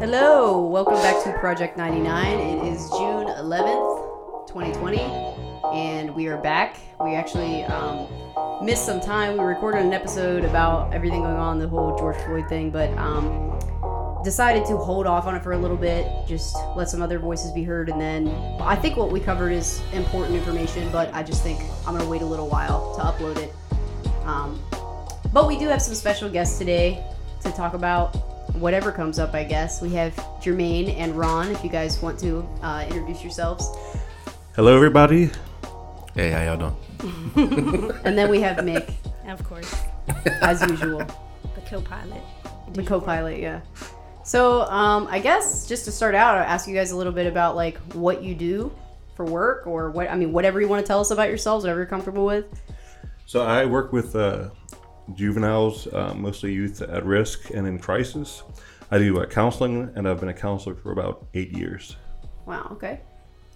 [0.00, 2.38] Hello, welcome back to Project 99.
[2.38, 5.00] It is June 11th, 2020,
[5.74, 6.76] and we are back.
[7.00, 8.06] We actually um,
[8.64, 9.32] missed some time.
[9.36, 13.58] We recorded an episode about everything going on, the whole George Floyd thing, but um,
[14.22, 17.50] decided to hold off on it for a little bit, just let some other voices
[17.50, 18.28] be heard, and then
[18.60, 22.08] I think what we covered is important information, but I just think I'm going to
[22.08, 23.52] wait a little while to upload it.
[24.24, 24.62] Um,
[25.32, 27.04] but we do have some special guests today
[27.42, 29.80] to talk about whatever comes up, I guess.
[29.82, 33.68] We have Jermaine and Ron, if you guys want to uh, introduce yourselves.
[34.56, 35.30] Hello, everybody.
[36.14, 36.74] Hey, how y'all doing?
[38.04, 38.92] And then we have Mick,
[39.28, 39.72] Of course,
[40.42, 40.98] as usual,
[41.54, 42.22] the co-pilot.
[42.72, 43.60] the co pilot, yeah.
[44.24, 47.26] So, um, I guess just to start out, I'll ask you guys a little bit
[47.26, 48.72] about like what you do
[49.14, 51.80] for work or what, I mean, whatever you want to tell us about yourselves, whatever
[51.80, 52.46] you're comfortable with.
[53.26, 54.48] So I work with uh,
[55.14, 58.42] juveniles, uh, mostly youth at risk and in crisis.
[58.90, 61.96] I do uh, counseling, and I've been a counselor for about eight years.
[62.46, 63.00] Wow, okay.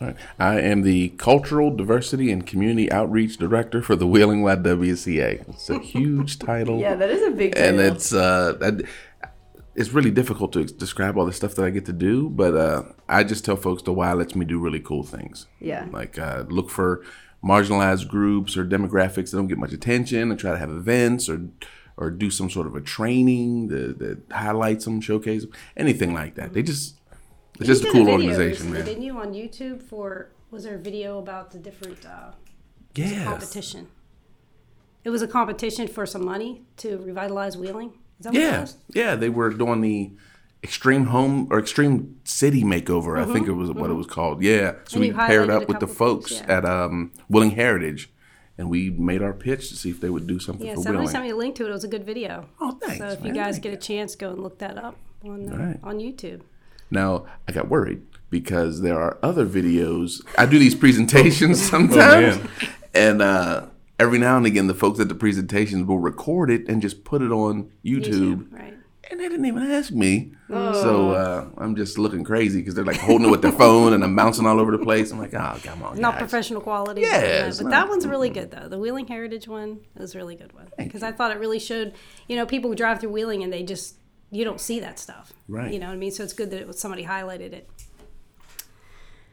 [0.01, 0.17] All right.
[0.39, 5.49] I am the Cultural Diversity and Community Outreach Director for the Wheeling YWCA.
[5.49, 6.81] It's a huge title.
[6.81, 8.81] Yeah, that is a big and it's uh
[9.75, 12.83] it's really difficult to describe all the stuff that I get to do, but uh,
[13.09, 15.47] I just tell folks the why lets me do really cool things.
[15.61, 15.87] Yeah.
[15.91, 17.05] Like uh, look for
[17.45, 21.49] marginalized groups or demographics that don't get much attention, and try to have events or
[21.97, 26.35] or do some sort of a training that, that highlights them, showcase them, anything like
[26.37, 26.53] that.
[26.55, 26.97] They just
[27.59, 28.87] it's just a cool video organization, recently, man.
[28.87, 30.31] Didn't you on YouTube for?
[30.51, 32.33] Was there a video about the different uh,
[32.95, 33.25] Yeah.
[33.25, 33.89] competition?
[35.05, 37.89] It was a competition for some money to revitalize Wheeling.
[38.19, 38.77] Is that what it Yeah, was?
[38.95, 40.13] yeah, they were doing the
[40.63, 43.19] extreme home or extreme city makeover.
[43.19, 44.43] I think it was what it was called.
[44.43, 46.57] Yeah, so Mm-hmm, And we paired up with the folks yeah.
[46.59, 48.11] at um, Wheeling Heritage,
[48.57, 50.99] and we made our pitch to see if they would do something Yeah, for somebody
[50.99, 51.13] Wheeling.
[51.13, 51.71] sent me a link to it.
[51.71, 52.47] It was a good video.
[52.61, 55.53] Oh, thanks, So if you guys get a chance, go and look that up on
[55.53, 55.81] uh, right.
[55.83, 56.43] on YouTube.
[56.91, 60.25] Now I got worried because there are other videos.
[60.39, 62.49] I do these presentations Oh, sometimes, man.
[62.95, 63.67] and uh,
[63.99, 67.21] every now and again, the folks at the presentations will record it and just put
[67.23, 68.05] it on YouTube.
[68.49, 68.75] YouTube, right?
[69.11, 70.33] And they didn't even ask me.
[70.49, 70.73] Oh.
[70.73, 74.05] So uh, I'm just looking crazy because they're like holding it with their phone and
[74.05, 75.11] I'm bouncing all over the place.
[75.11, 75.99] I'm like, oh, come on.
[75.99, 77.03] Not guys." professional quality.
[77.03, 78.69] Yeah, but, but not- that one's really good though.
[78.69, 81.95] The Wheeling Heritage one is a really good one because I thought it really showed.
[82.29, 83.97] You know, people who drive through Wheeling and they just
[84.31, 85.33] you don't see that stuff.
[85.49, 85.73] Right.
[85.73, 86.11] You know what I mean?
[86.11, 87.69] So it's good that it was somebody highlighted it.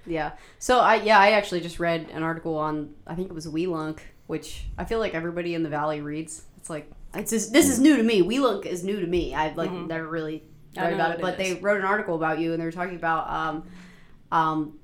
[0.05, 0.31] Yeah.
[0.57, 3.99] So I yeah I actually just read an article on I think it was Weelunk,
[4.27, 6.43] which I feel like everybody in the valley reads.
[6.57, 8.21] It's like it's just, this is new to me.
[8.21, 9.33] Weelunk is new to me.
[9.35, 10.43] I've like never really
[10.77, 13.29] read about it but they wrote an article about you and they were talking about
[13.29, 13.63] um
[14.31, 14.78] um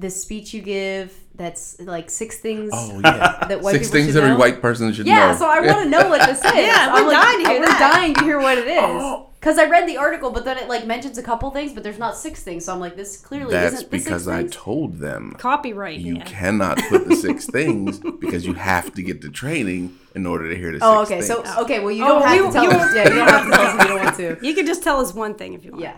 [0.00, 2.70] this speech you give that's like six things.
[2.74, 3.46] Oh, yeah.
[3.48, 4.38] That white Six people things should every know?
[4.38, 5.26] white person should Yeah, know.
[5.26, 6.52] Yeah, so I want to know what this is.
[6.54, 8.78] Yeah, I'm we're like, dying to hear we're dying to hear what it is.
[8.82, 9.24] Oh.
[9.38, 11.98] Because I read the article, but then it like mentions a couple things, but there's
[11.98, 12.64] not six things.
[12.64, 14.56] So I'm like, this clearly That's isn't the because six I things.
[14.56, 16.00] told them Copyright.
[16.00, 16.24] you yeah.
[16.24, 20.56] cannot put the six things because you have to get the training in order to
[20.56, 21.42] hear the Oh, six okay.
[21.42, 21.54] things.
[21.54, 22.94] So okay, well, you Oh, don't have you- to tell you- us.
[22.96, 24.46] Yeah, you don't have to tell us if you don't want to.
[24.46, 25.84] You can just tell us one thing if you want.
[25.84, 25.94] Yeah,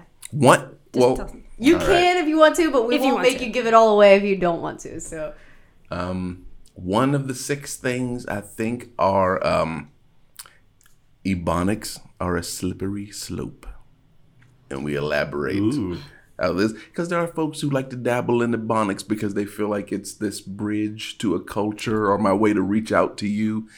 [0.93, 1.01] what?
[1.01, 3.29] Well, tell- you All can if you want to, but we If you won't want
[3.29, 3.47] make to.
[3.47, 5.01] you give it all away if you don't want to.
[5.01, 5.35] So
[5.91, 9.91] Um, one of the six things I think are um,
[11.25, 13.67] ebonics are a slippery slope,
[14.71, 15.99] and we elaborate Ooh.
[16.39, 19.69] how this because there are folks who like to dabble in ebonics because they feel
[19.69, 23.69] like it's this bridge to a culture or my way to reach out to you.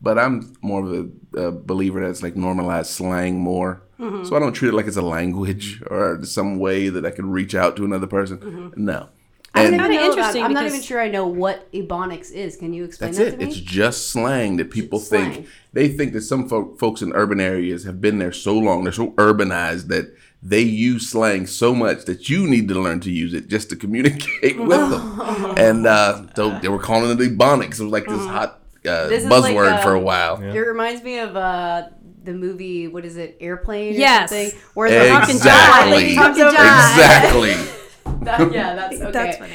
[0.00, 0.92] But I'm more of
[1.34, 3.82] a, a believer that's like normalized slang more.
[4.24, 7.30] So I don't treat it like it's a language or some way that I can
[7.30, 8.72] reach out to another person.
[8.76, 9.08] No.
[9.54, 12.56] I don't even know I'm not even sure I know what ebonics is.
[12.56, 13.30] Can you explain That's that it.
[13.32, 13.44] to me?
[13.44, 15.32] It's just slang that people It's slang.
[15.32, 15.48] think.
[15.74, 18.92] They think that some fo- folks in urban areas have been there so long, they're
[18.92, 23.34] so urbanized that they use slang so much that you need to learn to use
[23.34, 25.20] it just to communicate with them.
[25.58, 27.78] And uh, so they were calling it ebonics.
[27.78, 29.08] It was like this hot uh, Mm-hmm.
[29.10, 30.42] This buzzword like, uh, for a while.
[30.42, 31.88] It reminds me of uh,
[32.24, 32.88] the movie.
[32.88, 33.36] What is it?
[33.40, 33.94] Airplane.
[33.94, 34.30] Or Yes.
[34.30, 36.14] Something, where the Talking Exactly.
[36.14, 36.24] John.
[36.24, 36.54] Talking John.
[36.54, 37.54] Exactly.
[38.24, 39.10] That- yeah, that's okay.
[39.10, 39.54] That's funny.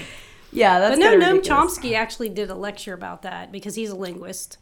[0.51, 1.41] Yeah, that's But no, Noam.
[1.41, 4.57] Chomsky actually did a lecture about that because he's a linguist.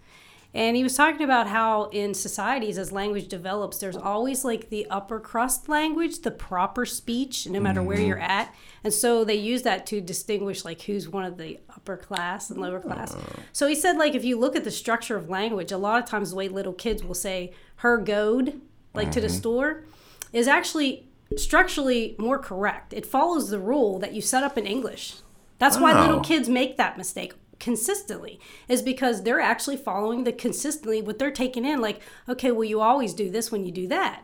[0.55, 4.87] And he was talking about how in societies, as language develops, there's always like the
[4.89, 8.07] upper crust language, the proper speech, no matter where mm-hmm.
[8.07, 8.55] you're at.
[8.81, 12.61] And so they use that to distinguish like who's one of the upper class and
[12.61, 13.13] lower class.
[13.17, 13.21] Oh.
[13.51, 16.09] So he said, like, if you look at the structure of language, a lot of
[16.09, 18.61] times the way little kids will say her goad,
[18.93, 19.35] like to the mm-hmm.
[19.35, 19.83] store,
[20.31, 21.05] is actually
[21.35, 22.93] structurally more correct.
[22.93, 25.15] It follows the rule that you set up in English.
[25.57, 31.01] That's why little kids make that mistake consistently is because they're actually following the consistently
[31.01, 34.23] what they're taking in like okay well you always do this when you do that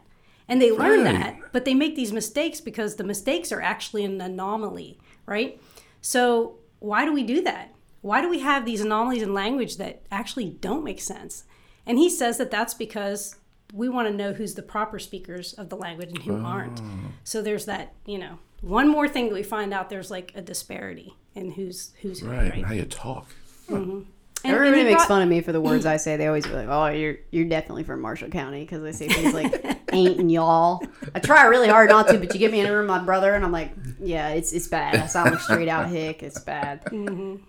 [0.51, 4.19] And they learn that, but they make these mistakes because the mistakes are actually an
[4.19, 5.61] anomaly, right?
[6.01, 7.73] So why do we do that?
[8.01, 11.45] Why do we have these anomalies in language that actually don't make sense?
[11.85, 13.37] And he says that that's because
[13.73, 16.51] we want to know who's the proper speakers of the language and who ah.
[16.51, 16.81] aren't.
[17.23, 20.41] So there's that, you know, one more thing that we find out there's like a
[20.41, 22.51] disparity in who's who's who, Right.
[22.51, 22.65] right?
[22.65, 23.27] How you talk.
[23.69, 24.05] And-
[24.43, 26.17] Everybody and makes brought- fun of me for the words I say.
[26.17, 29.35] They always be like, "Oh, you're you're definitely from Marshall County," because I say things
[29.35, 29.53] like
[29.93, 30.81] "ain't" and "y'all."
[31.13, 33.03] I try really hard not to, but you get me in a room with my
[33.03, 36.23] brother, and I'm like, "Yeah, it's it's bad." I sound like straight out hick.
[36.23, 36.81] It's bad.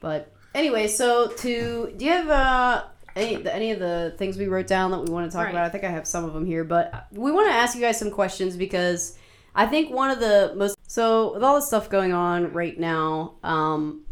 [0.03, 2.85] But anyway, so to do you have uh,
[3.17, 5.51] any any of the things we wrote down that we want to talk Right.
[5.55, 5.65] about?
[5.65, 7.99] I think I have some of them here, but we want to ask you guys
[7.99, 9.17] some questions because
[9.55, 13.35] I think one of the most so with all the stuff going on right now,
[13.43, 14.03] um,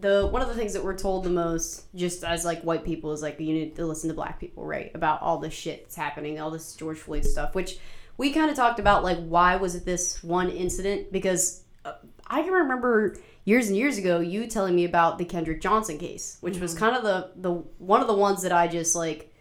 [0.00, 3.12] the one of the things that we're told the most, just as like white people,
[3.12, 4.90] is like you need to listen to black people, right?
[4.94, 7.78] About all the shit that's happening, all this George Floyd stuff, which
[8.16, 11.12] we kind of talked about, like why was it this one incident?
[11.12, 11.94] Because uh,
[12.26, 16.38] I can remember years and years ago you telling me about the Kendrick Johnson case,
[16.40, 19.33] which was kind of the the one of the ones that I just like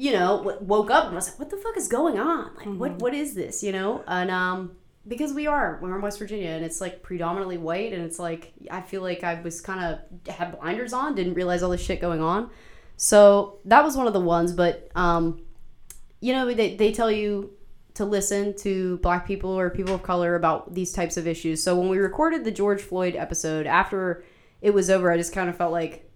[0.00, 2.54] you know, woke up and was like, "What the fuck is going on?
[2.56, 4.72] Like, what what is this?" You know, and um,
[5.06, 8.54] because we are we're in West Virginia and it's like predominantly white, and it's like
[8.70, 12.00] I feel like I was kind of had blinders on, didn't realize all this shit
[12.00, 12.48] going on.
[12.96, 15.42] So that was one of the ones, but um,
[16.20, 17.50] you know, they they tell you
[17.92, 21.62] to listen to black people or people of color about these types of issues.
[21.62, 24.24] So when we recorded the George Floyd episode after
[24.62, 26.09] it was over, I just kind of felt like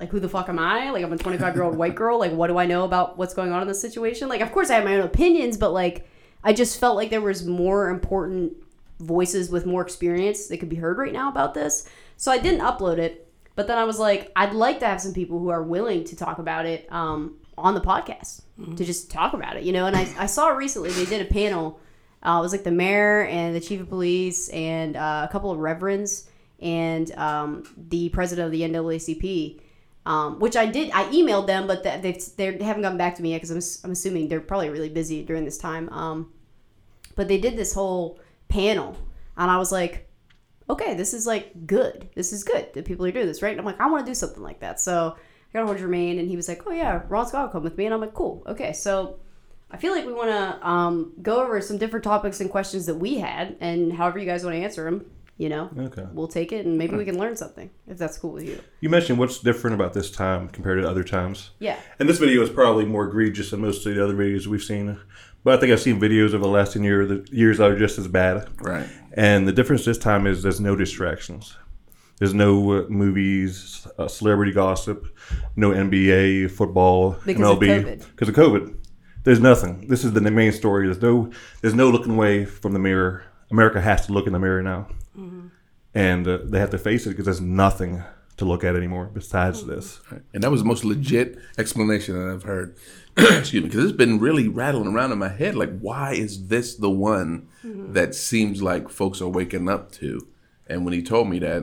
[0.00, 0.90] like who the fuck am I?
[0.90, 2.18] Like I'm a 25 year old white girl.
[2.18, 4.28] Like what do I know about what's going on in this situation?
[4.28, 6.08] Like of course I have my own opinions, but like
[6.42, 8.54] I just felt like there was more important
[9.00, 11.88] voices with more experience that could be heard right now about this.
[12.16, 13.28] So I didn't upload it.
[13.56, 16.16] But then I was like, I'd like to have some people who are willing to
[16.16, 18.42] talk about it um, on the podcast
[18.76, 19.86] to just talk about it, you know.
[19.86, 21.78] And I, I saw recently they did a panel.
[22.22, 25.52] Uh, it was like the mayor and the chief of police and uh, a couple
[25.52, 26.28] of reverends
[26.60, 29.60] and um, the president of the NAACP
[30.06, 30.90] um, which I did.
[30.92, 33.92] I emailed them, but they've they haven't gotten back to me yet because I'm, I'm
[33.92, 35.88] assuming they're probably really busy during this time.
[35.90, 36.32] Um,
[37.16, 38.18] but they did this whole
[38.48, 38.96] panel,
[39.36, 40.10] and I was like,
[40.68, 42.08] okay, this is like good.
[42.14, 43.50] This is good that people are doing this, right?
[43.50, 44.80] And I'm like, I want to do something like that.
[44.80, 47.46] So I got a hold of Jermaine, and he was like, oh yeah, Ron Scott
[47.46, 48.72] will come with me, and I'm like, cool, okay.
[48.72, 49.18] So
[49.70, 52.96] I feel like we want to um, go over some different topics and questions that
[52.96, 56.04] we had, and however you guys want to answer them, you know, Okay.
[56.12, 58.58] we'll take it, and maybe we can learn something if that's cool with you.
[58.80, 61.50] You mentioned what's different about this time compared to other times.
[61.58, 61.76] Yeah.
[61.98, 64.98] And this video is probably more egregious than most of the other videos we've seen.
[65.42, 67.78] But I think I've seen videos over the last 10 years, the years that are
[67.78, 68.48] just as bad.
[68.62, 68.86] Right.
[69.12, 71.56] And the difference this time is there's no distractions.
[72.18, 75.04] There's no uh, movies, uh, celebrity gossip,
[75.56, 77.66] no NBA, football, Because of MLB.
[77.84, 78.06] COVID.
[78.10, 78.76] Because of COVID.
[79.24, 79.88] There's nothing.
[79.88, 80.86] This is the main story.
[80.86, 83.24] There's no there's no looking away from the mirror.
[83.54, 84.88] America has to look in the mirror now.
[85.16, 85.46] Mm-hmm.
[85.94, 88.02] And uh, they have to face it because there's nothing
[88.36, 89.70] to look at anymore besides mm-hmm.
[89.70, 90.00] this.
[90.32, 92.76] And that was the most legit explanation that I've heard.
[93.16, 95.54] Excuse me, because it's been really rattling around in my head.
[95.54, 97.92] Like, why is this the one mm-hmm.
[97.92, 100.26] that seems like folks are waking up to?
[100.66, 101.62] And when he told me that,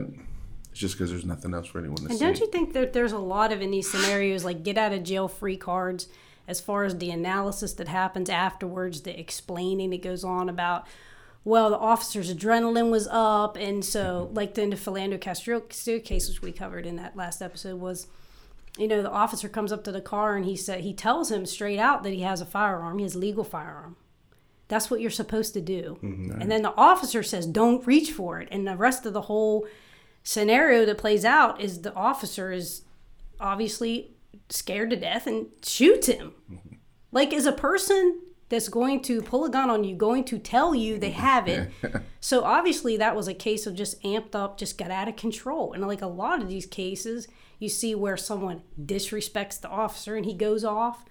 [0.70, 2.24] it's just because there's nothing else for anyone to And see.
[2.24, 5.02] don't you think that there's a lot of in these scenarios like get out of
[5.02, 6.08] jail free cards
[6.48, 10.86] as far as the analysis that happens afterwards, the explaining that goes on about
[11.44, 16.28] well, the officer's adrenaline was up, and so like the, in the Philando Castile case,
[16.28, 18.06] which we covered in that last episode, was
[18.78, 21.44] you know the officer comes up to the car and he said he tells him
[21.44, 23.96] straight out that he has a firearm, he has legal firearm.
[24.68, 25.98] That's what you're supposed to do.
[26.02, 26.40] Mm-hmm.
[26.40, 29.66] And then the officer says, "Don't reach for it," and the rest of the whole
[30.22, 32.82] scenario that plays out is the officer is
[33.40, 34.14] obviously
[34.48, 36.34] scared to death and shoots him.
[36.50, 36.76] Mm-hmm.
[37.10, 38.20] Like, is a person
[38.52, 41.70] that's going to pull a gun on you going to tell you they have it?
[42.20, 45.72] so, obviously, that was a case of just amped up, just got out of control.
[45.72, 47.26] And, like, a lot of these cases,
[47.58, 51.04] you see where someone disrespects the officer and he goes off.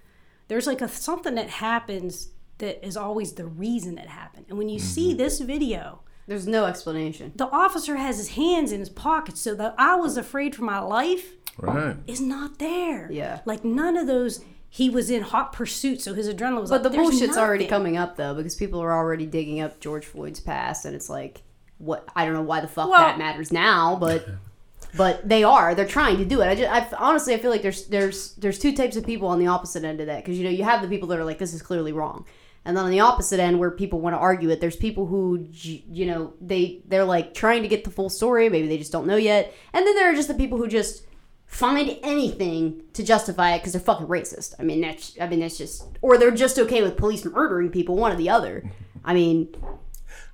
[0.48, 4.46] There's like a something that happens that is always the reason it happened.
[4.48, 5.18] And when you see mm-hmm.
[5.18, 7.32] this video, There's no explanation.
[7.34, 10.78] the officer has his hands in his pockets so that i was afraid for my
[10.78, 11.96] life right.
[12.06, 13.40] is not there Yeah.
[13.44, 14.44] like none of those
[14.74, 16.92] he was in hot pursuit so his adrenaline was up But up.
[16.92, 20.40] the There's bullshit's already coming up though, because people are already digging up George Floyd's
[20.40, 21.42] past, and it's like,
[21.76, 22.08] what?
[22.16, 24.26] I don't know why the fuck Well- that matters now, but
[24.96, 25.74] but they are.
[25.74, 26.46] They're trying to do it.
[26.46, 29.38] I just, I honestly, I feel like there's there's there's two types of people on
[29.38, 31.38] the opposite end of that, because you know you have the people that are like,
[31.38, 32.24] this is clearly wrong,
[32.64, 35.46] and then on the opposite end where people want to argue it, there's people who
[35.52, 39.06] you know they they're like trying to get the full story, maybe they just don't
[39.06, 41.04] know yet, and then there are just the people who just
[41.52, 44.54] find anything to justify it because they're fucking racist.
[44.58, 47.94] I mean, that's I mean that's just or they're just okay with police murdering people,
[47.94, 48.70] one or the other.
[49.04, 49.54] I mean,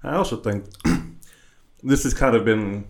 [0.02, 0.66] I also think
[1.82, 2.87] this has kind of been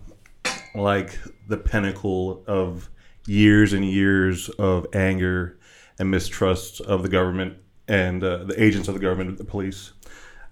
[0.75, 1.17] like
[1.47, 2.89] the pinnacle of
[3.25, 5.57] years and years of anger
[5.97, 7.57] and mistrust of the government
[7.87, 9.93] and uh, the agents of the government, the police.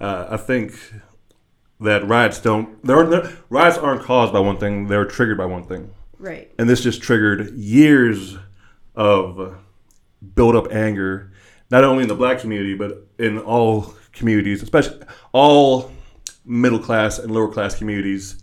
[0.01, 0.73] Uh, I think
[1.79, 2.83] that riots don't.
[2.83, 6.51] There are, riots aren't caused by one thing; they're triggered by one thing, right.
[6.57, 8.37] and this just triggered years
[8.95, 9.57] of
[10.35, 11.31] built up anger,
[11.69, 14.99] not only in the black community but in all communities, especially
[15.31, 15.91] all
[16.45, 18.37] middle class and lower class communities.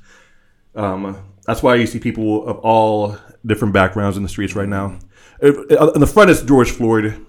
[0.74, 1.16] Um,
[1.46, 4.98] that's why you see people of all different backgrounds in the streets right now.
[5.40, 7.26] In the front is George Floyd,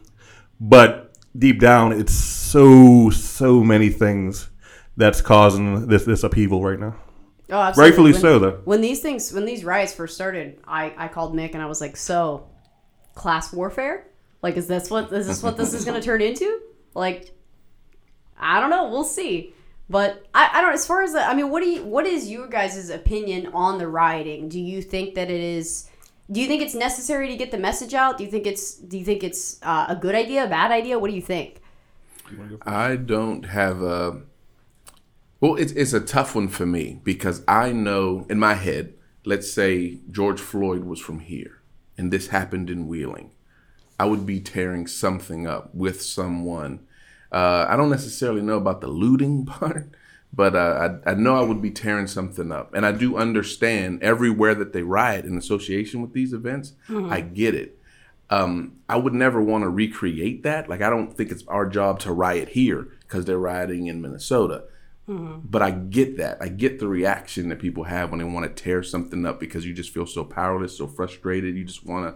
[0.60, 4.50] but deep down, it's so so many things
[4.96, 6.96] that's causing this this upheaval right now.
[7.50, 7.90] Oh, absolutely.
[7.90, 8.62] Rightfully when, so, though.
[8.66, 11.80] When these things, when these riots first started, I, I called Nick and I was
[11.80, 12.48] like, "So,
[13.14, 14.08] class warfare?
[14.42, 16.60] Like, is this what is this what this is going to turn into?
[16.94, 17.32] Like,
[18.40, 18.90] I don't know.
[18.90, 19.54] We'll see."
[19.90, 20.74] But I, I don't.
[20.74, 23.78] As far as the, I mean, what do you what is your guys' opinion on
[23.78, 24.50] the rioting?
[24.50, 25.90] Do you think that it is?
[26.32, 28.18] Do you think it's necessary to get the message out?
[28.18, 30.98] Do you think it's Do you think it's uh, a good idea, a bad idea?
[30.98, 31.62] What do you think?
[32.66, 34.22] I don't have a.
[35.46, 38.96] Well, it's it's a tough one for me because I know in my head.
[39.28, 41.62] Let's say George Floyd was from here,
[42.00, 43.30] and this happened in Wheeling.
[44.00, 46.80] I would be tearing something up with someone.
[47.32, 49.88] Uh, I don't necessarily know about the looting part,
[50.34, 52.74] but uh, I, I know I would be tearing something up.
[52.74, 56.74] And I do understand everywhere that they riot in association with these events.
[57.12, 57.78] I get it.
[58.32, 60.70] Um, I would never want to recreate that.
[60.70, 64.64] Like, I don't think it's our job to riot here because they're rioting in Minnesota.
[65.08, 66.38] But I get that.
[66.42, 69.66] I get the reaction that people have when they want to tear something up because
[69.66, 71.56] you just feel so powerless, so frustrated.
[71.56, 72.16] You just want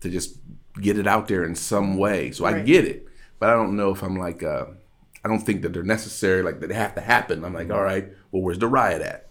[0.00, 0.38] to just
[0.80, 2.32] get it out there in some way.
[2.32, 3.06] So I get it,
[3.38, 4.66] but I don't know if I'm like uh,
[5.24, 6.42] I don't think that they're necessary.
[6.42, 7.44] Like that they have to happen.
[7.44, 9.28] I'm like, all right, well, where's the riot at?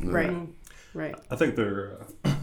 [0.00, 0.34] Right.
[0.94, 1.14] Right.
[1.30, 2.34] I think they're, uh,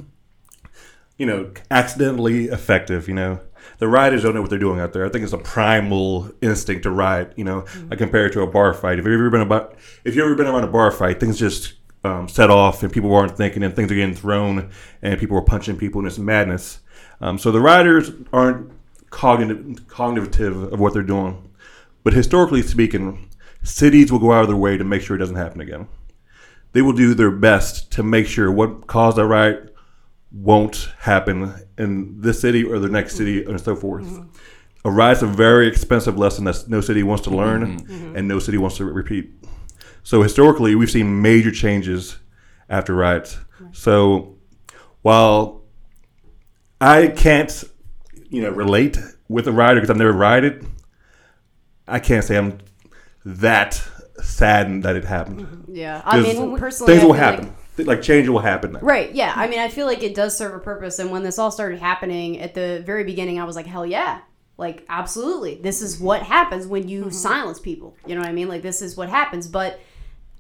[1.17, 3.07] you know, accidentally effective.
[3.07, 3.39] You know,
[3.79, 5.05] the rioters don't know what they're doing out there.
[5.05, 7.33] I think it's a primal instinct to riot.
[7.35, 8.99] You know, I compare it to a bar fight.
[8.99, 11.73] If you've ever been about, if you've ever been around a bar fight, things just
[12.03, 14.69] um, set off and people aren't thinking and things are getting thrown
[15.01, 16.81] and people are punching people and it's madness.
[17.21, 18.71] Um, so the rioters aren't
[19.09, 21.49] cognitive, cognitive of what they're doing.
[22.03, 23.29] But historically speaking,
[23.63, 25.87] cities will go out of their way to make sure it doesn't happen again
[26.73, 29.72] they will do their best to make sure what caused a riot
[30.33, 34.19] won't happen in this city or the next city and so forth.
[34.83, 37.93] A riot's a very expensive lesson that no city wants to learn mm-hmm.
[37.93, 38.15] Mm-hmm.
[38.17, 39.31] and no city wants to repeat.
[40.01, 42.17] So historically, we've seen major changes
[42.67, 43.37] after riots.
[43.71, 44.35] So
[45.03, 45.61] while
[46.81, 47.63] I can't,
[48.29, 48.97] you know, relate
[49.29, 50.65] with a rioter because I've never rioted,
[51.87, 52.57] I can't say I'm
[53.23, 53.81] that
[54.21, 55.41] saddened that it happened.
[55.41, 55.75] Mm-hmm.
[55.75, 56.01] Yeah.
[56.03, 57.55] I mean, personally, things I will feel like- happen.
[57.77, 58.77] Like change will happen.
[58.81, 59.13] Right.
[59.13, 59.33] Yeah.
[59.35, 60.99] I mean, I feel like it does serve a purpose.
[60.99, 64.21] And when this all started happening at the very beginning, I was like, hell yeah.
[64.57, 65.55] Like, absolutely.
[65.55, 67.11] This is what happens when you mm-hmm.
[67.11, 67.95] silence people.
[68.05, 68.47] You know what I mean?
[68.47, 69.47] Like, this is what happens.
[69.47, 69.79] But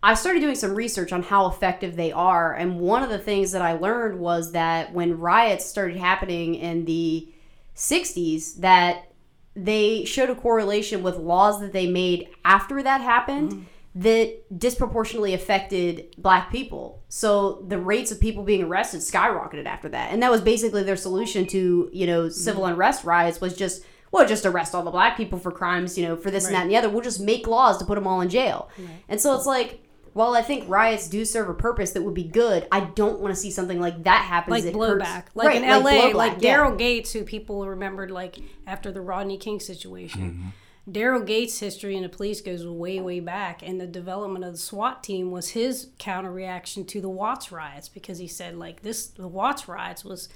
[0.03, 2.53] I started doing some research on how effective they are.
[2.53, 6.85] And one of the things that I learned was that when riots started happening in
[6.85, 7.29] the
[7.75, 9.07] 60s, that
[9.55, 13.63] they showed a correlation with laws that they made after that happened mm-hmm.
[13.95, 17.03] That disproportionately affected black people.
[17.09, 20.11] So the rates of people being arrested skyrocketed after that.
[20.11, 22.31] And that was basically their solution to, you know, mm-hmm.
[22.31, 26.07] civil unrest riots was just well, just arrest all the black people for crimes, you
[26.07, 26.87] know, for this and that and the other.
[26.87, 28.69] We'll just make laws to put them all in jail.
[29.09, 29.83] And so it's like,
[30.13, 33.33] while I think riots do serve a purpose that would be good, I don't want
[33.33, 34.51] to see something like that happen.
[34.51, 36.59] like It blowback, hurts- like Right, in L.A., blowback, like yeah.
[36.59, 40.21] Daryl Gates, who people remembered like after the Rodney King situation.
[40.21, 40.47] Mm-hmm.
[40.89, 44.57] Daryl Gates' history in the police goes way, way back, and the development of the
[44.57, 49.07] SWAT team was his counter reaction to the Watts riots because he said like this,
[49.07, 50.27] the Watts riots was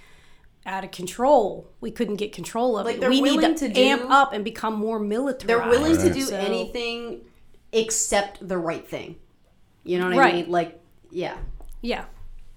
[0.65, 1.69] out of control.
[1.81, 3.09] We couldn't get control of Like, it.
[3.09, 5.47] We need to, to do- amp up and become more militarized.
[5.47, 7.21] They're willing to do So- anything
[7.73, 9.17] except the right thing.
[9.83, 10.49] You know what I mean?
[10.49, 11.37] Like, yeah.
[11.81, 12.05] Yeah.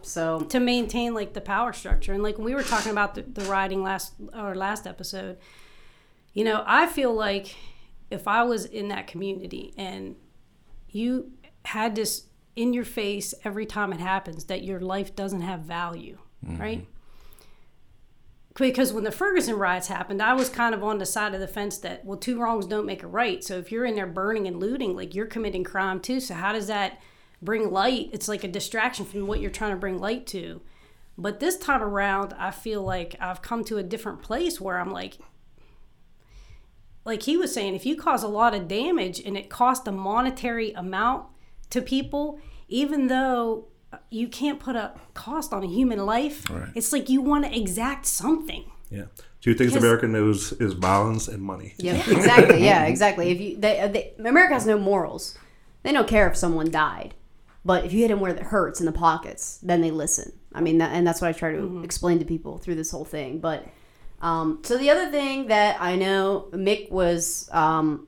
[0.03, 3.23] So to maintain like the power structure and like when we were talking about the,
[3.23, 5.37] the riding last or last episode
[6.33, 7.55] you know i feel like
[8.11, 10.17] if i was in that community and
[10.89, 11.33] you
[11.65, 12.27] had this
[12.57, 16.61] in your face every time it happens that your life doesn't have value mm-hmm.
[16.61, 16.87] right
[18.59, 21.49] because when the Ferguson riots happened, I was kind of on the side of the
[21.49, 23.43] fence that well, two wrongs don't make a right.
[23.43, 26.21] So if you're in there burning and looting, like you're committing crime too.
[26.21, 27.01] So how does that
[27.41, 28.11] bring light?
[28.13, 30.61] It's like a distraction from what you're trying to bring light to.
[31.17, 34.93] But this time around, I feel like I've come to a different place where I'm
[34.93, 35.19] like,
[37.11, 39.93] like he was saying, if you cause a lot of damage and it costs a
[39.93, 41.27] monetary amount
[41.71, 42.39] to people,
[42.69, 43.67] even though
[44.11, 48.07] you can't put a cost on a human life, it's like you want to exact
[48.07, 48.65] something.
[48.91, 49.07] Yeah.
[49.41, 51.75] Two things Because- America knows is violence and money.
[51.79, 52.65] Yeah, exactly.
[52.65, 53.31] Yeah, exactly.
[53.31, 55.37] If you, they, they, America has no morals.
[55.83, 57.15] They don't care if someone died,
[57.65, 60.33] but if you hit them where it hurts in the pockets, then they listen.
[60.55, 61.85] I mean, that, and that's what I try to mm-hmm.
[61.85, 63.41] explain to people through this whole thing.
[63.41, 63.67] But
[64.21, 68.07] um, so the other thing that I know Mick was um,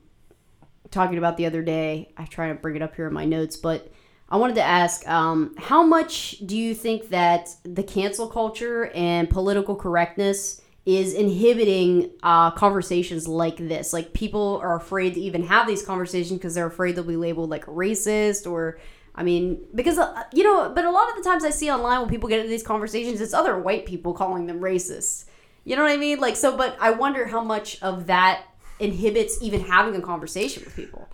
[0.90, 3.56] talking about the other day, I try to bring it up here in my notes,
[3.56, 3.90] but
[4.28, 9.28] I wanted to ask, um, how much do you think that the cancel culture and
[9.28, 13.92] political correctness is inhibiting uh, conversations like this?
[13.92, 17.50] Like people are afraid to even have these conversations because they're afraid they'll be labeled
[17.50, 18.78] like racist or.
[19.14, 22.00] I mean, because uh, you know, but a lot of the times I see online
[22.00, 25.26] when people get into these conversations, it's other white people calling them racist.
[25.64, 26.18] You know what I mean?
[26.18, 28.44] Like so, but I wonder how much of that
[28.78, 31.08] inhibits even having a conversation with people.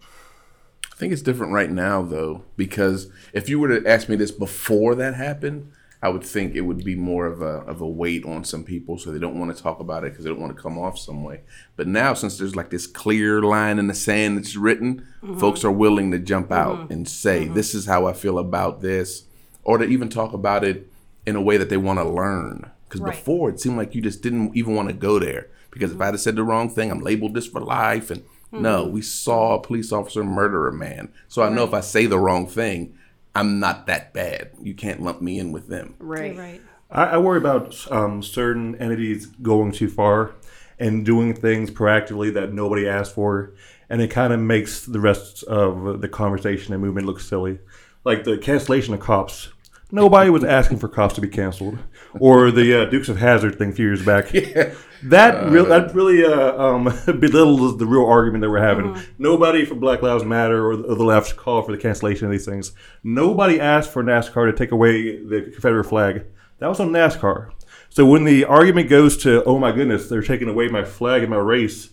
[0.00, 4.30] I think it's different right now though, because if you were to ask me this
[4.30, 8.24] before that happened, I would think it would be more of a of a weight
[8.24, 10.56] on some people, so they don't want to talk about it because they don't want
[10.56, 11.40] to come off some way.
[11.74, 15.38] But now, since there's like this clear line in the sand that's written, mm-hmm.
[15.38, 16.92] folks are willing to jump out mm-hmm.
[16.92, 17.54] and say, mm-hmm.
[17.54, 19.24] "This is how I feel about this,"
[19.64, 20.88] or to even talk about it
[21.26, 22.70] in a way that they want to learn.
[22.88, 23.14] Because Right.
[23.14, 26.06] before it seemed like you just didn't even want to go there because if I
[26.06, 28.10] had said the wrong thing, I'm labeled this for life.
[28.10, 31.80] And no, we saw a police officer murder a man, so I know if I
[31.80, 32.94] say the wrong thing,
[33.34, 34.50] I'm not that bad.
[34.62, 35.94] You can't lump me in with them.
[35.98, 36.36] Right.
[36.36, 36.62] Right.
[36.90, 40.32] I, I worry about um, certain entities going too far
[40.78, 43.52] and doing things proactively that nobody asked for,
[43.90, 47.58] and it kind of makes the rest of the conversation and movement look silly.
[48.04, 49.52] Like the cancellation of cops.
[49.90, 51.78] Nobody was asking for cops to be canceled,
[52.20, 54.32] or the uh, Dukes of Hazzard thing a few years back.
[54.34, 54.74] Yeah.
[55.04, 58.98] That real that really uh, um, belittles the real argument that we're having.
[59.16, 62.32] Nobody from Black Lives Matter or the, or the left called for the cancellation of
[62.32, 62.72] these things.
[63.04, 66.24] Nobody asked for NASCAR to take away the Confederate flag.
[66.58, 67.52] That was on NASCAR.
[67.90, 71.30] So when the argument goes to, oh my goodness, they're taking away my flag and
[71.30, 71.90] my race,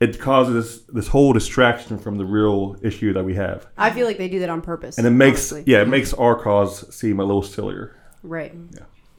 [0.00, 4.18] it causes this whole distraction from the real issue that we have, I feel like
[4.18, 4.98] they do that on purpose.
[4.98, 5.72] and it makes honestly.
[5.72, 7.94] yeah, it makes our cause seem a little sillier.
[8.24, 8.52] right.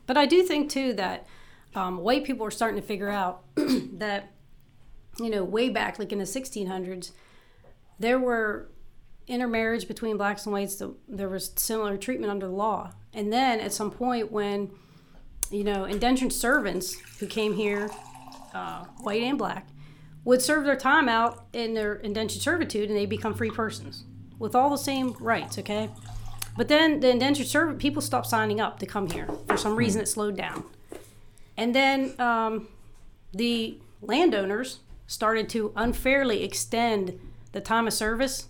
[0.10, 1.28] But I do think too that
[1.76, 4.32] um, white people are starting to figure out that
[5.20, 7.12] you know way back like in the 1600s
[8.00, 8.72] there were
[9.28, 12.92] intermarriage between blacks and whites that there was similar treatment under the law.
[13.14, 14.72] And then at some point when
[15.52, 17.92] you know indentured servants who came here
[18.56, 19.68] uh, white and black
[20.24, 24.06] would serve their time out in their indentured servitude and they become free persons
[24.40, 25.88] with all the same rights okay
[26.60, 30.02] but then the indentured servant people stopped signing up to come here for some reason
[30.02, 30.66] it slowed down
[31.58, 32.68] and then um,
[33.34, 37.20] the landowners started to unfairly extend
[37.52, 38.48] the time of service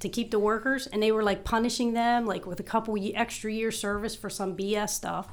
[0.00, 3.50] to keep the workers, and they were like punishing them like with a couple extra
[3.50, 5.28] years service for some BS stuff,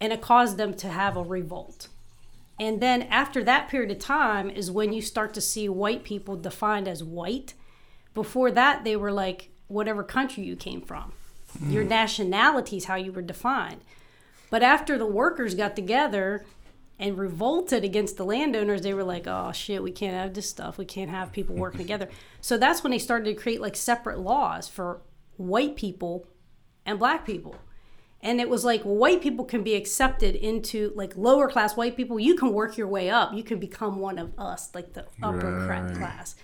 [0.00, 1.88] and it caused them to have a revolt.
[2.60, 6.36] And then after that period of time is when you start to see white people
[6.36, 7.54] defined as white.
[8.14, 11.12] Before that, they were like whatever country you came from.
[11.58, 11.70] Hmm.
[11.70, 13.80] Your nationality is how you were defined.
[14.50, 16.44] But after the workers got together
[16.98, 20.78] and revolted against the landowners, they were like, oh shit, we can't have this stuff.
[20.78, 22.08] We can't have people working together.
[22.40, 25.00] So that's when they started to create like separate laws for
[25.36, 26.26] white people
[26.86, 27.56] and black people.
[28.20, 32.18] And it was like white people can be accepted into like lower class white people.
[32.18, 33.34] You can work your way up.
[33.34, 35.94] You can become one of us, like the upper Right.
[35.94, 36.34] class,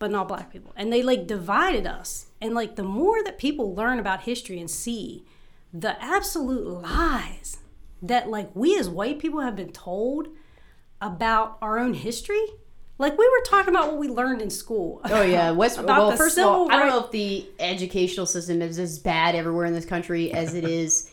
[0.00, 0.72] but not black people.
[0.76, 2.26] And they like divided us.
[2.44, 5.24] And like the more that people learn about history and see
[5.72, 7.56] the absolute lies
[8.02, 10.28] that like we as white people have been told
[11.00, 12.44] about our own history.
[12.98, 15.00] Like we were talking about what we learned in school.
[15.06, 15.78] Oh yeah, West.
[15.78, 18.98] About well, the first of all, I don't know if the educational system is as
[18.98, 21.10] bad everywhere in this country as it is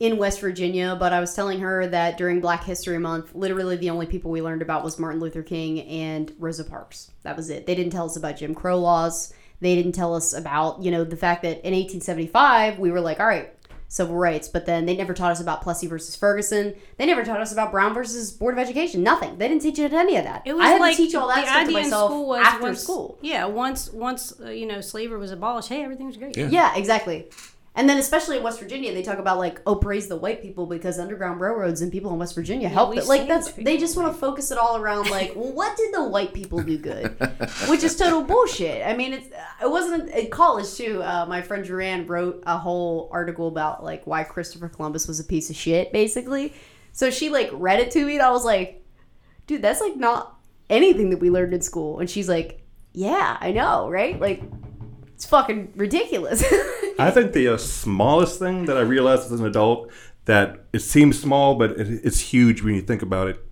[0.00, 0.96] in West Virginia.
[0.98, 4.42] But I was telling her that during Black History Month, literally the only people we
[4.42, 7.12] learned about was Martin Luther King and Rosa Parks.
[7.22, 7.66] That was it.
[7.66, 9.32] They didn't tell us about Jim Crow laws.
[9.60, 13.20] They didn't tell us about you know the fact that in 1875 we were like,
[13.20, 13.52] all right.
[13.88, 16.74] Civil rights, but then they never taught us about Plessy versus Ferguson.
[16.96, 19.04] They never taught us about Brown versus Board of Education.
[19.04, 19.38] Nothing.
[19.38, 20.42] They didn't teach us any of that.
[20.44, 22.10] It was I had like to teach all that the stuff to idea in myself
[22.10, 23.18] school was after once, school.
[23.22, 26.36] Yeah, once once uh, you know slavery was abolished, hey, everything was great.
[26.36, 26.48] Yeah.
[26.48, 27.28] Yeah, exactly.
[27.76, 30.64] And then, especially in West Virginia, they talk about like, oh, praise the white people
[30.64, 32.96] because Underground Railroads and people in West Virginia helped.
[33.06, 36.04] Like that's they just want to focus it all around like, well, what did the
[36.04, 37.14] white people do good?
[37.68, 38.86] Which is total bullshit.
[38.86, 39.26] I mean, it's
[39.62, 41.02] it wasn't in college too.
[41.02, 45.24] Uh, my friend Duran wrote a whole article about like why Christopher Columbus was a
[45.24, 46.54] piece of shit, basically.
[46.92, 48.82] So she like read it to me, and I was like,
[49.46, 50.34] dude, that's like not
[50.70, 51.98] anything that we learned in school.
[51.98, 52.62] And she's like,
[52.92, 54.18] yeah, I know, right?
[54.18, 54.42] Like,
[55.16, 56.42] it's fucking ridiculous.
[56.98, 59.90] I think the uh, smallest thing that I realized as an adult
[60.26, 63.42] that it seems small, but it, it's huge when you think about it,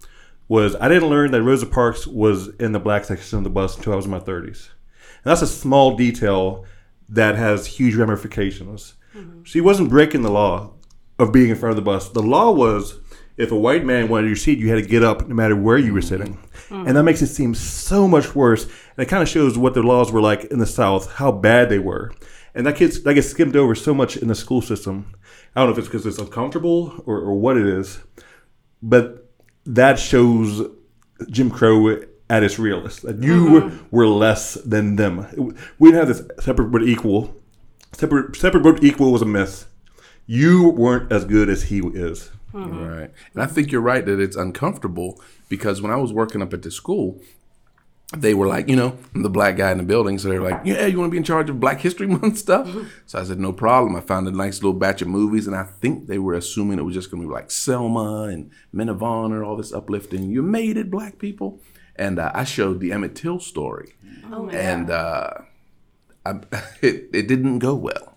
[0.46, 3.79] was I didn't learn that Rosa Parks was in the black section of the bus
[3.79, 4.68] until I was in my 30s.
[5.24, 6.66] And that's a small detail
[7.09, 8.94] that has huge ramifications.
[9.44, 10.74] She wasn't breaking the law
[11.18, 12.11] of being in front of the bus.
[12.11, 13.00] The law was
[13.37, 15.79] if a white man wanted your seat, you had to get up no matter where
[15.79, 16.09] you were mm.
[16.09, 16.38] sitting.
[16.68, 16.88] Mm.
[16.88, 18.64] And that makes it seem so much worse.
[18.64, 21.68] And it kind of shows what the laws were like in the South, how bad
[21.68, 22.12] they were.
[22.55, 25.14] And that gets that gets skimmed over so much in the school system.
[25.57, 27.99] I don't know if it's because it's uncomfortable or, or what it is,
[28.83, 29.29] but
[29.66, 30.68] that shows
[31.31, 33.03] Jim Crow at its realest.
[33.03, 33.87] That you mm-hmm.
[33.90, 35.55] were less than them.
[35.79, 37.35] We didn't have this separate but equal.
[37.92, 39.68] Separate separate but equal was a myth.
[40.27, 42.31] You weren't as good as he is.
[42.55, 43.11] Right.
[43.33, 46.62] And I think you're right that it's uncomfortable because when I was working up at
[46.62, 47.21] the school,
[48.17, 50.19] they were like, you know, I'm the black guy in the building.
[50.19, 52.69] So they're like, yeah, you want to be in charge of Black History Month stuff?
[53.07, 53.97] So I said, no problem.
[53.97, 55.47] I found a nice little batch of movies.
[55.47, 58.51] And I think they were assuming it was just going to be like Selma and
[58.73, 60.31] Men of Honor, all this uplifting.
[60.31, 61.61] You made it, black people.
[61.97, 63.95] And uh, I showed the Emmett Till story.
[64.31, 65.31] Oh and uh,
[66.25, 66.31] I,
[66.83, 68.13] it, it didn't go well.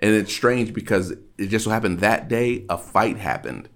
[0.00, 3.68] And it's strange because it just so happened that day a fight happened,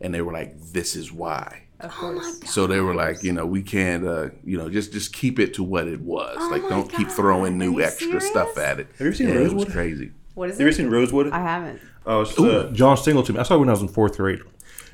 [0.00, 2.40] and they were like, "This is why." of course.
[2.46, 5.52] So they were like, you know, we can't, uh, you know, just just keep it
[5.54, 6.36] to what it was.
[6.50, 8.86] like, my don't keep throwing new you extra stuff at it.
[8.92, 9.72] Have you ever seen Yeah, It was Rosewood?
[9.72, 10.12] crazy.
[10.34, 10.76] What is Have you ever it?
[10.76, 11.30] seen Rosewood?
[11.32, 11.80] I haven't.
[12.06, 13.36] Oh, it's uh, John Singleton.
[13.38, 14.40] I saw it when I was in fourth grade.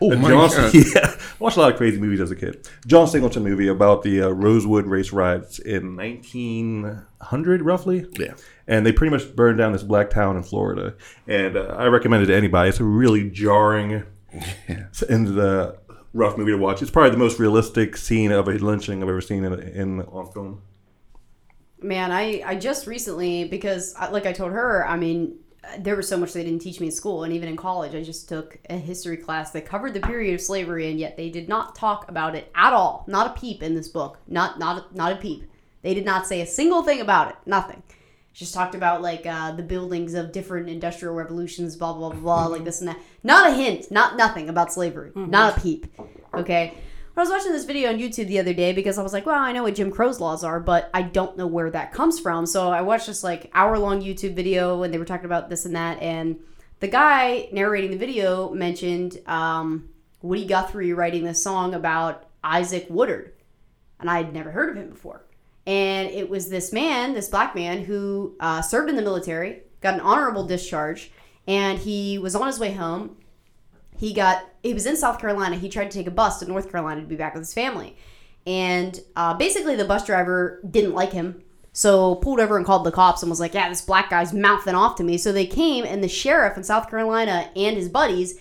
[0.02, 0.74] Oh Uh, my John, God.
[0.94, 2.68] Yeah, I watched a lot of crazy movies as a kid.
[2.86, 8.06] John Singleton movie about the uh, Rosewood race riots in 1900, roughly.
[8.18, 8.34] Yeah.
[8.66, 10.94] And they pretty much burned down this black town in Florida.
[11.26, 12.68] And uh, I recommend it to anybody.
[12.70, 14.04] It's a really jarring
[15.08, 15.76] and the
[16.12, 16.82] rough movie to watch.
[16.82, 20.30] It's probably the most realistic scene of a lynching I've ever seen in, in on
[20.32, 20.62] film.
[21.82, 25.36] Man, I, I just recently, because like I told her, I mean,
[25.78, 27.24] there was so much they didn't teach me in school.
[27.24, 30.40] And even in college, I just took a history class that covered the period of
[30.40, 33.04] slavery, and yet they did not talk about it at all.
[33.06, 34.18] Not a peep in this book.
[34.26, 35.50] Not, not, not a peep.
[35.82, 37.36] They did not say a single thing about it.
[37.46, 37.82] Nothing.
[38.32, 42.46] Just talked about like uh, the buildings of different industrial revolutions, blah blah blah, blah
[42.46, 42.98] like this and that.
[43.24, 45.86] Not a hint, not nothing about slavery, not a peep.
[46.32, 46.74] Okay.
[47.16, 49.40] I was watching this video on YouTube the other day because I was like, well,
[49.40, 52.46] I know what Jim Crow's laws are, but I don't know where that comes from.
[52.46, 55.66] So I watched this like hour long YouTube video and they were talking about this
[55.66, 56.00] and that.
[56.00, 56.38] And
[56.78, 59.88] the guy narrating the video mentioned um,
[60.22, 63.32] Woody Guthrie writing this song about Isaac Woodard.
[63.98, 65.24] And I had never heard of him before.
[65.66, 69.94] And it was this man, this black man, who uh, served in the military, got
[69.94, 71.10] an honorable discharge,
[71.46, 73.16] and he was on his way home
[74.00, 75.56] he got he was in south carolina.
[75.56, 77.96] He tried to take a bus to north carolina to be back with his family.
[78.46, 81.42] And uh, basically the bus driver didn't like him.
[81.74, 84.74] So pulled over and called the cops and was like yeah this black guy's mouthing
[84.74, 85.18] off to me.
[85.18, 88.40] So they came and the sheriff in south carolina and his buddies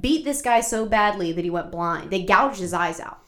[0.00, 2.12] beat this guy so badly that he went blind.
[2.12, 3.18] They gouged his eyes out.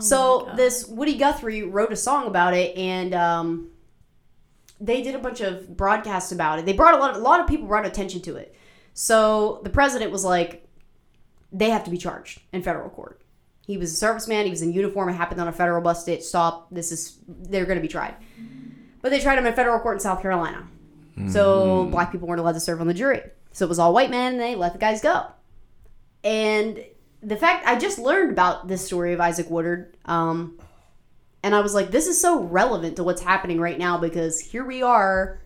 [0.00, 3.70] So this woody guthrie wrote a song about it and um,
[4.80, 6.66] they did a bunch of broadcasts about it.
[6.66, 8.56] They brought a lot of, a lot of people brought attention to it.
[8.94, 10.61] So the president was like
[11.52, 13.20] they have to be charged in federal court.
[13.66, 14.44] He was a serviceman.
[14.44, 15.08] He was in uniform.
[15.08, 16.20] It happened on a federal bus stop.
[16.22, 16.66] Stop.
[16.70, 18.14] This is they're going to be tried.
[19.00, 20.66] But they tried him in federal court in South Carolina.
[21.30, 23.20] So black people weren't allowed to serve on the jury.
[23.52, 25.26] So it was all white men, and they let the guys go.
[26.24, 26.82] And
[27.22, 30.58] the fact I just learned about this story of Isaac Woodard, um,
[31.42, 34.64] and I was like, this is so relevant to what's happening right now because here
[34.64, 35.40] we are,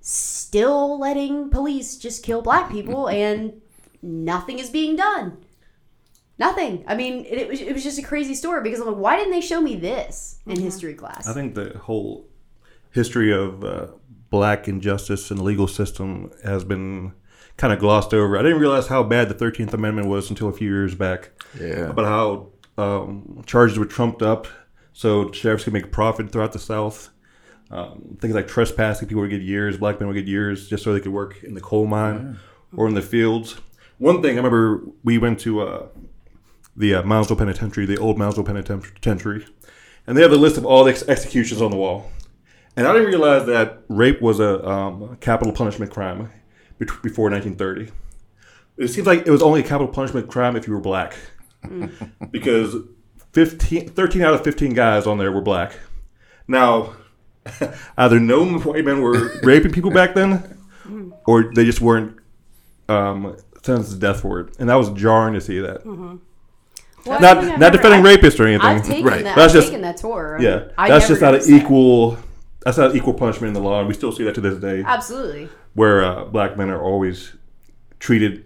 [0.00, 3.60] still letting police just kill black people, and
[4.02, 5.44] nothing is being done.
[6.38, 6.84] Nothing.
[6.86, 9.16] I mean, it, it was it was just a crazy story because I'm like, why
[9.16, 11.28] didn't they show me this in history class?
[11.28, 12.28] I think the whole
[12.92, 13.88] history of uh,
[14.30, 17.12] black injustice and legal system has been
[17.58, 18.38] kind of glossed over.
[18.38, 21.30] I didn't realize how bad the Thirteenth Amendment was until a few years back.
[21.60, 21.90] Yeah.
[21.90, 24.46] About how um, charges were trumped up
[24.92, 27.10] so sheriffs could make profit throughout the South.
[27.70, 30.92] Um, things like trespassing, people would get years, black men would get years just so
[30.92, 32.38] they could work in the coal mine
[32.74, 33.56] or in the fields.
[34.00, 35.86] One thing I remember, we went to uh,
[36.74, 39.46] the uh, Moundsville Penitentiary, the old Moundsville Penitentiary,
[40.06, 42.10] and they have a list of all the ex- executions on the wall.
[42.78, 46.30] And I didn't realize that rape was a um, capital punishment crime
[46.78, 47.92] before 1930.
[48.78, 51.14] It seems like it was only a capital punishment crime if you were black,
[52.30, 52.76] because
[53.32, 55.78] 15, 13 out of 15 guys on there were black.
[56.48, 56.94] Now,
[57.98, 60.58] either no white men were raping people back then,
[61.26, 62.16] or they just weren't
[62.88, 65.84] um, sentenced to death for it, and that was jarring to see that.
[65.86, 66.18] Well,
[67.06, 68.66] Not not never- defending I've- rapists or anything.
[68.66, 69.24] I've taken Right.
[69.24, 69.34] that.
[69.36, 70.36] That's I've just- taken that tour.
[70.40, 71.48] Yeah, I that's just not an that.
[71.48, 72.18] equal.
[72.64, 74.82] That's not equal punishment in the law, and we still see that to this day,
[74.86, 75.48] Absolutely.
[75.74, 77.32] where uh, black men are always
[78.00, 78.44] treated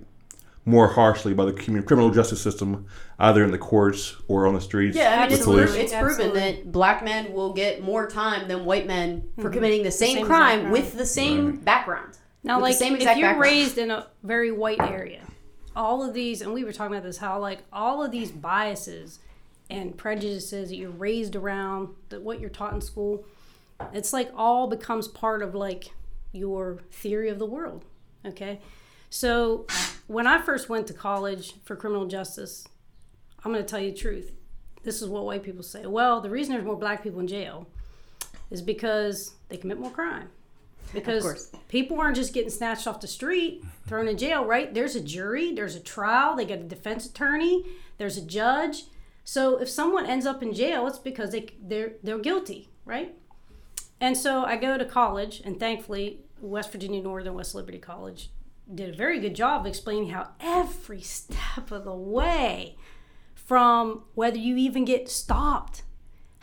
[0.65, 2.87] more harshly by the criminal justice system,
[3.19, 4.97] either in the courts or on the streets.
[4.97, 5.81] Yeah, I mean, it's, Absolutely.
[5.81, 6.41] it's proven Absolutely.
[6.41, 9.53] that black men will get more time than white men for Mm-hmm.
[9.53, 10.73] committing the same, same crime, exact crime.
[10.73, 12.17] with the same background.
[12.45, 13.41] Now, like if you're background.
[13.41, 15.23] raised in a very white area,
[15.75, 19.19] all of these, and we were talking about this, how like all of these biases
[19.71, 23.25] and prejudices that you're raised around, that what you're taught in school,
[23.95, 25.93] it's like all becomes part of like
[26.33, 27.85] your theory of the world.
[28.27, 28.61] Okay,
[29.09, 29.67] so
[30.07, 32.69] when I first went to college for criminal justice,
[33.43, 34.33] I'm going to tell you the truth.
[34.83, 35.87] This is what white people say.
[35.87, 37.67] Well, the reason there's more black people in jail
[38.51, 40.29] is because they commit more crime.
[40.93, 44.73] Because people aren't just getting snatched off the street, thrown in jail, right?
[44.73, 47.65] There's a jury, there's a trial, they get a defense attorney,
[47.99, 48.85] there's a judge.
[49.25, 53.15] So if someone ends up in jail, it's because they they're they're guilty, right?
[54.01, 58.31] And so I go to college, and thankfully, West Virginia Northern West Liberty College
[58.73, 62.77] did a very good job of explaining how every step of the way,
[63.35, 65.84] from whether you even get stopped,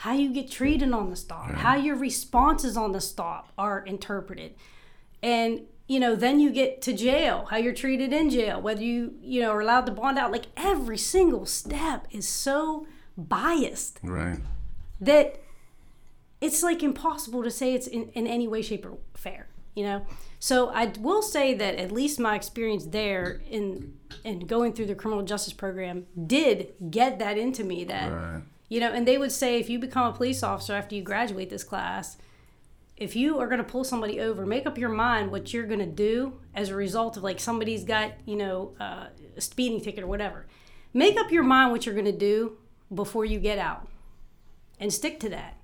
[0.02, 4.54] how you get treated on the stop, how your responses on the stop are interpreted,
[5.22, 9.14] and you know then you get to jail, how you're treated in jail, whether you
[9.22, 10.32] you know are allowed to bond out.
[10.32, 12.88] Like every single step is so
[13.18, 14.40] biased Right.
[15.00, 15.40] that
[16.40, 20.06] it's like impossible to say it's in, in any way shape or fair you know
[20.40, 24.96] so i will say that at least my experience there in in going through the
[24.96, 28.42] criminal justice program did get that into me that Right.
[28.72, 31.50] You know and they would say if you become a police officer after you graduate
[31.50, 32.18] this class
[32.98, 35.86] if you are going to pull somebody over make up your mind what you're going
[35.90, 39.06] to do as a result of like somebody's got you know uh,
[39.36, 40.48] a speeding ticket or whatever
[40.94, 42.58] make up your mind what you're going to do
[42.94, 43.88] before you get out
[44.80, 45.58] and stick to that.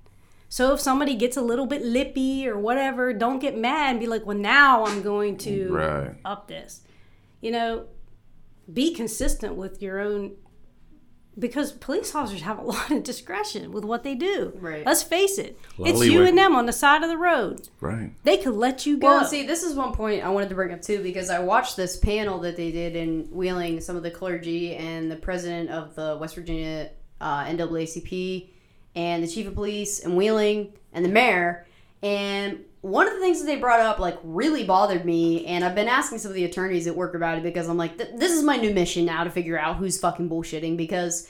[0.48, 4.06] So if somebody gets a little bit lippy or whatever, don't get mad and be
[4.06, 6.14] like, well, now I'm going to Right.
[6.24, 6.80] up this.
[7.42, 7.86] You know,
[8.72, 10.36] be consistent with your own
[11.38, 14.52] because police officers have a lot of discretion with what they do.
[14.58, 14.84] Right.
[14.84, 15.58] Let's face it.
[15.76, 16.28] Lot It's you leeway.
[16.30, 17.68] and them on the side of the road.
[17.80, 18.12] Right.
[18.24, 19.06] They could let you go.
[19.06, 21.76] Well, see, this is one point I wanted to bring up too because I watched
[21.76, 25.94] this panel that they did in Wheeling, some of the clergy and the president of
[25.94, 28.48] the West Virginia uh, NAACP
[28.94, 31.66] and the chief of police in Wheeling and the mayor.
[32.02, 35.74] And one of the things that they brought up like really bothered me, and I've
[35.74, 38.32] been asking some of the attorneys at work about it because I'm like, th- this
[38.32, 41.28] is my new mission now to figure out who's fucking bullshitting because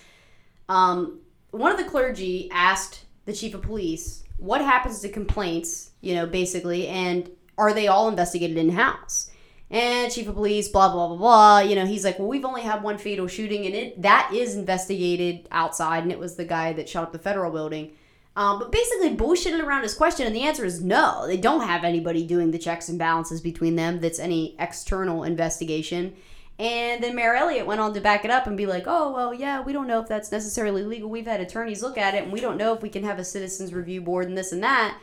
[0.69, 6.15] um, one of the clergy asked the chief of police what happens to complaints, you
[6.15, 9.31] know, basically, and are they all investigated in house?
[9.71, 11.59] And chief of police, blah blah blah blah.
[11.59, 14.55] You know, he's like, well, we've only had one fatal shooting, and it that is
[14.55, 17.93] investigated outside, and it was the guy that shot up the federal building.
[18.38, 21.27] Um, but basically, bullshitted around his question, and the answer is no.
[21.27, 23.98] They don't have anybody doing the checks and balances between them.
[23.98, 26.14] That's any external investigation.
[26.57, 29.35] And then Mayor Elliott went on to back it up and be like, oh, well,
[29.35, 31.11] yeah, we don't know if that's necessarily legal.
[31.11, 33.24] We've had attorneys look at it, and we don't know if we can have a
[33.24, 34.96] citizens review board and this and that.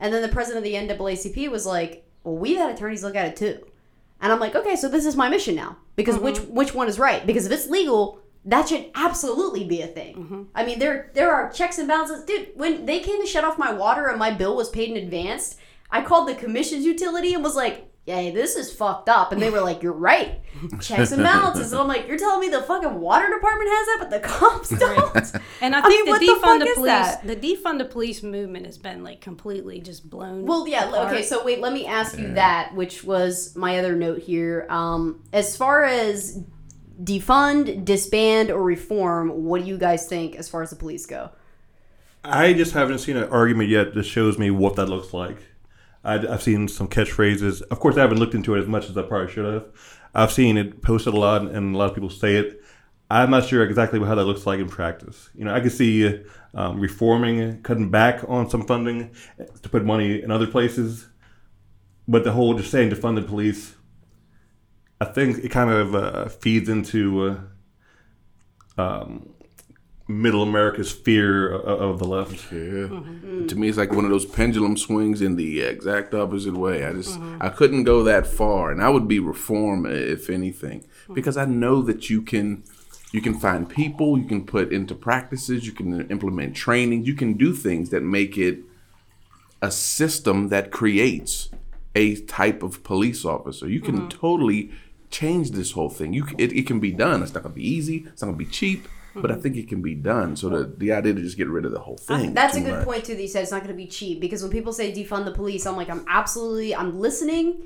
[0.00, 3.26] And then the president of the NAACP was like, well, we've had attorneys look at
[3.26, 3.66] it too.
[4.22, 5.76] And I'm like, okay, so this is my mission now.
[5.94, 7.26] Because which which one is right?
[7.26, 10.48] Because if it's legal, that should absolutely be a thing.
[10.54, 12.24] I mean, there there are checks and balances.
[12.24, 14.96] Dude, when they came to shut off my water and my bill was paid in
[14.96, 15.56] advance,
[15.90, 19.50] I called the commission's utility and was like, "Hey, this is fucked up." And they
[19.50, 20.40] were like, "You're right.
[20.80, 23.96] Checks and balances." And I'm like, "You're telling me the fucking water department has that,
[24.00, 26.86] but the cops don't?" and I I think mean, the the defund fuck the police,
[26.86, 27.26] that?
[27.26, 30.46] the defund the police movement has been like completely just blown.
[30.46, 30.88] Well, yeah.
[30.88, 31.12] apart.
[31.12, 31.60] Okay, so wait.
[31.60, 34.66] Let me ask you that, which was my other note here.
[34.70, 36.42] Um, as far as
[37.02, 41.30] defund, disband, or reform, what do you guys think as far as the police go?
[42.24, 45.38] I just haven't seen an argument yet that shows me what that looks like.
[46.04, 47.62] I, I've seen some catchphrases.
[47.70, 49.66] Of course, I haven't looked into it as much as I probably should have.
[50.14, 52.62] I've seen it posted a lot, and a lot of people say it.
[53.10, 55.30] I'm not sure exactly how that looks like in practice.
[55.34, 56.22] You know, I could see
[56.54, 59.10] um, reforming, cutting back on some funding
[59.62, 61.06] to put money in other places,
[62.06, 63.74] but the whole just saying to fund the police,
[65.00, 67.40] I think it kind of uh, feeds into
[68.76, 69.28] uh, um,
[70.08, 72.50] middle America's fear of, of the left.
[72.50, 73.46] Yeah.
[73.46, 76.84] To me, it's like one of those pendulum swings in the exact opposite way.
[76.84, 81.36] I just I couldn't go that far, and I would be reform if anything, because
[81.36, 82.64] I know that you can
[83.12, 87.34] you can find people, you can put into practices, you can implement training, you can
[87.34, 88.58] do things that make it
[89.62, 91.48] a system that creates
[91.94, 93.68] a type of police officer.
[93.68, 94.70] You can totally
[95.10, 96.12] change this whole thing.
[96.12, 97.22] You it, it can be done.
[97.22, 98.04] It's not gonna be easy.
[98.06, 98.88] It's not gonna be cheap.
[99.14, 99.40] But I hmm.
[99.40, 100.36] think it can be done.
[100.36, 102.34] So the the idea to just get rid of the whole thing.
[102.34, 102.84] That's a good much.
[102.84, 103.14] point too.
[103.14, 105.32] That you said it's not going to be cheap because when people say defund the
[105.32, 107.64] police, I'm like, I'm absolutely, I'm listening,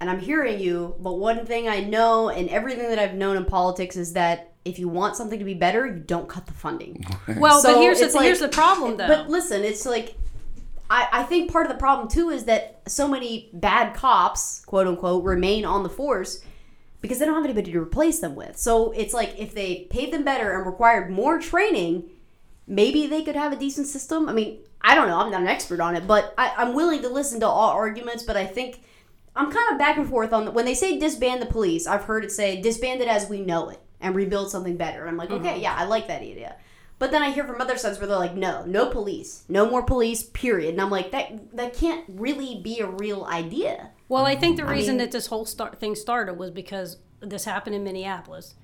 [0.00, 0.96] and I'm hearing you.
[0.98, 4.78] But one thing I know, and everything that I've known in politics, is that if
[4.78, 7.04] you want something to be better, you don't cut the funding.
[7.36, 9.06] Well, but So here's the it's th- here's the problem though.
[9.06, 10.16] But listen, it's like
[10.90, 14.86] I, I think part of the problem too is that so many bad cops, quote
[14.86, 16.42] unquote, remain on the force
[17.00, 18.56] because they don't have anybody to replace them with.
[18.56, 22.10] So it's like if they paid them better and required more training,
[22.66, 24.28] maybe they could have a decent system.
[24.28, 25.18] I mean, I don't know.
[25.18, 28.22] I'm not an expert on it, but I, I'm willing to listen to all arguments.
[28.22, 28.82] But I think
[29.36, 31.86] I'm kind of back and forth on the, when they say disband the police.
[31.86, 35.00] I've heard it say disband it as we know it and rebuild something better.
[35.00, 35.62] And I'm like, okay, mm-hmm.
[35.62, 36.56] yeah, I like that idea.
[36.98, 39.84] But then I hear from other sides where they're like, no, no police, no more
[39.84, 40.70] police, period.
[40.70, 43.90] And I'm like, that that can't really be a real idea.
[44.08, 47.44] Well, I think the reason mean- that this whole start thing started was because this
[47.44, 48.54] happened in Minneapolis,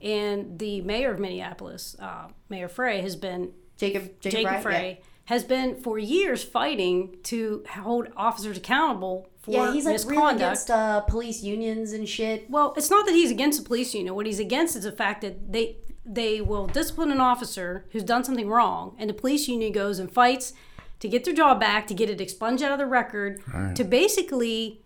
[0.00, 4.72] and the mayor of Minneapolis, uh, Mayor Frey, has been Jacob Jacob, Jacob Frey?
[4.72, 9.96] Frey has been for years fighting to hold officers accountable for Yeah, yeah he's like
[9.98, 10.40] really misconduct.
[10.40, 12.48] against uh, police unions and shit.
[12.48, 14.14] Well, it's not that he's against the police union.
[14.14, 15.78] What he's against is the fact that they
[16.08, 20.10] they will discipline an officer who's done something wrong, and the police union goes and
[20.10, 20.52] fights
[21.00, 23.42] to get their job back, to get it expunged out of the record,
[23.74, 24.80] to basically.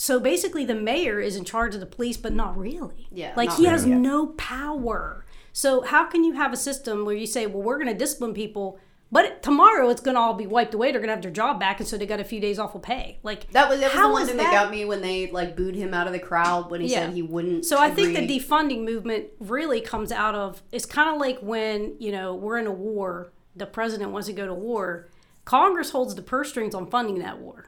[0.00, 3.08] So basically, the mayor is in charge of the police, but not really.
[3.12, 3.96] Yeah, like not he has really.
[3.96, 5.26] no power.
[5.52, 8.32] So how can you have a system where you say, "Well, we're going to discipline
[8.32, 8.78] people,"
[9.10, 10.92] but tomorrow it's going to all be wiped away.
[10.92, 12.76] They're going to have their job back, and so they got a few days off
[12.76, 13.18] of pay.
[13.24, 14.52] Like That was that was how the one thing that?
[14.52, 17.06] got me when they like booed him out of the crowd when he Yeah.
[17.06, 17.64] said he wouldn't.
[17.64, 21.96] So I think the defunding movement really comes out of it's kind of like when
[21.98, 25.08] you know we're in a war, the president wants to go to war,
[25.44, 27.64] Congress holds the purse strings on funding that war.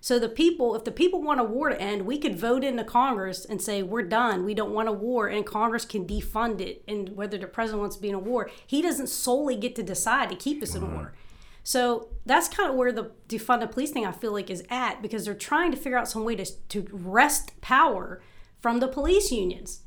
[0.00, 2.84] So the people, if the people want a war to end, we could vote into
[2.84, 4.44] Congress and say we're done.
[4.44, 6.84] We don't want a war, and Congress can defund it.
[6.86, 9.82] And whether the president wants to be in a war, he doesn't solely get to
[9.82, 10.94] decide to keep us in a mm-hmm.
[10.94, 11.14] war.
[11.64, 15.02] So that's kind of where the defund the police thing I feel like is at
[15.02, 18.22] because they're trying to figure out some way to to wrest power
[18.60, 19.82] from the police unions.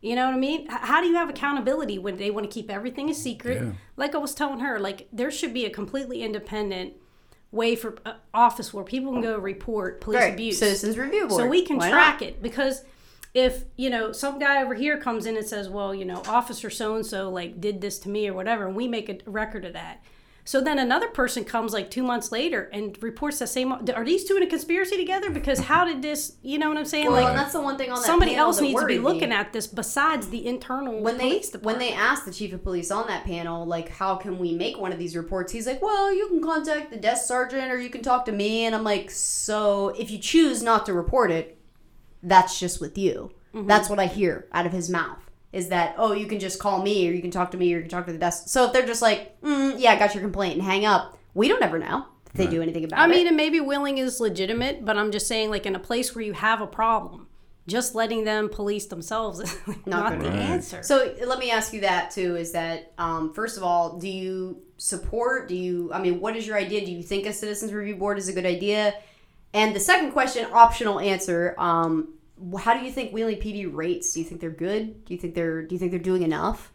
[0.00, 0.66] You know what I mean?
[0.68, 3.74] How do you have accountability when they want to keep everything a secret?
[3.96, 6.92] Like I was telling her, like there should be a completely independent
[7.50, 10.58] way for uh, office where people can go report police right, abuse.
[10.58, 11.40] citizens review board.
[11.42, 12.28] So we can Why track not?
[12.28, 12.84] it because
[13.34, 16.70] if you know some guy over here comes in and says, "Well, you know, officer
[16.70, 19.64] so and so like did this to me or whatever," and we make a record
[19.64, 20.02] of that.
[20.48, 23.70] So then another person comes like two months later and reports the same.
[23.70, 25.28] Are these two in a conspiracy together?
[25.28, 26.36] Because how did this?
[26.40, 27.12] You know what I'm saying?
[27.12, 29.12] Well, like that's the one thing on that somebody else needs to be worried me.
[29.20, 32.64] looking at this besides the internal when they police when they asked the chief of
[32.64, 35.82] police on that panel like how can we make one of these reports he's like
[35.82, 38.84] well you can contact the desk sergeant or you can talk to me and i'm
[38.84, 41.58] like so if you choose not to report it
[42.22, 43.66] that's just with you Mm-hmm.
[43.66, 46.82] that's what i hear out of his mouth is that oh you can just call
[46.82, 48.66] me or you can talk to me or you can talk to the desk so
[48.66, 51.62] if they're just like mm, yeah i got your complaint and hang up we don't
[51.62, 54.20] ever know if they do anything about I it i mean, and maybe willing is
[54.20, 57.26] legitimate, but I'm just saying, like in a place where you have a problem,
[57.66, 59.56] just letting them police themselves is
[59.86, 60.40] not, gonna the do it.
[60.40, 60.82] answer.
[60.82, 62.36] So let me ask you that too.
[62.36, 65.48] Is that um, first of all, do you support?
[65.48, 65.90] Do you?
[65.92, 66.84] I mean, what is your idea?
[66.84, 68.94] Do you think a citizens review board is a good idea?
[69.54, 71.54] And the second question, optional answer.
[71.56, 72.14] Um,
[72.58, 74.12] how do you think Wheeling PD rates?
[74.12, 75.04] Do you think they're good?
[75.04, 75.62] Do you think they're?
[75.62, 76.72] Do you think they're doing enough?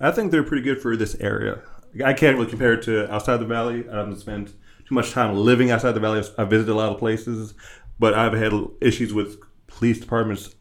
[0.00, 1.60] I think they're pretty good for this area.
[2.04, 3.84] I can't really compare it to outside the valley.
[3.88, 4.48] I haven't spent
[4.86, 6.22] too much time living outside the valley.
[6.36, 7.54] I've visited a lot of places,
[7.98, 10.54] but I've had issues with police departments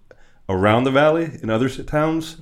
[0.50, 2.38] around the valley in other towns,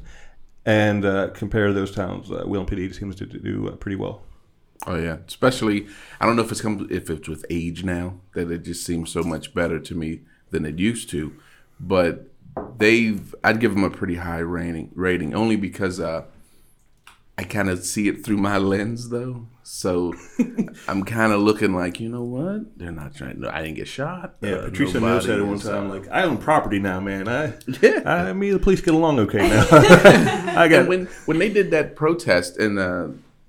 [0.65, 2.31] and uh, compare those towns.
[2.31, 4.23] Uh, Wheeling PD seems to do uh, pretty well.
[4.87, 5.87] Oh yeah, especially
[6.19, 9.11] I don't know if it's come if it's with age now that it just seems
[9.11, 11.35] so much better to me than it used to,
[11.79, 12.27] but
[12.77, 16.23] they've I'd give them a pretty high rating rating only because uh,
[17.37, 20.13] I kind of see it through my lens though, so
[20.87, 23.41] I'm kind of looking like you know what they're not trying.
[23.41, 24.35] No, I didn't get shot.
[24.41, 26.99] Yeah, Uh, Patricia Mills said it one is, uh, time, like, I own property now,
[27.01, 27.27] man.
[27.27, 28.01] I, Yeah.
[28.05, 29.67] I, me, and the police get along okay now.
[29.71, 33.07] I got And when when they did that protest and uh,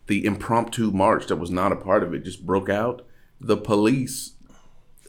[0.08, 3.06] the impromptu march that was not a part of it just broke out,
[3.40, 4.32] the police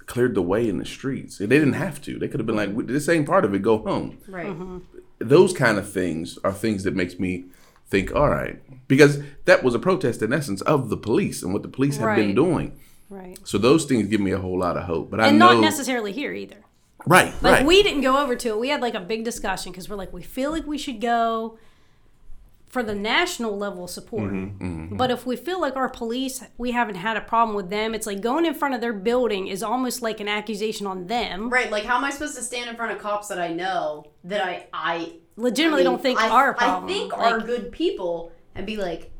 [0.08, 1.38] cleared the way in the streets.
[1.38, 2.18] They didn't have to.
[2.18, 3.62] They could have been like, "This ain't part of it.
[3.62, 4.48] Go home." Right.
[4.48, 4.80] Mm-hmm.
[5.20, 7.46] Those kind of things are things that makes me
[7.90, 11.62] think, all right, because that was a protest in essence of the police and what
[11.64, 12.80] the police have been doing.
[13.10, 13.38] Right.
[13.46, 15.10] So those things give me a whole lot of hope.
[15.10, 16.58] But I And know, not necessarily here either.
[17.06, 17.66] right, Like right.
[17.66, 18.60] we didn't go over to it.
[18.60, 21.58] We had like a big discussion because we're like we feel like we should go
[22.68, 24.32] for the national level of support.
[24.32, 27.96] Mm-hmm, But if we feel like our police, we haven't had a problem with them,
[27.96, 31.50] it's like going in front of their building is almost like an accusation on them.
[31.50, 34.06] Right, like how am I supposed to stand in front of cops that I know
[34.26, 36.86] that I I Legitimately I mean, don't think I, are a problem.
[36.86, 39.12] I think Like, are good people and be like,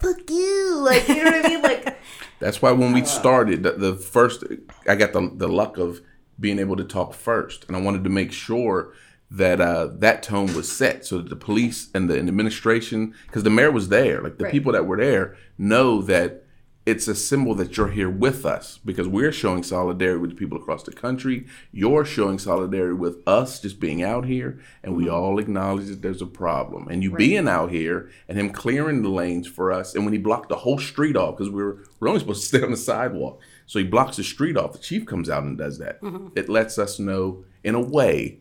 [0.00, 1.98] fuck you, like you know what I mean, like
[2.38, 4.44] That's why when we started, the, the first,
[4.86, 6.00] I got the, the luck of
[6.38, 7.64] being able to talk first.
[7.68, 8.92] And I wanted to make sure
[9.36, 13.42] that uh, that tone was set so that the police and the and administration, because
[13.42, 14.52] the mayor was there, like the Right.
[14.52, 16.42] people that were there know that
[16.86, 20.58] it's a symbol that you're here with us because we're showing solidarity with the people
[20.58, 21.46] across the country.
[21.72, 26.20] You're showing solidarity with us just being out here, and we all acknowledge that there's
[26.20, 26.86] a problem.
[26.88, 30.18] And you being out here and him clearing the lanes for us, and when he
[30.18, 32.76] blocked the whole street off because we were we're only supposed to stay on the
[32.76, 34.72] sidewalk, so he blocks the street off.
[34.72, 35.98] The chief comes out and does that.
[36.36, 38.40] It lets us know in a way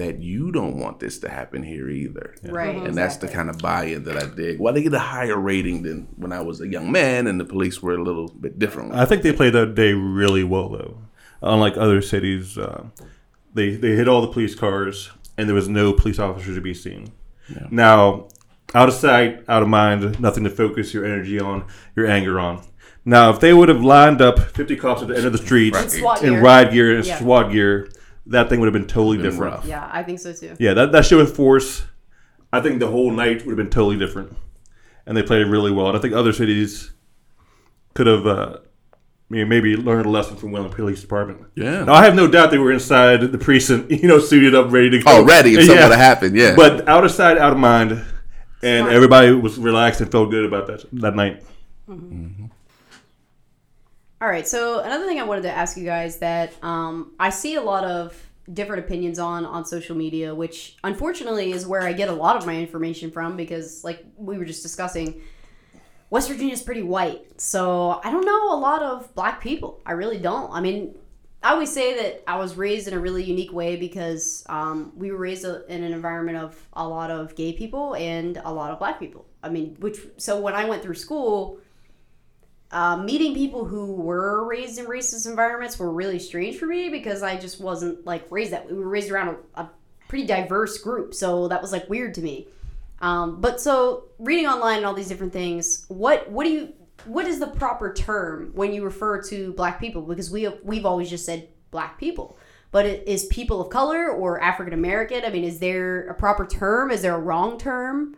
[0.00, 2.34] that you don't want this to happen here either.
[2.42, 4.58] Right, And that's the kind of buy-in that I dig.
[4.58, 7.44] Well, they get a higher rating than when I was a young man and the
[7.44, 8.94] police were a little bit different.
[8.94, 11.02] I think they played that day really well, though.
[11.42, 12.84] Unlike other cities, uh,
[13.52, 16.72] they they hit all the police cars, and there was no police officers to be
[16.74, 17.12] seen.
[17.70, 18.28] Now,
[18.74, 22.62] out of sight, out of mind, nothing to focus your energy on, your anger on.
[23.04, 25.74] Now, if they would have lined up 50 cops at the end of the street
[25.74, 25.90] Right.
[25.90, 26.42] SWAT in gear.
[26.42, 27.18] ride gear and Yeah.
[27.18, 27.88] SWAT gear,
[28.26, 29.54] that thing would have been totally Been different.
[29.56, 29.66] rough.
[29.66, 30.54] yeah, I think so too.
[30.58, 31.82] Yeah, that, that show with force,
[32.52, 34.36] I think the whole night would have been totally different.
[35.06, 35.88] And they played it really well.
[35.88, 36.92] And I think other cities
[37.94, 38.58] could have uh,
[38.92, 41.40] I mean, maybe learned a lesson from Wheeling Police Department.
[41.54, 41.84] Yeah.
[41.84, 44.90] Now, I have no doubt they were inside the precinct, you know, suited up, ready
[44.90, 45.10] to go.
[45.10, 45.88] Already, if something Yeah.
[45.88, 46.54] would have happened, yeah.
[46.56, 47.92] But out of sight, out of mind.
[48.62, 48.92] And Smart.
[48.92, 51.42] everybody was relaxed and felt good about that that night.
[54.22, 54.46] All right.
[54.46, 57.84] So another thing I wanted to ask you guys that um, I see a lot
[57.84, 58.14] of
[58.52, 62.44] different opinions on on social media, which unfortunately is where I get a lot of
[62.44, 65.22] my information from because, like we were just discussing,
[66.10, 67.40] West Virginia is pretty white.
[67.40, 69.80] So I don't know a lot of black people.
[69.86, 70.52] I really don't.
[70.52, 70.94] I mean.
[71.42, 75.10] I always say that I was raised in a really unique way because um, we
[75.10, 78.78] were raised in an environment of a lot of gay people and a lot of
[78.78, 79.24] black people.
[79.42, 81.58] I mean, which so when I went through school,
[82.72, 87.22] uh, meeting people who were raised in racist environments were really strange for me because
[87.22, 88.70] I just wasn't like raised that.
[88.70, 89.70] We were raised around a, a
[90.08, 92.48] pretty diverse group, so that was like weird to me.
[93.00, 96.72] Um, but so reading online and all these different things, what what do you
[97.06, 100.02] what is the proper term when you refer to black people?
[100.02, 102.38] Because we have, we've always just said black people.
[102.72, 105.24] But it is people of color or African American?
[105.24, 106.90] I mean, is there a proper term?
[106.90, 108.16] Is there a wrong term?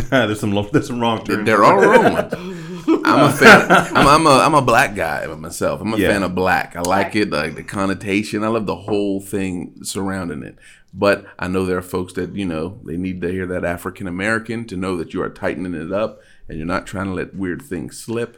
[0.10, 1.46] there's some lo- there's some wrong turns.
[1.46, 2.34] There are all wrong ones.
[3.04, 3.66] I'm a fan.
[3.70, 5.80] I'm, I'm a I'm a black guy myself.
[5.80, 6.08] I'm a Yeah.
[6.08, 6.76] fan of black.
[6.76, 8.42] I like it, like the connotation.
[8.44, 10.56] I love the whole thing surrounding it.
[10.92, 14.06] But I know there are folks that you know they need to hear that African
[14.06, 17.34] American to know that you are tightening it up and you're not trying to let
[17.34, 18.36] weird things slip.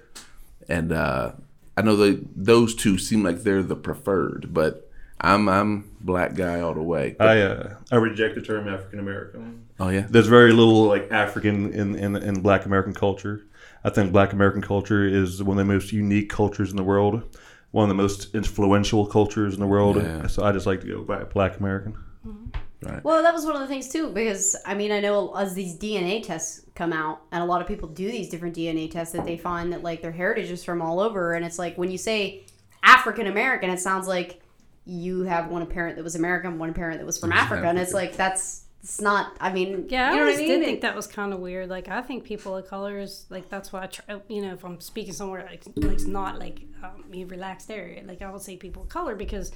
[0.68, 1.32] And uh,
[1.76, 4.90] I know that those two seem like they're the preferred, but
[5.20, 7.16] I'm I'm black guy all the way.
[7.18, 9.66] I uh, I reject the term African American.
[9.80, 13.46] Oh yeah, There's very little like African in, in in Black American culture.
[13.84, 17.36] I think Black American culture is one of the most unique cultures in the world,
[17.72, 19.96] one of the most influential cultures in the world.
[19.96, 20.26] Yeah.
[20.28, 21.96] So I just like to go by Black American.
[22.26, 22.98] Mm-hmm.
[23.02, 25.76] Well, that was one of the things too, because I mean, I know as these
[25.76, 29.24] DNA tests come out, and a lot of people do these different DNA tests, that
[29.24, 31.98] they find that like their heritage is from all over, and it's like when you
[31.98, 32.44] say
[32.82, 34.42] African American, it sounds like
[34.84, 37.94] you have one parent that was American, one parent that was from Africa, and it's
[37.94, 39.36] like that's it's not.
[39.40, 40.58] I mean, Yeah, I you know always what I mean?
[40.60, 41.68] did think that was kind of weird.
[41.68, 44.20] Like, I think people of color is like that's why I try.
[44.28, 48.02] You know, if I'm speaking somewhere like, like it's not like um, you relaxed area,
[48.04, 49.52] like I would say people of color because,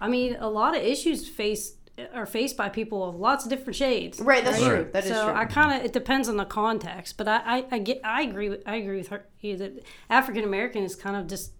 [0.00, 1.74] I mean, a lot of issues face
[2.12, 4.20] are faced by people of lots of different shades.
[4.20, 4.88] Right, that's true.
[4.92, 5.18] That is true.
[5.20, 5.34] so.
[5.34, 8.50] I kind of it depends on the context, but I, I, I get I agree
[8.50, 11.52] with I agree with her you that African American is kind of just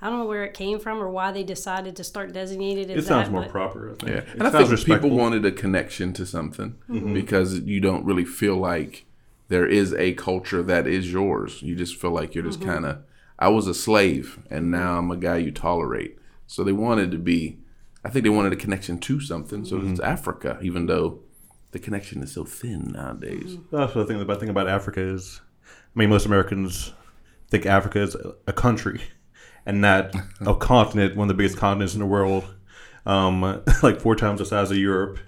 [0.00, 2.96] I don't know where it came from or why they decided to start designating it
[2.96, 3.90] as It sounds that, more but- proper.
[3.90, 4.10] I think.
[4.10, 5.10] Yeah, It and I think respectful.
[5.10, 7.14] people wanted a connection to something mm-hmm.
[7.14, 9.06] because you don't really feel like
[9.48, 11.62] there is a culture that is yours.
[11.62, 12.70] You just feel like you're just mm-hmm.
[12.70, 12.98] kind of.
[13.40, 16.18] I was a slave, and now I'm a guy you tolerate.
[16.46, 17.58] So they wanted to be.
[18.04, 19.64] I think they wanted a connection to something.
[19.64, 20.04] So it's mm-hmm.
[20.04, 21.20] Africa, even though
[21.72, 23.58] the connection is so thin nowadays.
[23.70, 24.18] That's what I think.
[24.20, 26.92] The bad thing about Africa is, I mean, most Americans
[27.50, 29.02] think Africa is a- a country
[29.68, 32.44] and not a continent, one of the biggest continents in the world,
[33.06, 33.42] um,
[33.82, 35.18] like four times the size of Europe.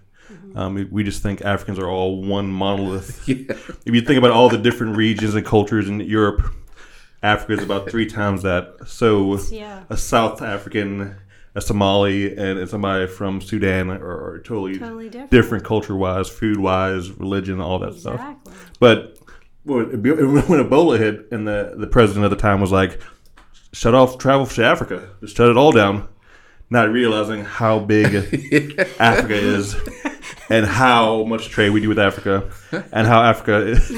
[0.55, 3.29] Um, we- just think Africans are all one monolith.
[3.29, 6.43] If you think about all the different regions and cultures in Europe,
[7.23, 8.75] Africa is about three times that.
[8.87, 9.83] So Yeah.
[9.91, 11.17] a South African,
[11.55, 13.97] a Somali, and somebody from Sudan are,
[14.35, 15.31] are totally, Totally different.
[15.31, 18.21] different culture-wise, food-wise, religion, all that stuff.
[18.79, 19.19] But
[19.65, 23.01] when when Ebola hit, and the, the president at the time was like,
[23.73, 26.09] shut off travel to Africa, just shut it all down,
[26.71, 28.15] not realizing how big
[28.99, 29.77] Africa is
[30.49, 32.51] and how much trade we do with Africa,
[32.93, 33.93] and how Africa is,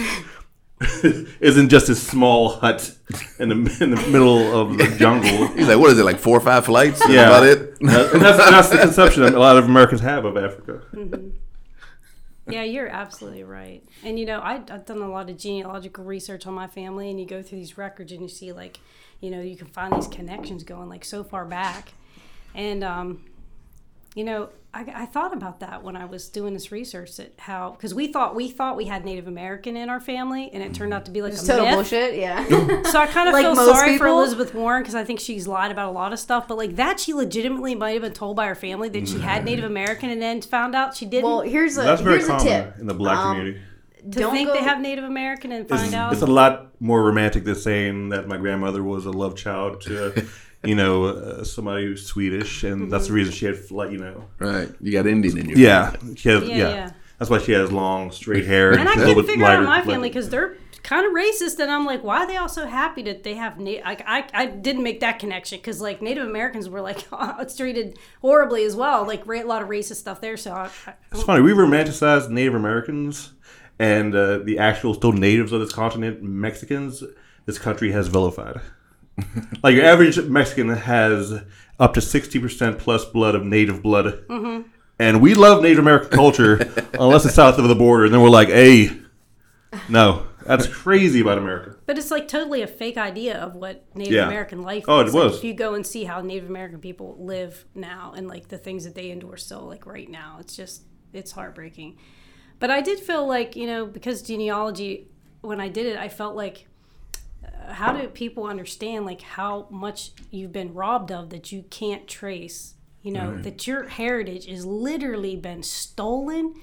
[1.41, 2.95] isn't just a small hut
[3.39, 5.47] in the, in the middle of the jungle.
[5.57, 7.03] He's like, what is it, like four or five flights?
[7.09, 7.29] Yeah.
[7.29, 7.81] about it?
[7.81, 10.83] And that's, that's the conception a lot of Americans have of Africa.
[10.93, 11.31] Mm-hmm.
[12.51, 13.85] Yeah, you're absolutely right.
[14.03, 17.21] And you know, I, I've done a lot of genealogical research on my family, and
[17.21, 18.81] you go through these records and you see like,
[19.23, 21.93] you know, you can find these connections going like so far back.
[22.55, 23.25] And um,
[24.15, 27.71] you know, I, I thought about that when I was doing this research that how
[27.71, 30.93] because we thought we thought we had Native American in our family, and it turned
[30.93, 31.75] out to be like It's a total myth.
[31.77, 32.17] bullshit.
[32.19, 32.45] Yeah.
[32.93, 34.07] So I kind of Like feel most sorry for?
[34.09, 36.47] Elizabeth Warren because I think she's lied about a lot of stuff.
[36.49, 39.45] But like that, she legitimately might have been told by her family that she had
[39.47, 41.25] Native American, and then found out she didn't.
[41.25, 42.79] well, here's a That's very here's a tip.
[42.79, 43.61] in the black Um, community.
[44.11, 46.13] To don't think go- they have Native American and find it's, out.
[46.13, 50.27] it's a lot more romantic than saying that my grandmother was a love child to,
[50.65, 54.25] you know, uh, somebody who's Swedish, and that's the reason she had, like, you know,
[54.39, 54.69] Right.
[54.81, 56.91] You got Indian in your yeah, she has, Yeah, yeah, yeah.
[57.19, 59.47] That's why she has long, straight hair, and I she's a couldn't little bit figure
[59.47, 62.49] out my family because they're kind of racist, and I'm like, why are they all
[62.49, 63.85] so happy that they have Native?
[63.85, 67.07] Like, I, I didn't make that connection because like Native Americans were like
[67.57, 70.37] treated horribly as well, like a lot of racist stuff there.
[70.37, 71.43] So I, I, It's funny.
[71.43, 73.33] We romanticize Native Americans
[73.83, 77.03] and uh, the actual still natives of this continent, Mexicans.
[77.47, 78.61] This country has vilified.
[79.63, 81.43] like your average Mexican has
[81.79, 84.69] up to sixty percent plus blood of native blood, Mm-hmm.
[84.99, 86.57] and we love Native American culture
[86.95, 88.91] unless it's south of the border, and then we're like, hey,
[89.89, 91.77] no, that's crazy about America.
[91.87, 94.27] But it's like totally a fake idea of what Native Yeah.
[94.27, 95.15] American life Oh, it is.
[95.15, 95.39] Like, was.
[95.39, 98.85] if you go and see how Native American people live now and like the things
[98.85, 101.99] that they endure still like right now, it's just it's heartbreaking.
[102.63, 105.09] But I did feel like, you know, because genealogy
[105.41, 106.69] when I did it, I felt like
[107.45, 112.07] uh, how do people understand like how much you've been robbed of that you can't
[112.07, 112.75] trace?
[113.03, 116.55] You know, that your heritage is literally been stolen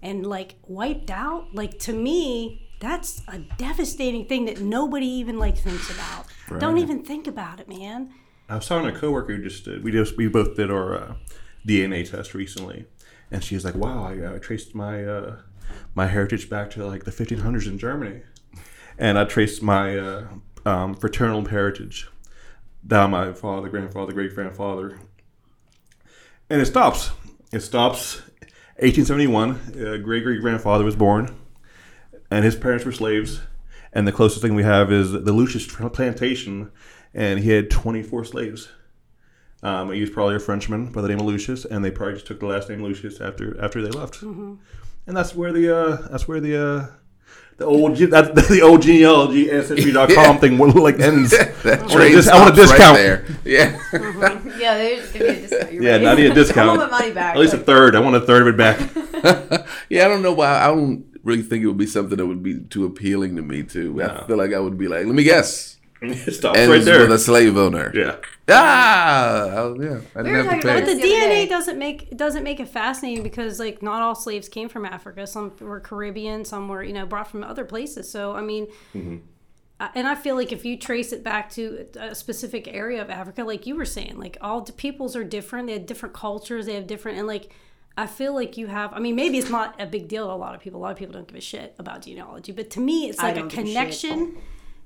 [0.00, 1.54] and like wiped out?
[1.54, 6.24] Like to me that's a devastating thing that nobody even like thinks about.
[6.58, 8.14] Don't even think about it man.
[8.48, 9.84] I was talking to a coworker who just did.
[9.84, 11.14] We just we both did our uh,
[11.66, 12.86] DNA test recently,
[13.30, 15.36] and she was like, "Wow, I, uh, traced my uh,
[15.94, 18.22] my heritage back to like the 1500s in Germany,
[18.98, 20.26] and I traced my uh,
[20.64, 22.08] um, fraternal heritage
[22.86, 24.98] down my father, grandfather, great grandfather,
[26.48, 27.10] and it stops.
[27.52, 28.22] It stops.
[28.80, 31.34] 1871, uh, great grandfather was born,
[32.30, 33.40] and his parents were slaves.
[33.92, 36.70] And the closest thing we have is the Lucius plantation,
[37.12, 38.68] and he had 24 slaves.
[39.62, 42.26] Um, he was probably a Frenchman by the name of Lucius, and they probably just
[42.26, 44.22] took the last name Lucius after after they left.
[44.22, 44.58] And
[45.06, 46.86] that's where the uh, that's where the uh,
[47.56, 51.30] the old ge- that, the old genealogy ancestry.com thing will, like ends.
[51.32, 52.80] That wanna train dis- I want a discount.
[52.80, 53.26] Right there.
[53.44, 53.78] Yeah.
[54.58, 55.72] Yeah, they they need a discount.
[55.72, 56.06] You're Yeah, right.
[56.06, 56.70] I need a discount.
[56.70, 57.34] I want my money back.
[57.34, 57.94] At least a third.
[57.96, 58.78] I want a third of it back.
[59.88, 60.60] yeah, I don't know why.
[60.62, 63.62] I don't really think it would be something that would be too appealing to me,
[63.62, 64.02] too.
[64.02, 65.77] I feel like I would be like, let me guess.
[66.28, 67.00] It stops Ends right there.
[67.00, 67.90] with a slave owner.
[67.94, 68.16] yeah.
[68.48, 69.74] Ah!
[69.78, 70.00] Yeah.
[70.14, 70.80] I didn't have to pay.
[70.80, 74.48] but the the dna doesn't make doesn't make it fascinating because like not all slaves
[74.48, 78.32] came from africa some were caribbean some were you know brought from other places so
[78.34, 78.66] i mean
[79.80, 83.10] I- and I feel like if you trace it back to a specific area of
[83.10, 85.68] Africa, like you were saying, like all the peoples are different.
[85.68, 86.66] They have different cultures.
[86.66, 87.52] They have different, and like
[87.96, 88.92] I feel like you have.
[88.92, 90.80] I mean, maybe it's not a big deal to a lot of people.
[90.80, 93.36] A lot of people don't give a shit about genealogy, but to me, it's like
[93.36, 94.36] a don't a connection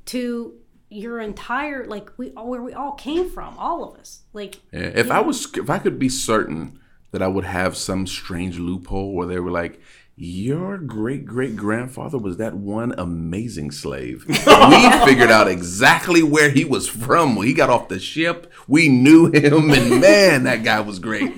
[0.07, 0.53] to
[0.93, 4.23] your entire like we all where we all came from, all of us.
[4.33, 6.79] Like Yeah, if I was, if I could be certain
[7.11, 9.81] that I would have some strange loophole where they were like,
[10.17, 14.25] "Your great great grandfather was that one amazing slave.
[14.29, 18.53] we figured out exactly where he was from when he got off the ship.
[18.69, 21.35] We knew him, and man, that guy was great."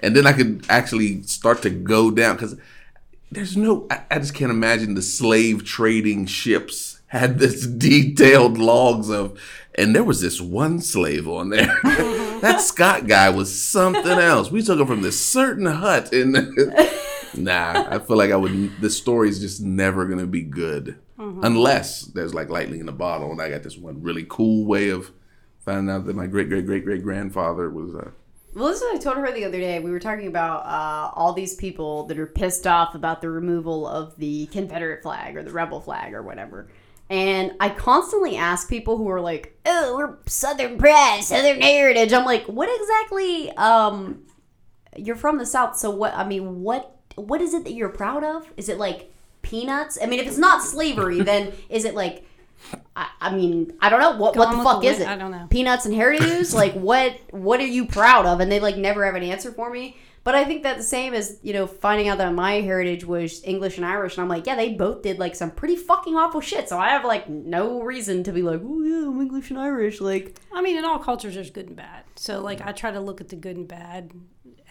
[0.00, 2.56] And then I could actually start to go down because
[3.32, 9.10] there's no, I, I just can't imagine the slave trading ships had this detailed logs
[9.10, 9.38] of,
[9.74, 11.66] and there was this one slave on there.
[12.40, 14.50] that Scott guy was something else.
[14.50, 16.32] We took him from this certain hut in.
[17.34, 18.80] nah, I feel like I would.
[18.80, 23.40] The story's just never gonna be good unless there's like lightning in a bottle, and
[23.40, 25.10] I got this one really cool way of
[25.58, 27.94] finding out that my great great great great grandfather was.
[27.94, 28.10] Uh,
[28.54, 29.78] Well, this is what I told her the other day.
[29.78, 33.86] We were talking about uh, all these people that are pissed off about the removal
[33.86, 36.68] of the Confederate flag or the rebel flag or whatever.
[37.10, 42.26] And I constantly ask people who are like, "Oh, we're Southern pride, Southern heritage." I'm
[42.26, 43.50] like, "What exactly?
[43.52, 44.24] Um,
[44.96, 46.14] you're from the South, so what?
[46.14, 46.96] I mean, what?
[47.14, 48.52] What is it that you're proud of?
[48.56, 49.98] Is it like peanuts?
[50.02, 52.24] I mean, if it's not slavery, then is it like?"
[52.96, 55.06] I, I mean, I don't know what Go what the fuck the is it?
[55.06, 55.46] I don't know.
[55.48, 56.52] Peanuts and hairdos?
[56.52, 58.40] like what what are you proud of?
[58.40, 59.96] And they like never have an answer for me.
[60.24, 63.42] But I think that the same as you know finding out that my heritage was
[63.44, 66.40] English and Irish, and I'm like, yeah, they both did like some pretty fucking awful
[66.40, 66.68] shit.
[66.68, 70.00] So I have like no reason to be like, oh yeah, I'm English and Irish.
[70.00, 72.04] Like, I mean, in all cultures, there's good and bad.
[72.16, 74.12] So, like, I try to look at the good and bad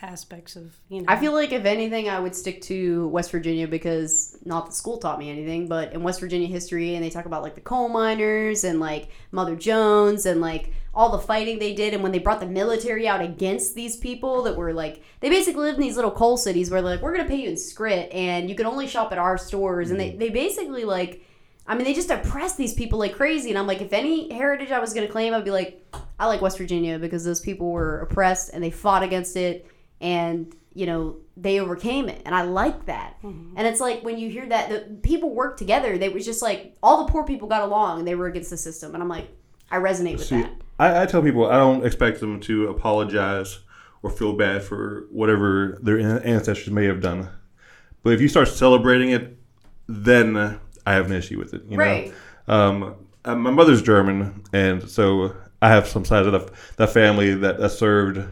[0.02, 1.06] aspects of, you know.
[1.08, 4.98] I feel like if anything, I would stick to West Virginia because not that school
[4.98, 7.90] taught me anything, but in West Virginia history, and they talk about like the coal
[7.90, 12.20] miners and like Mother Jones and like all the fighting they did, and when they
[12.20, 15.96] brought the military out against these people that were like they basically lived in these
[15.96, 18.66] little coal cities where they're like we're gonna pay you in scrip and you can
[18.66, 20.20] only shop at our stores, and they mm-hmm.
[20.20, 21.24] they basically like.
[21.70, 23.50] I mean, they just oppress these people like crazy.
[23.50, 25.86] And I'm like, if any heritage I was going to claim, I'd be like,
[26.18, 29.68] I like West Virginia because those people were oppressed and they fought against it
[30.02, 32.22] and, you know, they overcame it.
[32.26, 33.16] And I like that.
[33.24, 35.98] And it's like when you hear that, the people work together.
[35.98, 38.58] They was just like, all the poor people got along and they were against the
[38.58, 38.94] system.
[38.94, 39.30] And I'm like,
[39.70, 40.52] I resonate with See, that.
[40.80, 43.60] I, I tell people I don't expect them to apologize
[44.02, 47.30] or feel bad for whatever their ancestors may have done.
[48.04, 49.38] But if you start celebrating it,
[49.88, 51.64] then I have an issue with it.
[51.68, 52.14] You Right.
[52.48, 52.96] know, um,
[53.26, 57.60] uh, my mother's German, and so I have some side of the, the family that,
[57.60, 58.24] that served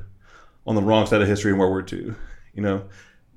[0.66, 2.14] on the wrong side of history in World War II.
[2.54, 2.84] You know,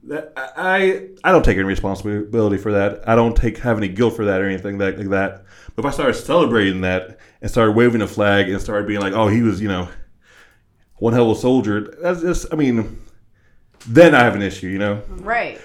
[0.04, 3.08] that I I don't take any responsibility for that.
[3.08, 5.44] I don't take have any guilt for that or anything that, like that.
[5.74, 9.12] But if I started celebrating that and started waving a flag and started being like,
[9.12, 9.88] oh, he was you know
[10.96, 13.00] one hell of a soldier, that's just I mean,
[13.86, 14.68] then I have an issue.
[14.68, 15.60] You know, Right.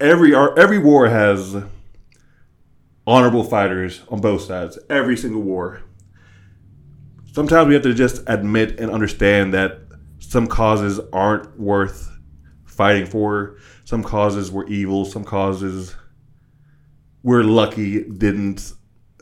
[0.00, 1.56] every our, every war has
[3.06, 4.78] honorable fighters on both sides.
[4.90, 5.82] Every single war.
[7.32, 9.81] Sometimes we have to just admit and understand that
[10.32, 12.10] some causes aren't worth
[12.64, 13.58] fighting for.
[13.84, 15.04] Some causes were evil.
[15.04, 15.94] Some causes
[17.22, 18.72] we're lucky didn't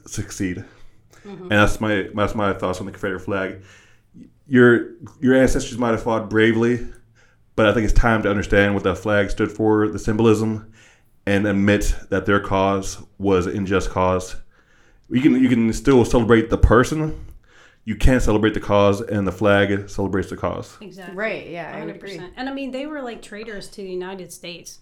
[0.06, 0.64] succeed.
[1.26, 1.42] Mm-hmm.
[1.42, 3.64] And that's my that's my thoughts on the Confederate flag.
[4.46, 6.86] Your your ancestors might have fought bravely,
[7.56, 10.72] but I think it's time to understand what that flag stood for, the symbolism,
[11.26, 14.36] and admit that their cause was an unjust cause.
[15.08, 17.18] You can you can still celebrate the person.
[17.84, 20.76] You can't celebrate the cause, and the flag celebrates the cause.
[20.80, 21.16] Exactly.
[21.16, 21.48] Right.
[21.48, 21.94] Yeah, I 100%.
[21.96, 22.20] agree.
[22.36, 24.78] And I mean, they were like traitors to the United States.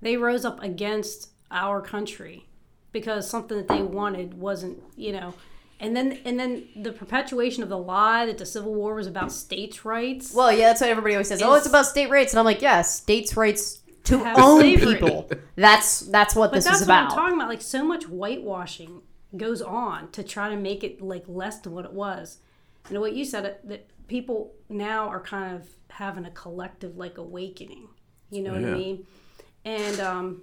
[0.00, 2.46] They rose up against our country
[2.92, 5.34] because something that they wanted wasn't, you know.
[5.80, 9.30] And then, and then the perpetuation of the lie that the Civil War was about
[9.30, 10.34] states' rights.
[10.34, 11.40] Well, yeah, that's what everybody always says.
[11.42, 14.94] Oh, it's about state rights, and I'm like, yeah, states' rights to have own slavery.
[14.94, 15.30] people.
[15.54, 17.12] That's that's what but this that's is what about.
[17.12, 17.48] I'm talking about.
[17.48, 19.02] Like so much whitewashing
[19.36, 22.38] goes on to try to make it like less than what it was.
[22.88, 27.18] And what you said, uh, that people now are kind of having a collective like
[27.18, 27.88] awakening.
[28.30, 29.06] You know what I mean?
[29.64, 30.42] And um,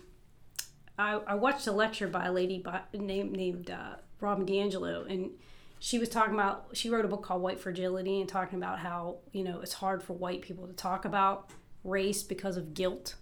[0.98, 5.32] I, I watched a lecture by a lady by, named named uh, Robin DiAngelo, and
[5.80, 6.68] she was talking about.
[6.74, 10.02] She wrote a book called White Fragility, and talking about how you know it's hard
[10.02, 11.52] for white people to talk about
[11.84, 13.16] race because of guilt,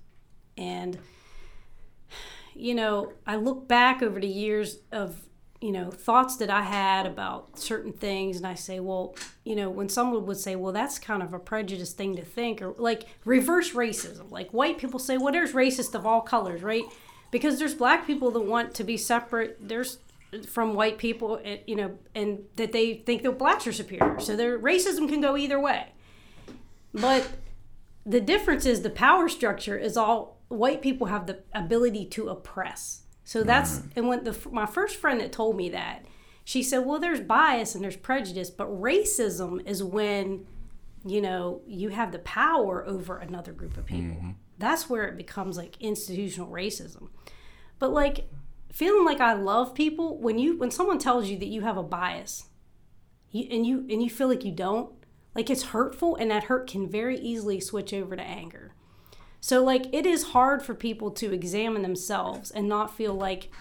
[0.57, 0.97] and
[2.55, 5.17] you know, I look back over the years of,
[5.63, 9.69] you know, thoughts that I had about certain things, and I say, well, you know,
[9.69, 13.05] when someone would say, well, that's kind of a prejudiced thing to think, or like
[13.23, 14.29] reverse racism.
[14.29, 16.83] Like white people say, well, there's racist of all colors, right?
[17.31, 19.57] Because there's black people that want to be separate.
[19.61, 19.99] There's
[20.49, 24.19] from white people, eh, you know, and that they think that blacks are superior.
[24.19, 25.93] So their racism can go either way.
[26.93, 27.25] But
[28.05, 33.02] the difference is the power structure is all white people have the ability to oppress.
[33.23, 33.89] So that's mm-hmm.
[33.95, 36.05] and when the my first friend that told me that
[36.43, 40.45] she said, "Well, there's bias and there's prejudice, but racism is when
[41.05, 44.15] you know you have the power over another group of people.
[44.15, 44.31] Mm-hmm.
[44.57, 47.09] That's where it becomes like institutional racism.
[47.79, 48.29] But like
[48.71, 51.83] feeling like I love people when you when someone tells you that you have a
[51.83, 52.47] bias,
[53.31, 54.91] you, and you and you feel like you don't,
[55.35, 58.73] like it's hurtful, and that hurt can very easily switch over to anger.
[59.43, 63.51] So like it is hard for people to examine themselves and not feel like,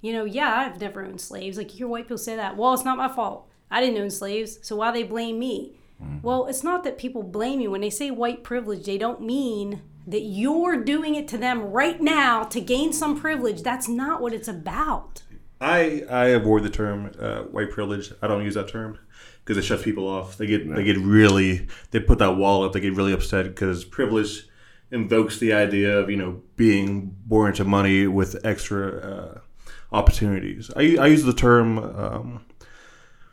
[0.00, 1.56] you know, yeah, I've never owned slaves.
[1.56, 2.56] Like you hear white people say that.
[2.56, 3.48] Well, it's not my fault.
[3.70, 5.76] I didn't own slaves, so why they blame me?
[6.20, 7.70] Well, it's not that people blame you.
[7.70, 12.00] When they say white privilege, they don't mean that you're doing it to them right
[12.00, 13.62] now to gain some privilege.
[13.62, 15.22] That's not what it's about.
[15.60, 18.12] I I avoid the term uh, white privilege.
[18.20, 18.98] I don't use that term
[19.44, 20.38] because it shuts people off.
[20.38, 22.72] They get they get really they put that wall up.
[22.72, 24.49] They get really upset because privilege
[24.90, 29.40] invokes the idea of you know being born into money with extra uh,
[29.92, 30.70] opportunities.
[30.76, 32.44] I, I use the term um,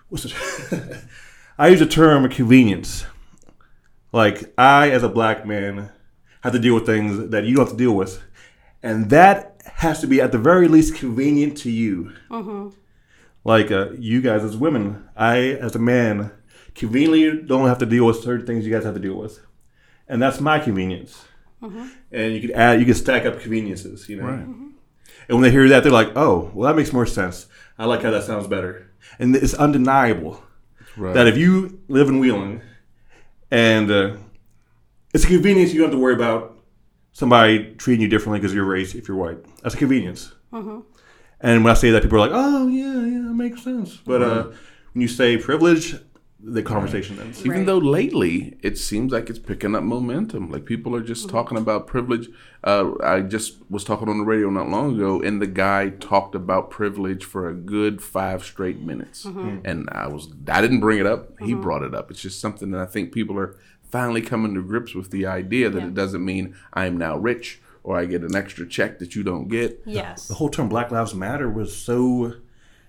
[0.09, 0.33] what's it?
[1.57, 3.05] I use the term convenience.
[4.11, 5.91] Like I, as a black man,
[6.41, 8.21] have to deal with things that you don't have to deal with,
[8.81, 12.13] and that has to be at the very least convenient to you.
[13.43, 16.31] Like uh, you guys as women, I as a man
[16.75, 19.39] conveniently don't have to deal with certain things you guys have to deal with,
[20.07, 21.25] and that's my convenience.
[21.61, 24.25] And you can add, you can stack up conveniences, you know.
[24.27, 24.39] Right.
[25.29, 27.47] And when they hear that, they're like, "Oh, well, that makes more sense.
[27.77, 30.41] I like how that sounds better." And it's undeniable
[30.95, 31.13] Right.
[31.13, 32.61] that if you live in Wheeling
[33.51, 34.17] and uh,
[35.13, 36.59] it's a convenience, you don't have to worry about
[37.11, 39.37] somebody treating you differently because of your race if you're white.
[39.63, 40.33] That's a convenience.
[41.39, 44.21] And when I say that, people are like, "Oh, yeah, yeah, that makes sense." But
[44.23, 44.43] uh,
[44.93, 45.95] when you say privilege,
[46.39, 47.39] the conversation ends.
[47.45, 47.65] Even Right.
[47.65, 51.35] though lately it seems like it's picking up momentum, like people are just mm-hmm.
[51.35, 52.29] talking about privilege.
[52.63, 56.35] Uh, I just was talking on the radio not long ago, and the guy talked
[56.35, 59.25] about privilege for a good five straight minutes.
[59.25, 59.49] Mm-hmm.
[59.49, 59.61] Mm.
[59.65, 61.61] And I was, I didn't bring it up; he mm-hmm.
[61.61, 62.11] brought it up.
[62.11, 63.57] It's just something that I think people are
[63.89, 67.61] finally coming to grips with the idea that it doesn't mean I am now rich
[67.83, 69.81] or I get an extra check that you don't get.
[69.85, 70.27] Yes.
[70.27, 72.33] The whole term Black Lives Matter was so.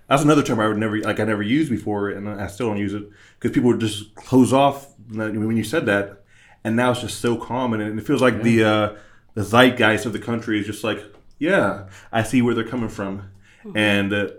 [0.09, 1.19] That's another term I would never like.
[1.19, 3.07] I never used before, and I still don't use it
[3.39, 6.23] because people would just close off when you said that,
[6.63, 8.95] and now it's just so common, and it feels like the uh,
[9.35, 10.99] the zeitgeist of the country is just like,
[11.37, 13.29] yeah, I see where they're coming from,
[13.75, 14.29] and uh,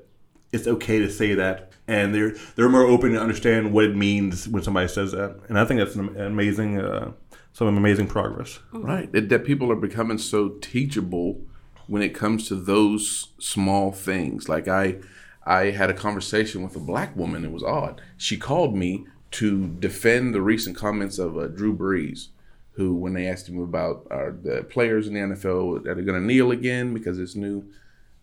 [0.52, 4.48] it's okay to say that, and they're they're more open to understand what it means
[4.48, 7.12] when somebody says that, and I think that's an amazing, uh,
[7.52, 8.58] some amazing progress.
[8.72, 9.08] Right.
[9.12, 11.40] It, that people are becoming so teachable
[11.86, 14.48] when it comes to those small things.
[14.48, 14.96] Like I
[15.50, 17.44] I had a conversation with a black woman.
[17.44, 18.00] It was odd.
[18.16, 22.28] She called me to defend the recent comments of uh, Drew Brees,
[22.74, 26.20] who, when they asked him about uh, the players in the NFL that are going
[26.20, 27.64] to kneel again because it's new,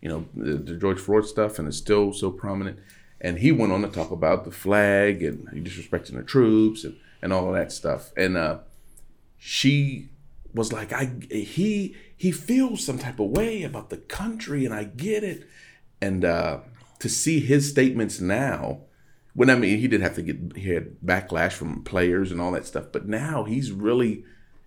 [0.00, 2.78] you know, the, the George Floyd stuff, and it's still so prominent.
[3.20, 7.30] And he went on to talk about the flag and disrespecting the troops and, and
[7.30, 8.10] all of that stuff.
[8.16, 8.60] And uh,
[9.36, 10.08] she
[10.54, 14.82] was like i he he feels some type of way about the country and i
[14.82, 15.46] get it
[16.00, 16.58] and uh
[16.98, 18.80] to see his statements now
[19.34, 22.52] when i mean he did have to get he had backlash from players and all
[22.52, 24.24] that stuff but now he's really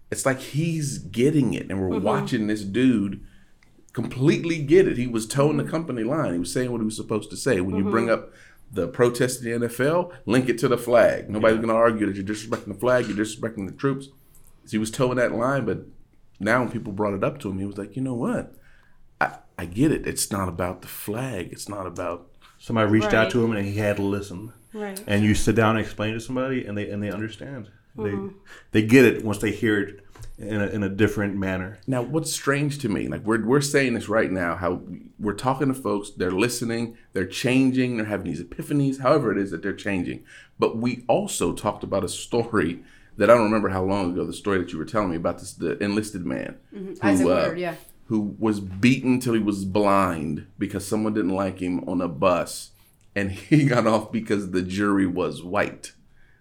[0.10, 2.06] it's like he's getting it and we're mm-hmm.
[2.06, 3.24] watching this dude
[3.94, 4.98] completely get it.
[4.98, 5.72] He was toeing the mm-hmm.
[5.72, 6.34] company line.
[6.34, 7.62] He was saying what he was supposed to say.
[7.62, 8.24] When you bring mm-hmm.
[8.24, 8.34] up
[8.72, 11.30] the protest in the NFL, link it to the flag.
[11.30, 14.08] Nobody's going to argue that you're disrespecting the flag, you're disrespecting the troops.
[14.66, 15.86] So he was toeing that line, but
[16.40, 18.54] now when people brought it up to him, he was like, you know what?
[19.62, 20.08] I, I get it.
[20.08, 21.50] It's not about the flag.
[21.52, 23.16] It's not about Somebody reached Right.
[23.16, 24.54] out to him and he had to listen.
[24.72, 25.04] Right.
[25.08, 27.70] And you sit down and explain to somebody, and they and they understand.
[27.98, 28.14] They
[28.72, 30.06] they get it once they hear it
[30.38, 31.80] in a, in a different manner.
[31.88, 34.82] Now, what's strange to me, like we're, we're saying this right now, how
[35.20, 39.52] we're talking to folks, they're listening, they're changing, they're having these epiphanies, however it is
[39.52, 40.24] that they're changing.
[40.60, 42.84] But we also talked about a story
[43.18, 45.40] that I don't remember how long ago, the story that you were telling me about
[45.40, 46.58] this, the enlisted man.
[47.02, 47.76] Isaac who, uh, yeah.
[48.12, 52.72] Who was beaten till he was blind because someone didn't like him on a bus
[53.16, 55.94] and he got off because the jury was white.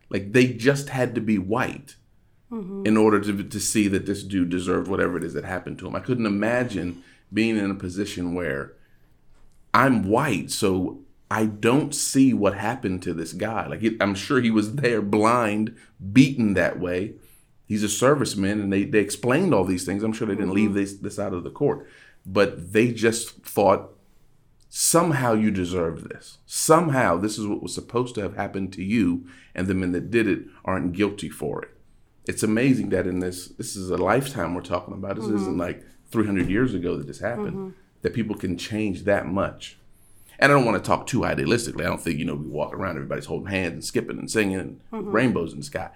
[0.09, 1.95] Like they just had to be white
[2.51, 2.85] mm-hmm.
[2.85, 5.87] in order to, to see that this dude deserved whatever it is that happened to
[5.87, 5.95] him.
[5.95, 8.73] I couldn't imagine being in a position where
[9.73, 13.69] I'm white, so I don't see what happened to this guy.
[13.69, 15.77] Like it, I'm sure he was there blind,
[16.13, 17.15] beaten that way.
[17.71, 20.03] He's a serviceman, and they, they explained all these things.
[20.03, 20.79] I'm sure they didn't leave mm-hmm.
[20.79, 21.89] this this out of the court,
[22.27, 23.91] but they just thought
[24.69, 26.39] somehow you deserve this.
[26.47, 30.11] Somehow this is what was supposed to have happened to you, and the men that
[30.11, 31.71] did it aren't guilty for it.
[32.27, 35.15] It's amazing that in this this is a lifetime we're talking about.
[35.15, 35.61] This isn't mm-hmm.
[35.61, 37.55] like 300 years ago that this happened.
[37.55, 37.71] Mm-hmm.
[38.03, 39.79] That people can change that much.
[40.41, 41.83] And I don't want to talk too idealistically.
[41.83, 44.59] I don't think you know we walk around everybody's holding hands and skipping and singing
[44.59, 45.91] and rainbows in the sky.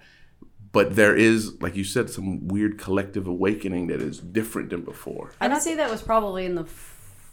[0.75, 5.31] But there is, like you said, some weird collective awakening that is different than before.
[5.39, 6.65] And I'd say that was probably in the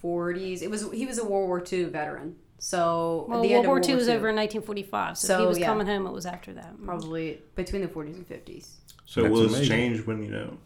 [0.03, 0.63] 40s.
[0.63, 2.37] It was he was a World War II veteran.
[2.59, 5.41] So Well, the World end War of II was over in 1945, so, if So,
[5.41, 5.67] he was yeah.
[5.67, 6.81] coming home, it was after that.
[6.85, 8.69] probably between the 40s and 50s.
[9.07, 10.57] So That's will this change when you know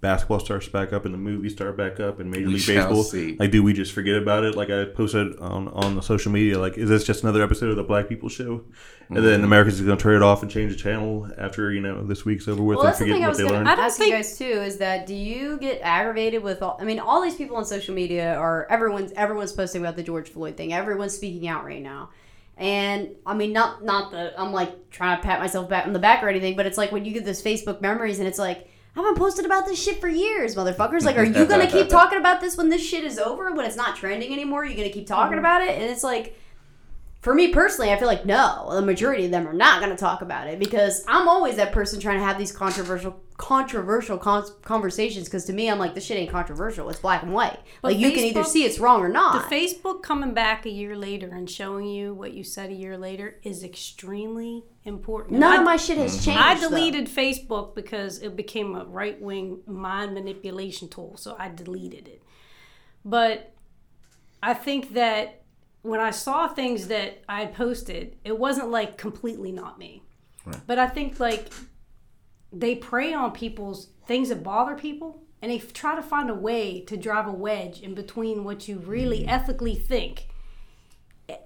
[0.00, 3.02] basketball starts back up and the movies start back up and Major We League Baseball?
[3.02, 3.36] see.
[3.38, 4.54] Like, do we just forget about it?
[4.56, 7.76] Like I posted on on the social media, like, is this just another episode of
[7.76, 8.64] the Black People Show?
[9.08, 9.24] And Mm-hmm.
[9.26, 12.24] then Americans just gonna turn it off and change the channel after you know this
[12.24, 13.66] week's over with Well, and that's the forget thing I what was they going learned.
[13.66, 14.44] to I don't ask think- you guys too.
[14.44, 16.78] Is that do you get aggravated with all?
[16.80, 20.28] I mean, all these people on social media are everyone's everyone's posting about the George
[20.28, 20.72] Floyd thing.
[20.72, 22.10] Everyone's speaking out right now,
[22.56, 25.98] And I mean, not not the I'm like trying to pat myself back on the
[25.98, 28.68] back or anything, but it's like when you get this Facebook memories and it's like
[29.00, 31.04] I've been posted about this shit for years, motherfuckers.
[31.04, 33.50] Like, are you gonna keep talking about this when this shit is over?
[33.52, 35.70] When it's not trending anymore, you gonna keep talking about it?
[35.70, 36.36] And it's like,
[37.20, 40.22] for me personally, I feel like no, the majority of them are not gonna talk
[40.22, 45.26] about it because I'm always that person trying to have these controversial controversial con- conversations.
[45.26, 46.88] Because to me, I'm like, this shit ain't controversial.
[46.88, 47.58] It's black and white.
[47.82, 49.48] But like you can either see it's wrong or not.
[49.50, 52.96] The Facebook coming back a year later and showing you what you said a year
[52.96, 55.40] later is extremely important.
[55.40, 56.24] None I, of my shit has mm-hmm.
[56.24, 56.42] changed.
[56.42, 56.68] I though.
[56.68, 62.22] deleted Facebook because it became a right wing mind manipulation tool, so I deleted it.
[63.04, 63.52] But
[64.42, 65.39] I think that
[65.82, 70.02] when I saw things that I had posted, it wasn't like completely not me.
[70.66, 71.52] But I think like
[72.52, 76.34] they prey on people's things that bother people and they f- try to find a
[76.34, 79.28] way to drive a wedge in between what you really mm.
[79.28, 80.28] ethically think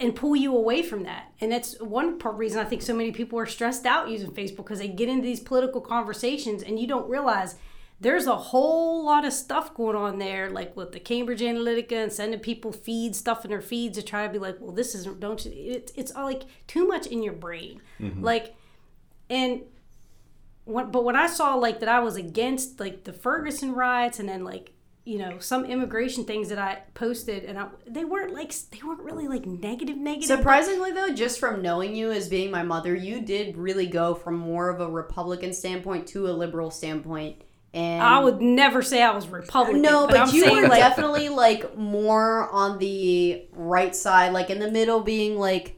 [0.01, 1.33] and pull you away from that.
[1.41, 4.57] And that's one part reason I think so many people are stressed out using Facebook
[4.57, 7.57] because they get into these political conversations and you don't realize
[8.01, 12.13] there's a whole lot of stuff going on there, like with the Cambridge Analytica and
[12.13, 15.21] sending people feed stuff in their feeds to try to be like, well, this isn't,
[15.21, 15.53] don't you?
[15.55, 17.81] It, it's all like too much in your brain.
[18.01, 18.23] Mm-hmm.
[18.23, 18.55] Like,
[19.31, 19.63] and
[20.65, 24.29] when, but when I saw like that I was against like the Ferguson riots and
[24.29, 24.73] then like
[25.05, 29.03] you know some immigration things that I posted and I, they weren't like they weren't
[29.03, 30.27] really like negative negative.
[30.27, 34.37] Surprisingly, though, just from knowing you as being my mother, you did really go from
[34.37, 37.43] more of a Republican standpoint to a liberal standpoint.
[37.75, 39.83] And I would never say I was Republican.
[39.83, 44.61] no, but, I'm you were like definitely like more on the right side, like in
[44.61, 45.77] the middle, being like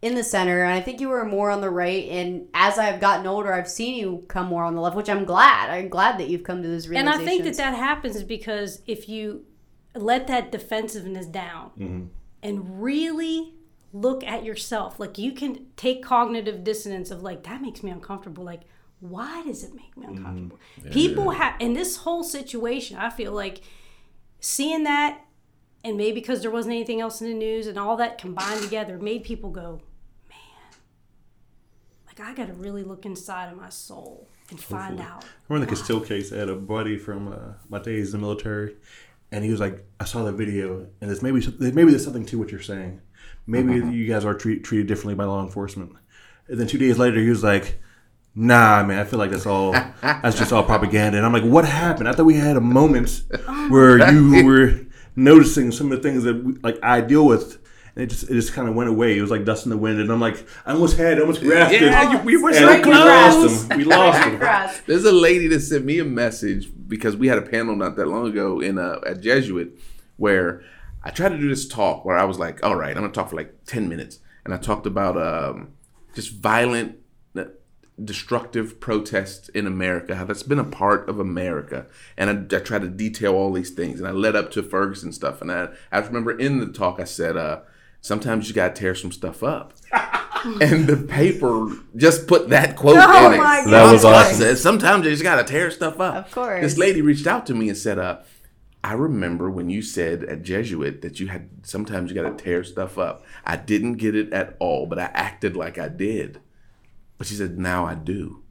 [0.00, 0.64] in the center.
[0.64, 2.08] And I think you were more on the right.
[2.08, 5.26] And as I've gotten older, I've seen you come more on the left, which I'm
[5.26, 5.68] glad.
[5.68, 7.08] I'm glad that you've come to this realization.
[7.08, 7.40] and realization.
[7.40, 9.44] I think that that happens because if you
[9.94, 12.04] let that defensiveness down mm-hmm.
[12.42, 13.54] and really
[13.92, 18.44] look at yourself, like you can take cognitive dissonance of like that makes me uncomfortable.
[18.44, 18.62] Like
[19.00, 20.58] why does it make me uncomfortable?
[20.90, 22.96] People have in this whole situation.
[22.96, 23.60] I feel like
[24.40, 25.20] seeing that,
[25.82, 28.98] and maybe because there wasn't anything else in the news and all that combined together
[28.98, 29.82] made people go,
[30.28, 30.38] man,
[32.06, 35.24] like I got to really look inside of my soul and find out.
[35.24, 36.32] I remember the Castile case.
[36.32, 38.76] I had a buddy from uh, my days in the military,
[39.32, 42.38] and he was like, "I saw the video, and it's maybe maybe there's something to
[42.38, 43.00] what you're saying.
[43.46, 45.92] Maybe you guys are treat, treated differently by law enforcement."
[46.48, 47.80] And then two days later, he was like,
[48.34, 51.64] "Nah, man, I feel like that's all that's just all propaganda." And I'm like, "What
[51.64, 52.08] happened?
[52.08, 53.22] I thought we had a moment
[53.68, 54.80] where you were
[55.16, 57.58] noticing some of the things that we, like I deal with."
[57.96, 59.16] And it just it just kind of went away.
[59.16, 61.40] It was like dust in the wind, and I'm like, I almost had, I almost
[61.42, 61.82] grasped it.
[61.82, 63.62] Yeah, you- we were And so we lost close.
[63.68, 63.78] him.
[63.78, 64.24] We lost
[64.78, 64.82] him.
[64.88, 68.08] There's a lady that sent me a message because we had a panel not that
[68.08, 69.78] long ago in a, at Jesuit
[70.16, 70.62] where
[71.04, 73.30] I tried to do this talk where I was like, all right, I'm gonna talk
[73.30, 74.18] for like 10 minutes.
[74.44, 75.74] And I talked about um,
[76.16, 76.98] just violent, uh,
[78.02, 81.86] destructive protests in America, how that's been a part of America.
[82.16, 84.00] And I, I tried to detail all these things.
[84.00, 85.40] And I led up to Ferguson stuff.
[85.40, 87.60] And I, I remember in the talk, I said, uh,
[88.00, 89.74] sometimes you gotta tear some stuff up.
[90.60, 93.38] and the paper just put that quote Oh in it.
[93.38, 94.36] my That was awesome.
[94.38, 96.26] said, sometimes you just gotta tear stuff up.
[96.26, 96.62] Of course.
[96.62, 98.18] This lady reached out to me and said, uh,
[98.82, 102.98] I remember when you said at Jesuit that you had sometimes you gotta tear stuff
[102.98, 103.24] up.
[103.44, 106.40] I didn't get it at all, but I acted like I did.
[107.18, 108.42] But she said, now I do.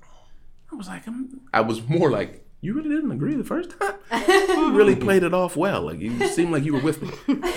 [0.72, 3.96] I was like, I'm, I was more like, you really didn't agree the first time?
[4.30, 5.82] you really played it off well.
[5.82, 7.10] Like you seemed like you were with me.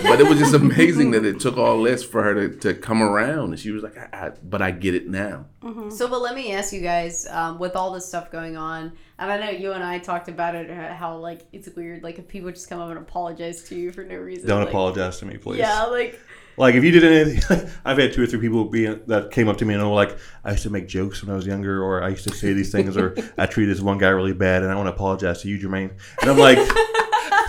[0.02, 3.00] But it was just amazing that it took all this for her to, to come
[3.00, 3.50] around.
[3.50, 5.46] And she was like, I, I, but I get it now.
[5.90, 9.32] So, but let me ask you guys, um, with all this stuff going on, and
[9.32, 12.26] I know you and I talked about it, uh, how like it's weird, like if
[12.28, 14.48] people just come up and apologize to you for no reason.
[14.48, 15.58] Don't like, apologize to me, please.
[15.58, 16.20] Yeah, like
[16.58, 19.58] Like if you did anything, I've had two or three people be that came up
[19.58, 22.02] to me and were like, "I used to make jokes when I was younger, or
[22.02, 24.72] I used to say these things, or I treated this one guy really bad, and
[24.72, 25.90] I want to apologize to you, Jermaine."
[26.22, 26.58] And I'm like,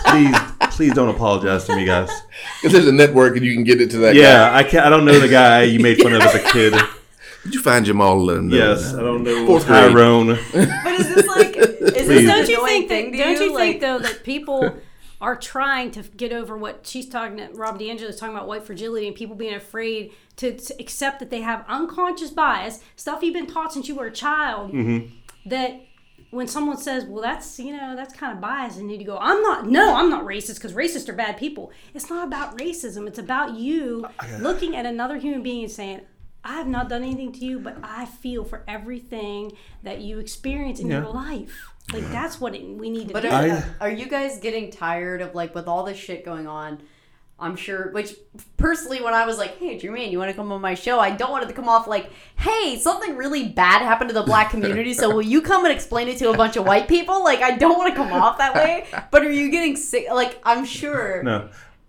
[0.06, 0.36] "Please,
[0.76, 2.10] please don't apologize to me, guys."
[2.60, 4.20] Because there's a network and you can get it to that guy.
[4.20, 4.84] Yeah, I can't.
[4.84, 6.74] I don't know the guy you made fun of as a kid.
[7.44, 9.92] Did you find Jamal in the Yes, I don't know Fourth grade.
[9.92, 10.26] Tyrone.
[10.52, 12.06] But is this like is Please.
[12.06, 14.76] this don't you think that, to don't you Like, think though that people
[15.20, 19.06] are trying to get over what she's talking rob diangelo is talking about white fragility
[19.06, 23.46] and people being afraid to, to accept that they have unconscious bias stuff you've been
[23.46, 24.72] taught since you were a child
[25.46, 25.80] that
[26.30, 29.40] when someone says well that's you know that's kind of bias and you go i'm
[29.42, 33.18] not no i'm not racist because racists are bad people it's not about racism it's
[33.18, 34.06] about you
[34.40, 36.00] looking at another human being and saying
[36.44, 39.52] I have not done anything to you, but I feel for everything
[39.82, 41.02] that you experience in Yeah.
[41.02, 41.68] your life.
[41.92, 43.28] Like that's what it, we need to But do.
[43.28, 46.80] are, I- are you guys getting tired of like with all this shit going on?
[47.40, 47.92] I'm sure.
[47.92, 48.16] Which
[48.56, 51.10] personally, when I was like, "Hey, Jermaine, you want to come on my show?" I
[51.10, 54.50] don't want it to come off like, "Hey, something really bad happened to the black
[54.50, 57.40] community, so will you come and explain it to a bunch of white people?" Like,
[57.40, 58.86] I don't want to come off that way.
[59.12, 60.06] But are you getting sick?
[60.12, 61.22] Like, I'm sure.
[61.22, 61.48] No,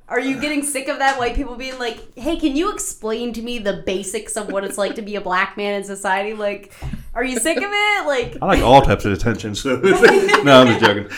[0.10, 1.20] Are you getting sick of that?
[1.20, 4.78] White people being like, "Hey, can you explain to me the basics of what it's
[4.78, 6.74] like to be a black man in society?" Like,
[7.14, 8.08] are you sick of it?
[8.08, 9.54] Like, I like all types of attention.
[9.54, 9.76] So
[10.44, 11.10] no, I'm just joking.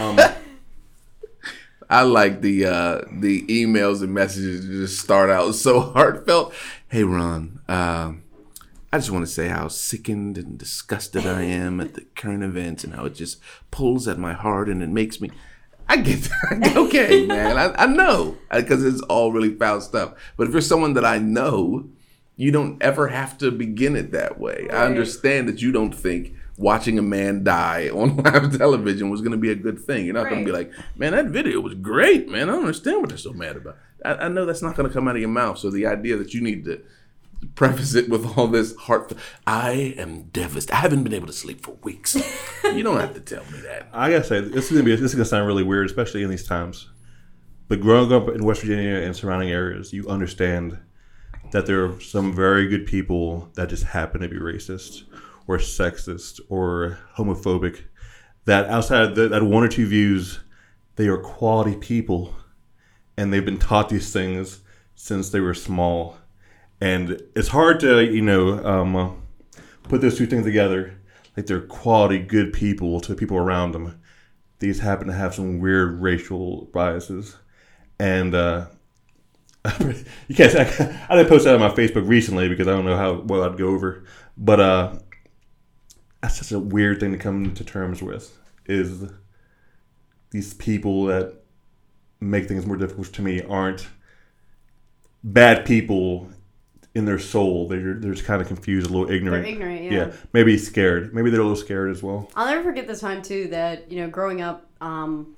[0.00, 0.18] Um,
[1.88, 6.52] I like the uh, the emails and messages that just start out so heartfelt.
[6.88, 8.22] Hey Ron, um,
[8.92, 12.82] I just want to say how sickened and disgusted I am at the current events
[12.82, 13.40] and how it just
[13.70, 15.30] pulls at my heart and it makes me.
[15.90, 16.76] I get that.
[16.76, 17.58] okay, man.
[17.58, 20.14] I, I know because it's all really foul stuff.
[20.36, 21.88] But if you're someone that I know,
[22.36, 24.68] you don't ever have to begin it that way.
[24.70, 29.32] I understand that you don't think watching a man die on live television was going
[29.32, 30.04] to be a good thing.
[30.04, 32.48] You're not going to be like, man, that video was great, man.
[32.48, 33.76] I don't understand what they're so mad about.
[34.04, 35.58] I, I know that's not going to come out of your mouth.
[35.58, 36.82] So the idea that you need to
[37.54, 39.12] preface it with all this heart,
[39.46, 40.76] I am devastated.
[40.76, 42.14] I haven't been able to sleep for weeks.
[42.64, 43.88] you don't have to tell me that.
[43.92, 46.30] I gotta say, this is gonna be this is gonna sound really weird, especially in
[46.30, 46.88] these times.
[47.68, 50.78] But growing up in West Virginia and surrounding areas, you understand
[51.52, 55.04] that there are some very good people that just happen to be racist
[55.46, 57.84] or sexist or homophobic.
[58.44, 60.40] That outside of the, that one or two views,
[60.96, 62.34] they are quality people,
[63.16, 64.60] and they've been taught these things
[64.94, 66.16] since they were small.
[66.80, 69.10] And it's hard to you know um, uh,
[69.84, 70.98] put those two things together.
[71.36, 74.00] Like they're quality, good people to the people around them.
[74.58, 77.36] These happen to have some weird racial biases,
[77.98, 78.66] and uh,
[79.80, 80.52] you can't.
[80.52, 80.60] Say,
[81.08, 83.58] I didn't post that on my Facebook recently because I don't know how well I'd
[83.58, 84.04] go over.
[84.36, 84.98] But uh,
[86.22, 88.36] that's such a weird thing to come to terms with.
[88.66, 89.10] Is
[90.30, 91.34] these people that
[92.20, 93.86] make things more difficult to me aren't
[95.24, 96.28] bad people
[96.94, 97.68] in their soul.
[97.68, 99.44] They're they're just kind of confused, a little ignorant.
[99.44, 99.92] They're ignorant, yeah.
[99.92, 100.12] yeah.
[100.32, 101.14] Maybe scared.
[101.14, 102.30] Maybe they're a little scared as well.
[102.34, 105.36] I'll never forget the time too that you know growing up, um,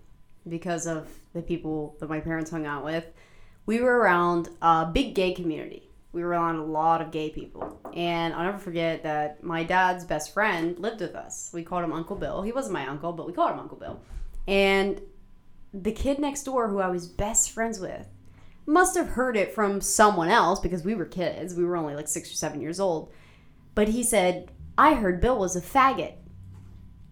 [0.48, 3.06] because of the people that my parents hung out with,
[3.66, 5.88] we were around a big gay community.
[6.12, 10.04] We were around a lot of gay people, and I'll never forget that my dad's
[10.04, 11.50] best friend lived with us.
[11.54, 12.42] We called him Uncle Bill.
[12.42, 13.98] He wasn't my uncle, but we called him Uncle Bill.
[14.46, 15.00] And
[15.72, 18.06] the kid next door, who I was best friends with,
[18.66, 21.54] must have heard it from someone else because we were kids.
[21.54, 23.12] We were only like six or seven years old.
[23.74, 26.14] But he said, I heard Bill was a faggot.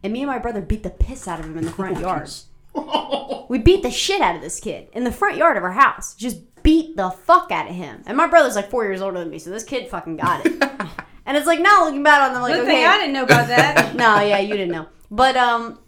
[0.03, 2.31] And me and my brother beat the piss out of him in the front yard.
[3.49, 6.15] we beat the shit out of this kid in the front yard of our house.
[6.15, 8.03] Just beat the fuck out of him.
[8.07, 10.53] And my brother's like four years older than me, so this kid fucking got it.
[11.27, 13.25] and it's like now looking back on them, like Good okay, thing I didn't know
[13.25, 13.95] about that.
[13.97, 14.87] no, yeah, you didn't know.
[15.11, 15.79] But um,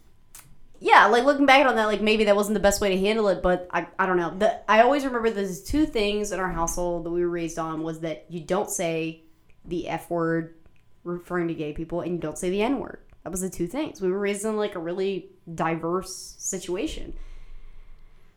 [0.83, 3.29] yeah, like looking back on that, like maybe that wasn't the best way to handle
[3.29, 3.41] it.
[3.41, 4.35] But I, I don't know.
[4.37, 7.85] The, I always remember there's two things in our household that we were raised on
[7.85, 9.23] was that you don't say
[9.65, 10.57] the f word
[11.05, 12.99] referring to gay people, and you don't say the n word.
[13.23, 14.01] That was the two things.
[14.01, 17.15] We were raised in like a really diverse situation.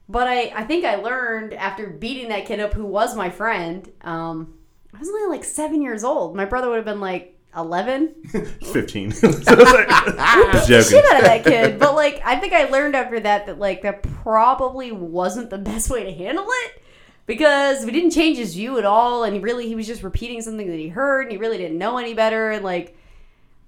[0.07, 3.91] But I, I think I learned after beating that kid up who was my friend.
[4.01, 4.53] Um,
[4.93, 6.35] I was only like seven years old.
[6.35, 8.15] My brother would have been like 11.
[8.73, 9.11] Fifteen.
[9.11, 9.87] so it's like,
[10.53, 10.89] just joking.
[10.89, 11.79] shit out of that kid.
[11.79, 15.89] But like, I think I learned after that that like that probably wasn't the best
[15.89, 16.81] way to handle it
[17.25, 20.41] because we didn't change his view at all, and he really he was just repeating
[20.41, 22.97] something that he heard, and he really didn't know any better, and like.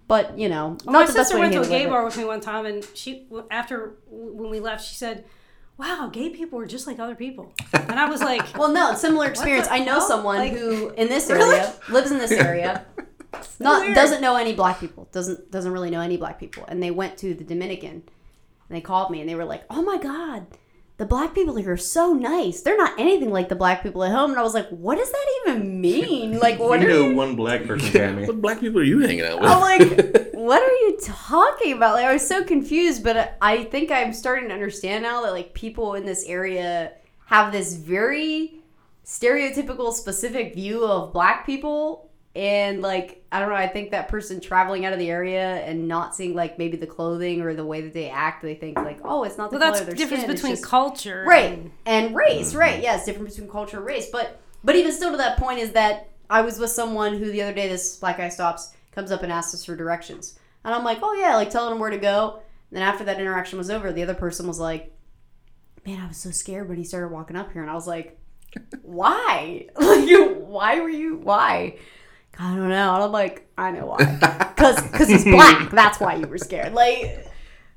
[0.10, 2.16] But you know, my not the best sister way went to a gay bar with
[2.18, 5.26] me one time, and she after when we left, she said,
[5.78, 9.28] "Wow, gay people are just like other people," and I was like, Well, no, similar
[9.28, 9.68] experience.
[9.70, 10.08] I know hell?
[10.08, 11.58] someone Like- who in this Really?
[11.58, 12.86] area lives in this area.
[13.60, 13.96] Not weird.
[13.96, 15.08] doesn't know any black people.
[15.12, 16.66] Doesn't doesn't really know any black people.
[16.68, 17.92] And they went to the Dominican.
[18.70, 20.46] And they called me and they were like, "Oh my god,
[20.98, 22.62] the black people here are so nice.
[22.62, 25.10] They're not anything like the black people at home." And I was like, "What does
[25.12, 26.40] that even mean?
[26.40, 28.26] Like, what do you are know you?" one black person, Tammy.
[28.26, 29.50] What black people are you hanging out with?
[29.50, 33.04] I'm like, "What are you talking about?" Like, I was so confused.
[33.04, 36.92] But I think I'm starting to understand now that like people in this area
[37.26, 38.56] have this very
[39.06, 42.07] stereotypical specific view of black people
[42.38, 45.88] and like i don't know i think that person traveling out of the area and
[45.88, 49.00] not seeing like maybe the clothing or the way that they act they think like
[49.04, 50.66] oh it's not the "Well, that's color the of their difference skin, it's between just-
[50.66, 52.60] culture, right and- and race mm-hmm.
[52.60, 54.10] right yes difference between culture and race.
[54.12, 57.42] But but even still to that point is that i was with someone who the
[57.42, 60.38] other day this black guy stops comes up and asks us for directions.
[60.64, 62.40] And i'm like oh yeah like telling him where to go.
[62.70, 64.94] And then after that interaction was over the other person was like
[65.88, 67.64] man i was so scared when he started walking up here.
[67.64, 68.20] And i was like
[68.84, 69.68] why?
[69.80, 70.08] Like
[70.38, 71.78] why were you why
[72.40, 73.98] i don't know and i'm like i know why
[74.56, 77.26] because because he's black that's why you were scared like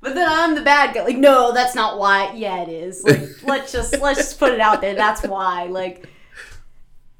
[0.03, 1.05] But then I'm the bad guy.
[1.05, 2.33] Like, no, that's not why.
[2.35, 3.05] Yeah, it is.
[3.05, 4.95] Like, let's just let's just put it out there.
[4.95, 5.65] That's why.
[5.67, 6.09] Like,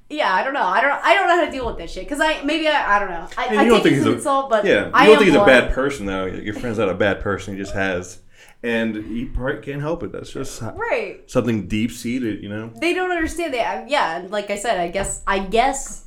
[0.09, 0.63] yeah, I don't know.
[0.65, 0.93] I don't.
[1.05, 2.09] I don't know how to deal with this shit.
[2.09, 3.29] Cause I maybe I, I don't know.
[3.37, 5.19] I, And I you don't think he's an a- insult, but Yeah, you I don't
[5.19, 6.25] think he's a bad person though.
[6.25, 7.53] Your friend's not a bad person.
[7.55, 8.19] He just has,
[8.63, 10.11] and he probably can't help it.
[10.11, 11.21] That's just Right.
[11.31, 12.73] something deep seated, you know.
[12.81, 13.91] They don't understand that.
[13.91, 16.07] Yeah, like I said, I guess I guess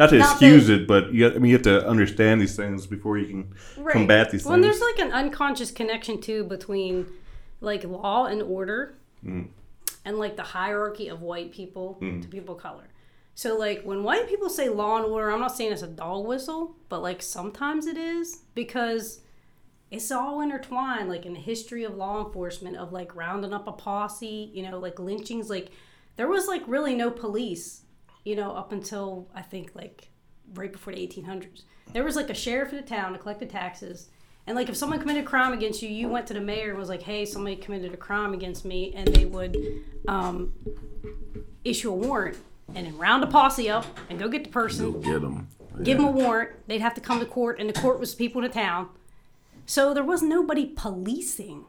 [0.00, 2.56] Not to Not excuse that- it, but you, I mean, you have to understand these
[2.56, 3.92] things before you can Right.
[3.92, 4.50] combat these things.
[4.50, 7.06] Well, there's like an unconscious connection too between
[7.60, 8.94] like law and order
[9.24, 9.48] Mm.
[10.06, 12.84] and like the hierarchy of white people to people of color.
[13.34, 16.24] So like when white people say law and order, I'm not saying it's a dog
[16.26, 19.20] whistle, but like sometimes it is because
[19.90, 23.72] it's all intertwined like in the history of law enforcement of like rounding up a
[23.72, 25.68] posse, you know, like lynchings like
[26.16, 27.82] there was like really no police,
[28.30, 30.08] you know, up until I think like
[30.54, 31.62] right before the 1800s.
[31.92, 34.08] There was like a sheriff in the town to collect the taxes.
[34.46, 36.78] And like if someone committed a crime against you, you went to the mayor and
[36.78, 39.56] was like, "Hey, somebody committed a crime against me," and they would
[40.06, 40.52] um,
[41.64, 42.38] issue a warrant
[42.74, 45.48] and then round a posse up and go get the person, Get them.
[45.82, 46.50] give them a warrant.
[46.68, 48.88] They'd have to come to court, and the court was people in the town.
[49.66, 51.64] So there was nobody policing.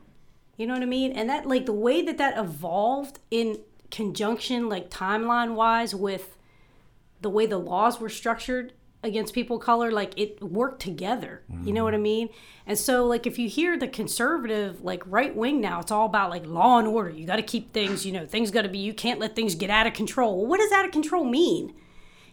[0.57, 1.11] You know what I mean?
[1.11, 3.59] And that like the way that that evolved in
[3.89, 6.37] conjunction, like timeline wise, with
[7.21, 11.41] the way the laws were structured against people of color, like it worked together.
[11.63, 12.03] You know what I mm.
[12.03, 12.29] mean?
[12.67, 16.29] And so like if you hear the conservative, like right wing now, it's all about
[16.29, 17.09] like law and order.
[17.09, 18.79] You got to keep things, you know, things got to be.
[18.79, 20.37] You can't let things get out of control.
[20.37, 21.73] Well, what does out of control mean?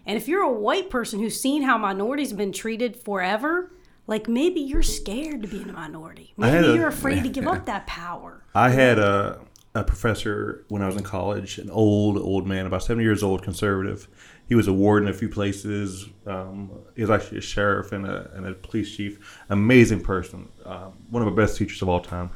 [0.06, 3.70] And if you're a white person who's seen how minorities have been treated forever,
[4.06, 6.32] like maybe you're scared to be in a minority.
[6.36, 8.42] Maybe you're afraid to give up that power.
[8.54, 9.40] I had a,
[9.74, 13.42] a professor when I was in college, an old, old man, about 70 years old,
[13.42, 14.08] conservative.
[14.48, 16.06] He was a warden in a few places.
[16.26, 19.44] Um, he was actually a sheriff and a, and a police chief.
[19.50, 20.48] Amazing person.
[20.64, 22.30] Um, one of the best teachers of all time.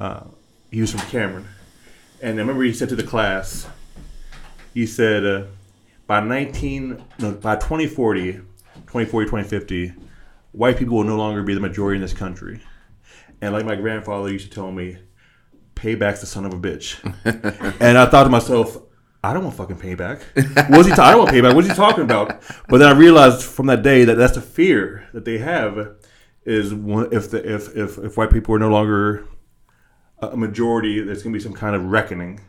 [0.00, 0.24] Uh,
[0.70, 1.46] he was from Cameron.
[2.20, 3.68] And I remember he said to the class,
[4.72, 5.44] he said, uh,
[6.08, 9.92] by 19, no, by 2040, 2040, 2050,
[10.52, 12.60] white people will no longer be the majority in this country.
[13.40, 14.98] And like my grandfather used to tell me,
[15.76, 16.98] payback's the son of a bitch.
[17.80, 18.78] and I thought to myself,
[19.24, 20.20] I don't want fucking payback.
[20.70, 20.94] What's he?
[20.94, 21.54] Ta- I don't want payback.
[21.54, 22.42] What's he talking about?
[22.68, 25.96] But then I realized from that day that that's the fear that they have
[26.44, 29.26] is one, if the if if if white people are no longer
[30.20, 32.40] a majority, there's gonna be some kind of reckoning.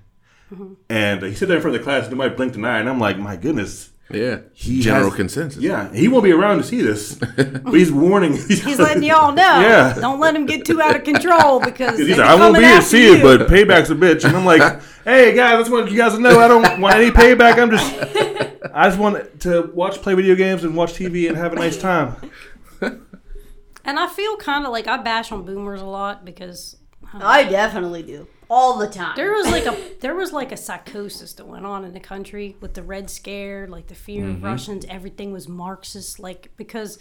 [0.54, 0.74] Mm-hmm.
[0.90, 2.90] And he said that in front of the class, and nobody blinked an eye, and
[2.90, 3.92] I'm like, my goodness.
[4.12, 4.42] Yeah.
[4.54, 5.62] He General has- consensus.
[5.64, 8.34] Yeah, he won't be around to see this, but he's warning.
[8.34, 9.62] He's letting y'all know.
[9.62, 9.96] Yeah.
[10.00, 12.76] Don't let him get too out of control because He's like, I won't be here
[12.78, 13.16] to see you.
[13.16, 14.24] it, but payback's a bitch.
[14.24, 14.62] And I'm like,
[15.06, 17.58] hey guys, I just want you guys to know I don't want any payback.
[17.58, 17.94] I'm just,
[18.74, 21.78] I just want to watch, play video games, and watch TV and have a nice
[21.78, 22.16] time.
[22.82, 26.76] And I feel kind of like I bash on boomers a lot because
[27.14, 29.14] I definitely do all the time.
[29.16, 32.56] there was like a there was like a psychosis that went on in the country
[32.60, 34.86] with the Red Scare, like the fear of Russians.
[34.90, 37.00] Everything was Marxist, like because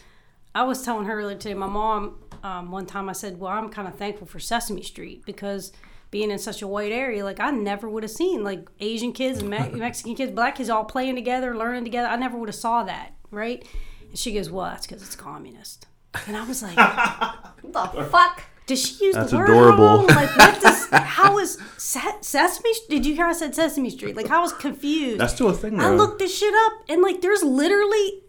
[0.54, 1.54] I was telling her earlier today.
[1.54, 5.24] My mom um, one time I said, "Well, I'm kind of thankful for Sesame Street
[5.24, 5.72] because."
[6.10, 9.40] Being in such a white area, like I never would have seen like Asian kids
[9.40, 12.06] and Me- Mexican kids, black kids all playing together, learning together.
[12.06, 13.66] I never would have saw that, right?
[14.10, 15.88] And she goes, "Well, that's because it's communist."
[16.28, 16.76] And I was like,
[17.64, 18.44] the fuck?
[18.66, 19.84] Did she use That's the word adorable.
[19.84, 20.06] wrong?
[20.06, 20.88] Like, what does?
[20.90, 22.70] How is Se- Sesame?
[22.88, 24.16] Did you hear I said Sesame Street?
[24.16, 25.20] Like, I was confused.
[25.20, 28.22] That's still a thing, I looked this shit up, and like, there's literally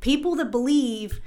[0.00, 1.20] people that believe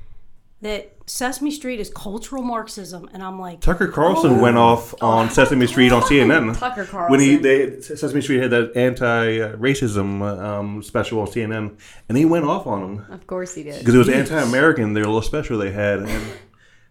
[0.61, 4.41] that Sesame Street is cultural Marxism, and I'm like, Tucker Carlson Oh.
[4.41, 6.57] went off on Sesame Street on CNN.
[6.59, 7.75] Tucker Carlson When he Carlson.
[7.79, 11.77] they, Sesame Street had that anti-racism um, special on CNN,
[12.09, 13.79] and he went off on them Of course he did.
[13.79, 14.93] because it was anti-American.
[14.93, 16.23] Their little special they had, and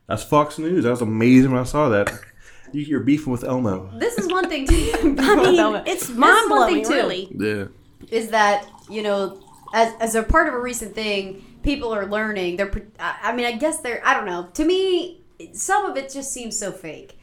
[0.09, 0.85] that's Fox News.
[0.85, 2.13] That was amazing when I saw that.
[2.73, 3.91] You- You're beefing with Elmo.
[3.99, 4.91] This is one thing too.
[5.19, 7.29] I mean, it's mind blowing, really.
[7.39, 7.67] Yeah.
[8.11, 9.41] is that you know
[9.73, 13.45] as, as a part of a recent thing people are learning they're I I mean
[13.47, 17.19] I guess they're I don't know to me some of it just seems so fake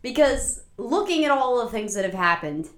[0.00, 2.68] because looking at all the things that have happened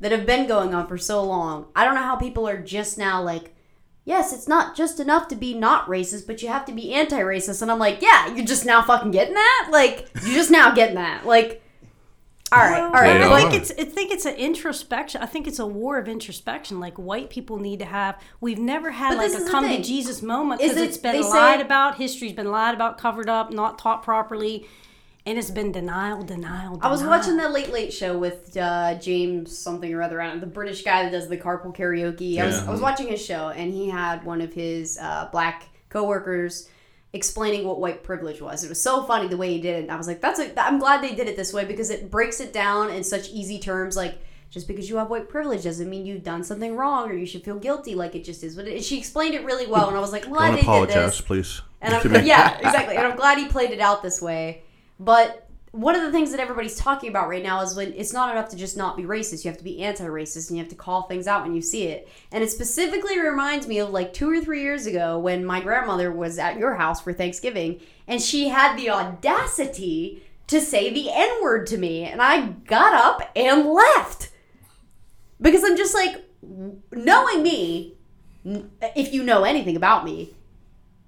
[0.00, 2.98] that have been going on for so long I don't know how people are just
[2.98, 3.54] now like
[4.04, 7.62] yes it's not just enough to be not racist but you have to be anti-racist
[7.62, 10.96] and I'm like yeah you're just now fucking getting that like you're just now getting
[10.96, 11.62] that like
[12.50, 13.26] all right all right Yeah.
[13.26, 15.22] I but- think it's I think it's an introspection.
[15.22, 16.80] I think it's a war of introspection.
[16.80, 18.20] Like white people need to have.
[18.42, 19.80] We've never had But like a come to.
[19.82, 21.94] Jesus moment because it- it's been they say- lied about.
[21.96, 24.66] History's been lied about, covered up, not taught properly,
[25.24, 26.74] and it's been denial, denial.
[26.74, 26.78] denial.
[26.82, 30.36] I was watching the Late Late Show with uh, James something or other, I don't
[30.36, 32.38] know, the British guy that does the carpool karaoke.
[32.38, 35.68] I was I was watching his show, and he had one of his uh, black
[35.88, 36.68] coworkers
[37.12, 38.64] explaining what white privilege was.
[38.64, 39.90] It was so funny the way he did it.
[39.90, 42.40] I was like, that's a, I'm glad they did it this way because it breaks
[42.40, 43.96] it down in such easy terms.
[43.96, 44.18] Like,
[44.50, 47.44] just because you have white privilege doesn't mean you've done something wrong or you should
[47.44, 47.94] feel guilty.
[47.94, 48.56] Like, it just is.
[48.56, 49.88] But it, she explained it really well.
[49.88, 51.20] And I was like, glad Don't they did apologize, this.
[51.20, 51.62] please.
[51.80, 52.20] And I'm, me.
[52.24, 52.96] yeah, exactly.
[52.96, 54.62] And I'm glad he played it out this way.
[54.98, 58.30] But one of the things that everybody's talking about right now is when it's not
[58.30, 59.42] enough to just not be racist.
[59.42, 61.84] You have to be anti-racist and you have to call things out when you see
[61.84, 62.08] it.
[62.30, 66.12] And it specifically reminds me of like two or three years ago when my grandmother
[66.12, 71.66] was at your house for Thanksgiving and she had the audacity to say the N-word
[71.68, 72.04] to me.
[72.04, 74.28] And I got up and left.
[75.40, 76.22] Because I'm just like,
[76.92, 77.94] knowing me,
[78.94, 80.34] if you know anything about me,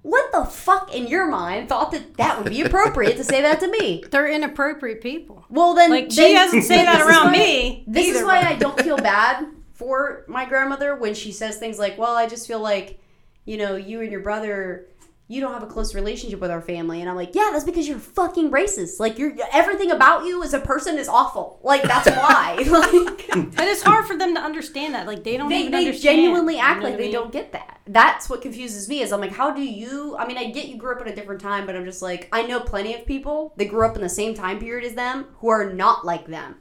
[0.05, 3.59] what the fuck in your mind thought that that would be appropriate to say that
[3.61, 4.03] to me?
[4.11, 5.43] They're inappropriate people.
[5.49, 7.83] Well, then, Like she then- doesn't say that around why- me.
[7.87, 11.79] This is why but- I don't feel bad for my grandmother when she says things
[11.79, 12.99] like, "Well, I just feel like,
[13.45, 14.85] you know, you and your brother."
[15.27, 17.87] You don't have a close relationship with our family, and I'm like, yeah, that's because
[17.87, 18.99] you're fucking racist.
[18.99, 21.59] Like, you're everything about you as a person is awful.
[21.63, 22.57] Like, that's why.
[22.69, 25.07] like, And it's hard for them to understand that.
[25.07, 26.17] Like they don't they, even they understand.
[26.17, 27.11] genuinely you act know like I they mean?
[27.11, 27.79] don't get that.
[27.87, 29.01] That's what confuses me.
[29.01, 30.15] Is I'm like, how do you?
[30.17, 32.29] I mean, I get you grew up in a different time, but I'm just like,
[32.31, 35.25] I know plenty of people that grew up in the same time period as them
[35.39, 36.55] who are not like them.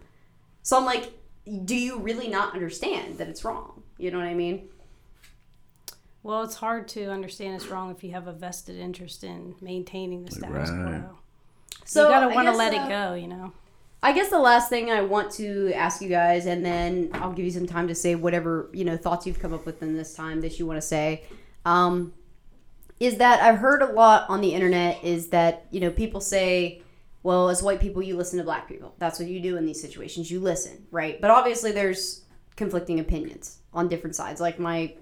[0.62, 1.12] So I'm like,
[1.64, 3.82] do you really not understand that it's wrong?
[3.98, 4.68] You know what I mean?
[6.24, 10.24] Well, it's hard to understand it's wrong if you have a vested interest in maintaining
[10.24, 11.02] the status Right.
[11.02, 11.18] quo.
[11.84, 13.52] So you gotta want to let uh, it go, you know.
[14.02, 17.44] I guess the last thing I want to ask you guys, and then I'll give
[17.44, 20.14] you some time to say whatever you know thoughts you've come up with in this
[20.14, 21.24] time that you want to say,
[21.66, 22.14] um,
[22.98, 26.80] is that I've heard a lot on the internet is that you know people say,
[27.22, 28.94] well, as white people, you listen to black people.
[28.98, 30.30] That's what you do in these situations.
[30.30, 31.20] You listen, right?
[31.20, 32.22] But obviously, there's
[32.56, 34.40] conflicting opinions on different sides.
[34.40, 34.94] Like my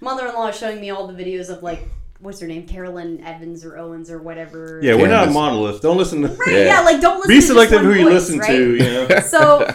[0.00, 1.88] mother-in-law is showing me all the videos of like
[2.20, 4.80] what's her name, Carolyn Evans or Owens or whatever.
[4.82, 5.34] Yeah, we're not Candace.
[5.34, 5.80] monoliths.
[5.80, 6.28] Don't listen to.
[6.28, 6.64] Right, Yeah.
[6.64, 6.80] yeah.
[6.80, 7.28] like don't listen.
[7.28, 8.48] Be to just selective one who you voice, listen right?
[8.48, 8.74] to.
[8.74, 9.74] You know, So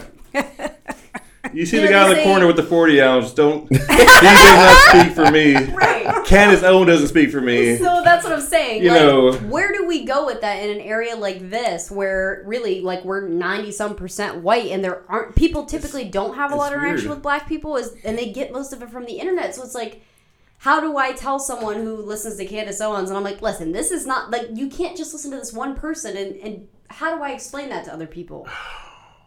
[1.53, 3.34] you see You the guy in the say- corner with the forty ounce.
[3.34, 3.68] Don't.
[3.72, 5.53] he does not speak for me.
[5.73, 6.26] right.
[6.26, 7.77] Candace Owen doesn't speak for me.
[7.77, 8.84] So that's what I'm saying.
[8.84, 12.43] You like, know- where do we go with that in an area like this, where
[12.45, 16.56] really, like, we're ninety some percent white, and there aren't people typically don't have a
[16.56, 19.14] lot of interaction with black people, is and they get most of it from the
[19.14, 19.56] internet.
[19.56, 20.02] So it's like,
[20.60, 23.91] how do I tell someone who listens to Candace Owens, and I'm like, listen, this
[23.91, 27.23] is not like you can't just listen to this one person, and and how do
[27.23, 28.48] I explain that to other people?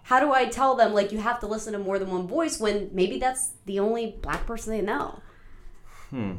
[0.05, 2.59] How do I tell them like you have to listen to more than one voice
[2.59, 5.21] when maybe that's the only black person they know?
[6.09, 6.37] Hmm.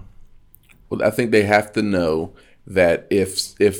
[0.90, 2.34] Well, I think they have to know
[2.66, 3.80] that if if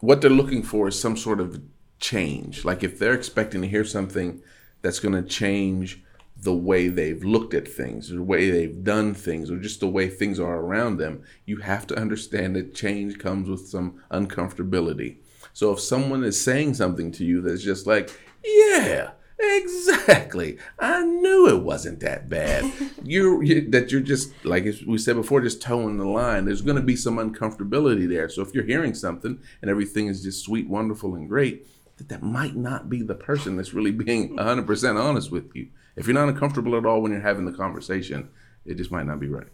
[0.00, 1.62] what they're looking for is some sort of
[1.98, 4.42] change, like if they're expecting to hear something
[4.82, 6.02] that's going to change
[6.46, 10.08] the way they've looked at things, the way they've done things, or just the way
[10.08, 15.16] things are around them, you have to understand that change comes with some uncomfortability.
[15.52, 19.10] So if someone is saying something to you that's just like, yeah,
[19.40, 22.72] exactly, I knew it wasn't that bad.
[23.02, 26.44] you're you, that you're just like we said before, just toeing the line.
[26.44, 28.28] There's going to be some uncomfortability there.
[28.28, 31.66] So if you're hearing something and everything is just sweet, wonderful, and great,
[31.96, 35.70] that that might not be the person that's really being 100% honest with you.
[35.96, 38.28] If you're not uncomfortable at all when you're having the conversation,
[38.64, 39.48] it just might not be right.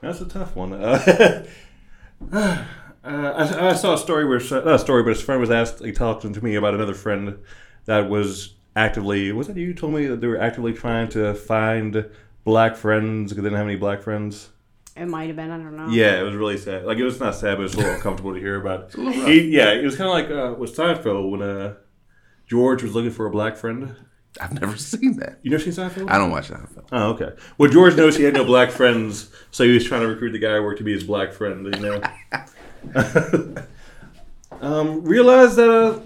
[0.00, 0.72] That's a tough one.
[2.32, 2.64] Uh,
[3.04, 5.84] uh, I, I saw a story where not a story, but his friend was asked,
[5.84, 7.38] he talked to me about another friend
[7.86, 9.32] that was actively.
[9.32, 12.08] Was it you told me that they were actively trying to find
[12.44, 14.50] black friends because they didn't have any black friends?
[14.96, 15.50] It might have been.
[15.50, 15.88] I don't know.
[15.88, 16.84] Yeah, it was really sad.
[16.84, 18.94] Like it was not sad, but it was a little uncomfortable to hear about.
[18.94, 21.74] He, yeah, it was kind of like uh, with Seinfeld when uh,
[22.46, 23.94] George was looking for a black friend.
[24.40, 25.38] I've never seen that.
[25.42, 26.10] You never seen Seinfeld?
[26.10, 26.68] I don't watch that.
[26.92, 27.30] Oh, okay.
[27.58, 30.38] Well, George knows he had no black friends, so he was trying to recruit the
[30.38, 31.74] guy at work to be his black friend.
[31.74, 32.02] You know.
[34.60, 36.00] um, realize that uh,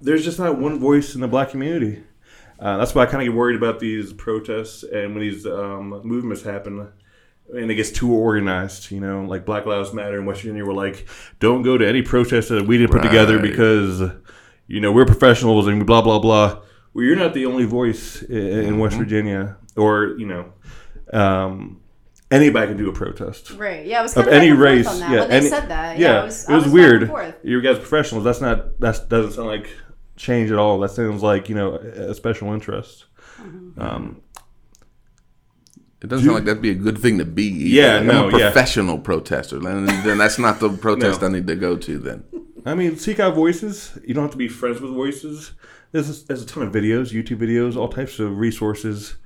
[0.00, 2.02] there's just not one voice in the black community.
[2.58, 6.00] Uh, that's why I kind of get worried about these protests and when these um,
[6.04, 6.88] movements happen.
[7.52, 10.64] And it gets too organized, you know, like Black Lives Matter in West Virginia.
[10.64, 11.08] We're like,
[11.40, 14.00] don't go to any protest that we didn't put together because,
[14.74, 16.60] you know, we're professionals and blah blah blah.
[16.94, 18.32] Well, you're not the only voice i-
[18.68, 20.52] in West Virginia, or you know,
[21.12, 21.80] um,
[22.30, 23.84] anybody can do a protest Right.
[23.86, 24.86] Yeah, it was of kind of any back and forth race.
[24.88, 25.98] on that yeah, when they any- said that.
[25.98, 27.34] Yeah, Yeah, it was, was, I back and weird.
[27.42, 28.24] You guys are professionals.
[28.24, 29.68] That's not that doesn't sound like
[30.16, 30.78] change at all.
[30.80, 33.06] That sounds like you know a a special interest.
[33.42, 33.80] Mm-hmm.
[33.80, 34.20] Um,
[36.02, 37.44] It doesn't sound like that'd be a good thing to be.
[37.44, 37.68] either.
[37.80, 38.50] Yeah, Like, no, I'm a yeah.
[38.50, 39.58] professional protester.
[39.58, 41.26] Then, then that's not the protest No.
[41.28, 41.98] I need to go to.
[41.98, 42.24] Then
[42.64, 43.98] I mean, seek out voices.
[44.06, 45.52] You don't have to be friends with voices.
[45.92, 49.16] There's there's a ton of videos, YouTube videos, all types of resources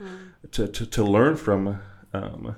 [0.53, 1.81] to, to, to learn from.
[2.13, 2.57] Um,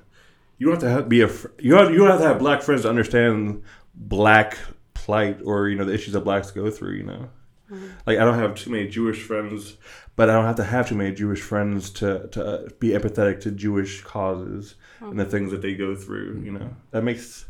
[0.57, 1.27] you don't have to have, be a
[1.59, 3.63] you don't, you don't have to have black friends to understand
[3.95, 4.57] black
[4.93, 6.93] plight or you know the issues that blacks go through.
[6.93, 7.29] You know,
[8.05, 9.77] like I don't have too many Jewish friends,
[10.15, 13.41] but I don't have to have too many Jewish friends to to uh, be empathetic
[13.41, 16.41] to Jewish causes and the things that they go through.
[16.43, 17.45] You know, that makes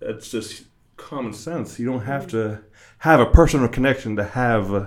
[0.00, 0.64] that's just
[0.98, 1.78] common sense.
[1.78, 2.60] You don't have to
[2.98, 4.86] have a personal connection to have uh,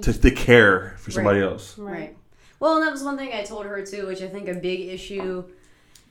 [0.00, 1.50] to, to care for somebody Right.
[1.52, 1.78] else.
[1.78, 2.16] Right.
[2.58, 5.44] Well, that was one thing I told her too, which I think a big issue.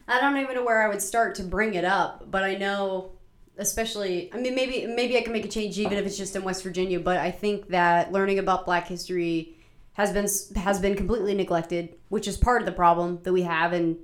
[0.07, 3.11] I don't even know where I would start to bring it up, but I know,
[3.57, 6.43] especially, I mean, maybe maybe I can make a change even if it's just in
[6.43, 6.99] West Virginia.
[6.99, 9.55] But I think that learning about Black history
[9.93, 10.27] has been
[10.61, 13.97] has been completely neglected, which is part of the problem that we have and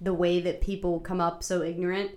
[0.00, 2.10] the way that people come up so ignorant.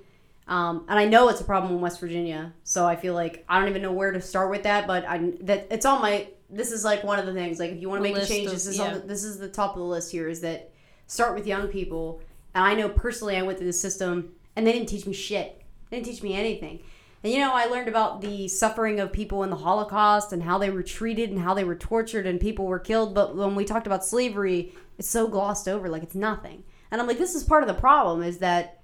[0.47, 3.59] Um, and I know it's a problem in West Virginia, so I feel like I
[3.59, 4.87] don't even know where to start with that.
[4.87, 6.27] But I that it's on my.
[6.49, 7.59] This is like one of the things.
[7.59, 8.85] Like if you want to make a change, of- this is yeah.
[8.85, 10.29] on the, this is the top of the list here.
[10.29, 10.71] Is that
[11.07, 12.21] start with young people.
[12.53, 15.61] And I know personally, I went through the system, and they didn't teach me shit.
[15.89, 16.81] They didn't teach me anything.
[17.23, 20.57] And you know, I learned about the suffering of people in the Holocaust and how
[20.57, 23.15] they were treated and how they were tortured and people were killed.
[23.15, 26.63] But when we talked about slavery, it's so glossed over, like it's nothing.
[26.91, 28.81] And I'm like, this is part of the problem: is that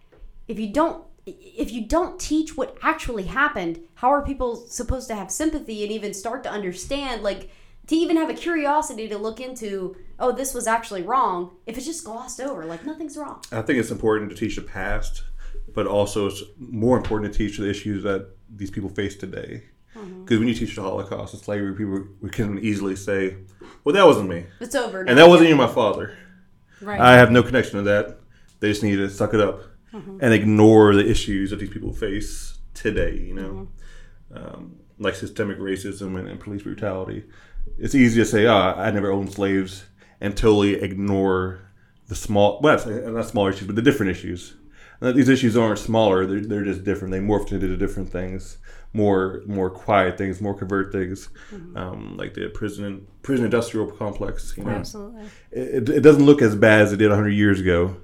[0.48, 5.16] if you don't if you don't teach what actually happened, how are people supposed to
[5.16, 7.50] have sympathy and even start to understand like
[7.88, 11.86] to even have a curiosity to look into, oh, this was actually wrong, if it's
[11.86, 13.42] just glossed over, like nothing's wrong.
[13.52, 15.24] I think it's important to teach the past,
[15.74, 19.64] but also it's more important to teach the issues that these people face today.
[19.98, 20.24] Mm-hmm.
[20.24, 23.36] Because when you teach the Holocaust and slavery, people we can easily say,
[23.84, 25.02] "Well, that wasn't me, It's over.
[25.02, 26.18] and that wasn't even my father.
[26.82, 27.00] Right.
[27.00, 28.20] I have no connection to that.
[28.60, 29.62] They just need to suck it up
[29.94, 33.68] and ignore the issues that these people face today." You know,
[34.34, 37.26] um, like systemic racism and, and police brutality.
[37.78, 39.86] It's easy to say, "Ah, I never owned slaves,"
[40.20, 41.62] and totally ignore
[42.08, 44.56] the small, well, uh, not smaller issues, but the different issues.
[45.02, 47.12] These issues aren't smaller; they're, they're just different.
[47.12, 48.58] They morphed into different things,
[48.94, 51.28] more more quiet things, more covert things,
[51.76, 54.54] um, like the prison prison industrial complex.
[54.56, 55.26] You know, Absolutely.
[55.52, 57.98] it, it doesn't look as bad as it did 100 years ago.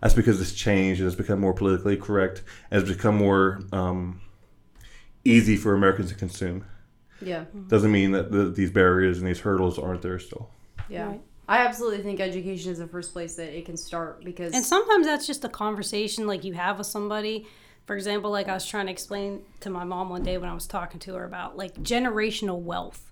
[0.00, 4.20] That's because it's changed and it's become more politically correct and it's become more um,
[5.24, 6.64] easy for Americans to consume.
[7.20, 10.50] Yeah, Doesn't mean that the, these barriers and these hurdles aren't there still.
[10.88, 11.06] yeah.
[11.08, 11.20] Right.
[11.50, 15.06] I absolutely think education is the first place that it can start because And sometimes
[15.06, 17.46] that's just a conversation like you have with somebody.
[17.86, 20.54] For example, like I was trying to explain to my mom one day when I
[20.54, 23.10] was talking to her about like generational wealth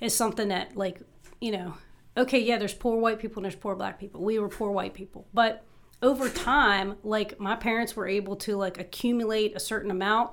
[0.00, 1.00] is something that like,
[1.40, 1.74] you know,
[2.16, 4.22] okay, yeah, there's poor white people and there's poor black people.
[4.22, 5.28] We were poor white people.
[5.32, 5.64] But
[6.02, 10.30] over time, like my parents were able to like accumulate a certain amount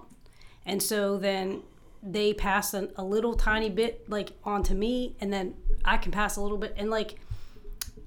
[0.66, 1.62] and so then
[2.02, 6.36] they pass an, a little tiny bit like onto me and then I can pass
[6.36, 7.16] a little bit and like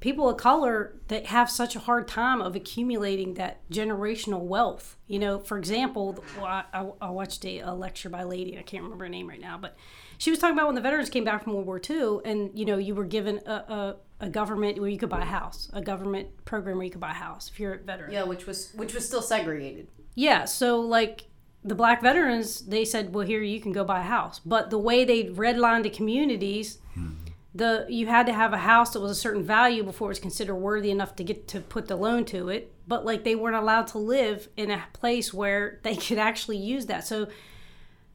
[0.01, 4.97] people of color that have such a hard time of accumulating that generational wealth.
[5.07, 8.63] You know, for example, I, I, I watched a, a lecture by a lady, I
[8.63, 9.77] can't remember her name right now, but
[10.19, 12.65] she was talking about when the veterans came back from World War II and, you
[12.65, 15.83] know, you were given a, a, a government where you could buy a house, a
[15.83, 18.13] government program where you could buy a house if you're a veteran.
[18.13, 19.89] yeah, which was which was still segregated.
[20.15, 21.25] Yeah, so like
[21.63, 24.79] the black veterans, they said, "Well, here you can go buy a house." But the
[24.79, 27.11] way they redlined the communities, hmm.
[27.55, 30.19] the you had to have a house that was a certain value before it was
[30.19, 32.73] considered worthy enough to get to put the loan to it.
[32.89, 36.87] But like they weren't allowed to live in a place where they could actually use
[36.87, 37.07] that.
[37.07, 37.29] So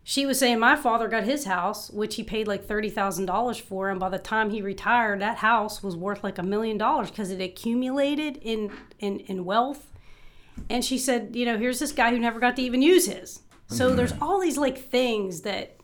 [0.03, 3.57] she was saying my father got his house, which he paid like thirty thousand dollars
[3.57, 7.09] for, and by the time he retired, that house was worth like a million dollars
[7.09, 9.91] because it accumulated in in in wealth
[10.69, 13.41] and she said, you know, here's this guy who never got to even use his.
[13.67, 15.77] So there's all these like things that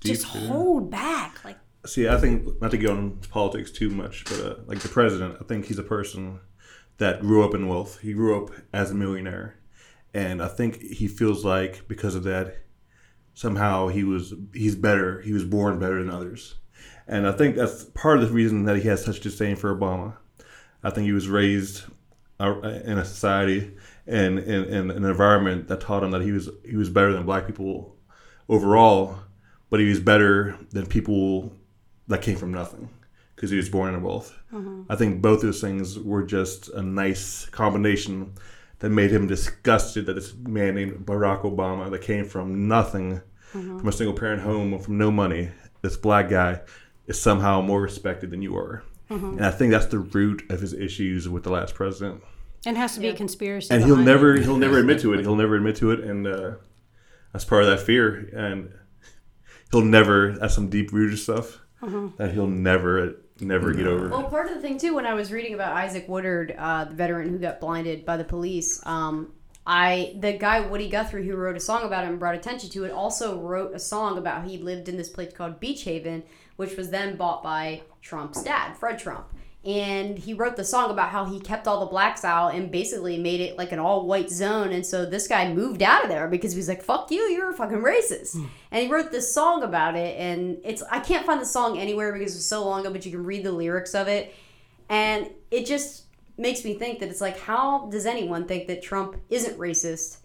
[0.02, 1.42] just hold back.
[1.44, 1.56] Like,
[1.86, 5.38] See, I think not to get on politics too much, but uh, like the president,
[5.40, 6.40] I think he's a person
[6.98, 8.00] that grew up in wealth.
[8.00, 9.58] He grew up as a millionaire,
[10.12, 12.56] and I think he feels like because of that,
[13.36, 15.20] somehow he was he's better.
[15.20, 16.56] He was born better than others,
[17.06, 20.16] and I think that's part of the reason that he has such disdain for Obama.
[20.82, 21.84] I think he was raised
[22.40, 23.76] uh, in a society
[24.06, 27.24] and in, in an environment that taught him that he was he was better than
[27.26, 27.94] black people
[28.48, 29.18] overall,
[29.70, 31.52] but he was better than people
[32.08, 32.88] that came from nothing
[33.34, 34.32] because he was born in wealth.
[34.88, 38.32] I think both those things were just a nice combination
[38.80, 43.20] that made him disgusted that this man named Barack Obama that came from nothing,
[43.52, 45.48] from a single parent home, from no money,
[45.82, 46.60] this black guy
[47.06, 48.82] is somehow more respected than you are.
[49.08, 52.22] And I think that's the root of his issues with the last president.
[52.66, 53.72] And has to be a conspiracy.
[53.72, 54.12] And he'll behind it.
[54.12, 55.20] never he'll never admit to it.
[55.20, 56.50] He'll never admit to it, and uh,
[57.32, 58.28] that's part of that fear.
[58.36, 58.72] And
[59.70, 62.16] he'll never that's some deep rooted stuff Mm-hmm.
[62.16, 64.08] that he'll never never get over.
[64.08, 66.94] Well, part of the thing too, when I was reading about Isaac Woodard, uh, the
[66.94, 69.32] veteran who got blinded by the police, um,
[69.66, 72.84] I the guy Woody Guthrie who wrote a song about him and brought attention to
[72.84, 76.22] it also wrote a song about he lived in this place called Beach Haven,
[76.54, 79.26] which was then bought by Trump's dad, Fred Trump.
[79.66, 83.18] And he wrote the song about how he kept all the blacks out and basically
[83.18, 84.70] made it like an all white zone.
[84.70, 87.50] And so this guy moved out of there because he was like, fuck you, you're
[87.50, 88.34] a fucking racist.
[88.34, 88.46] Hmm.
[88.70, 90.16] And he wrote this song about it.
[90.20, 93.04] And it's, I can't find the song anywhere because it was so long ago, but
[93.04, 94.32] you can read the lyrics of it.
[94.88, 96.04] And it just
[96.38, 100.18] makes me think that it's like, how does anyone think that Trump isn't racist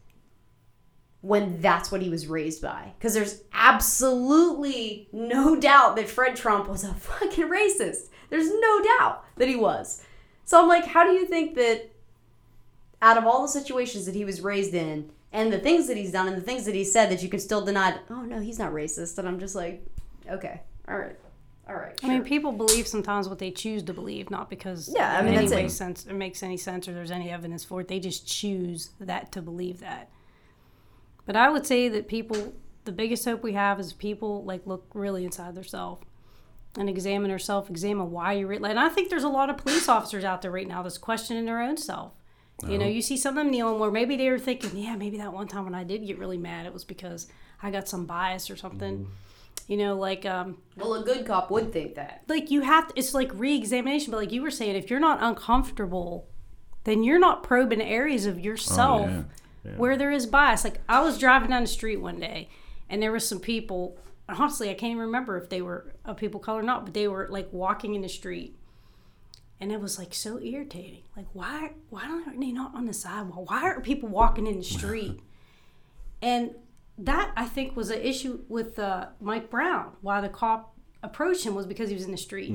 [1.22, 2.94] when that's what he was raised by?
[2.96, 8.10] Because there's absolutely no doubt that Fred Trump was a fucking racist.
[8.32, 10.04] There's no doubt that he was.
[10.46, 11.92] So I'm like, how do you think that
[13.02, 16.12] out of all the situations that he was raised in and the things that he's
[16.12, 18.58] done and the things that he said that you can still deny, oh no, he's
[18.58, 19.18] not racist?
[19.18, 19.86] And I'm just like,
[20.30, 21.16] okay, all right.
[21.68, 21.98] All right.
[22.04, 25.36] I mean, people believe sometimes what they choose to believe, not because Yeah, I mean,
[25.36, 25.70] that's it.
[25.72, 27.88] sense it makes any sense or there's any evidence for it.
[27.88, 30.10] They just choose that to believe that.
[31.26, 32.54] But I would say that people,
[32.86, 36.02] the biggest hope we have is people like look really inside themselves
[36.78, 38.48] and examine yourself, examine why you're.
[38.48, 40.98] Re- and I think there's a lot of police officers out there right now that's
[40.98, 42.14] questioning their own self.
[42.68, 45.18] You know, you see some of them kneeling where maybe they were thinking, yeah, maybe
[45.18, 47.26] that one time when I did get really mad, it was because
[47.64, 49.08] I got some bias or something.
[49.68, 52.24] You know, like um, well, a good cop would think that.
[52.28, 55.20] like you have to, it's like re-examination but like you were saying if you're not
[55.22, 56.28] uncomfortable
[56.84, 59.10] then you're not probing areas of yourself
[59.64, 59.72] yeah.
[59.78, 62.50] where there is bias like i was driving down the street one day
[62.90, 66.14] and there were some people and honestly i can't even remember if they were a
[66.14, 68.56] people color or not but they were like walking in the street
[69.60, 73.50] and it was like so irritating like why why aren't they not on the sidewalk
[73.50, 75.20] why are people walking in the street
[76.22, 76.56] and
[76.98, 79.94] that I think was an issue with uh, Mike Brown.
[80.02, 82.54] Why the cop approached him was because he was in the street.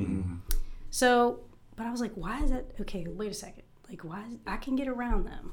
[0.91, 1.41] So,
[1.75, 2.67] but I was like, why is that?
[2.81, 3.65] Okay, wait a second.
[3.89, 4.25] Like, why?
[4.29, 5.53] Is, I can get around them.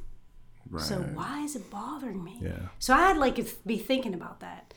[0.70, 0.84] Right.
[0.84, 2.40] So why is it bothering me?
[2.42, 2.70] Yeah.
[2.80, 4.74] So I had like to be thinking about that.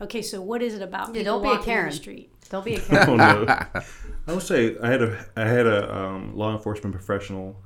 [0.00, 1.90] Okay, so what is it about people don't be a walking Karen.
[1.90, 2.30] the street?
[2.50, 3.08] Don't be a Karen.
[3.10, 3.46] Oh no!
[4.26, 7.56] I would say I had a I had a um, law enforcement professional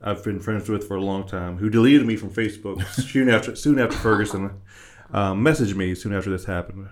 [0.00, 3.56] I've been friends with for a long time who deleted me from Facebook soon after
[3.56, 4.60] soon after Ferguson
[5.12, 6.88] um, messaged me soon after this happened.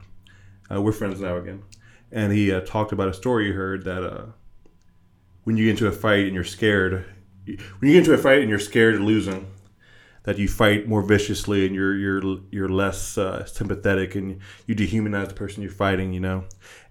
[0.71, 1.63] Uh, we're friends now again,
[2.11, 4.27] and he uh, talked about a story he heard that uh,
[5.45, 7.05] when you get into a fight and you're scared,
[7.45, 9.47] when you get into a fight and you're scared of losing,
[10.25, 15.29] that you fight more viciously and you're you're you're less uh, sympathetic and you dehumanize
[15.29, 16.45] the person you're fighting, you know.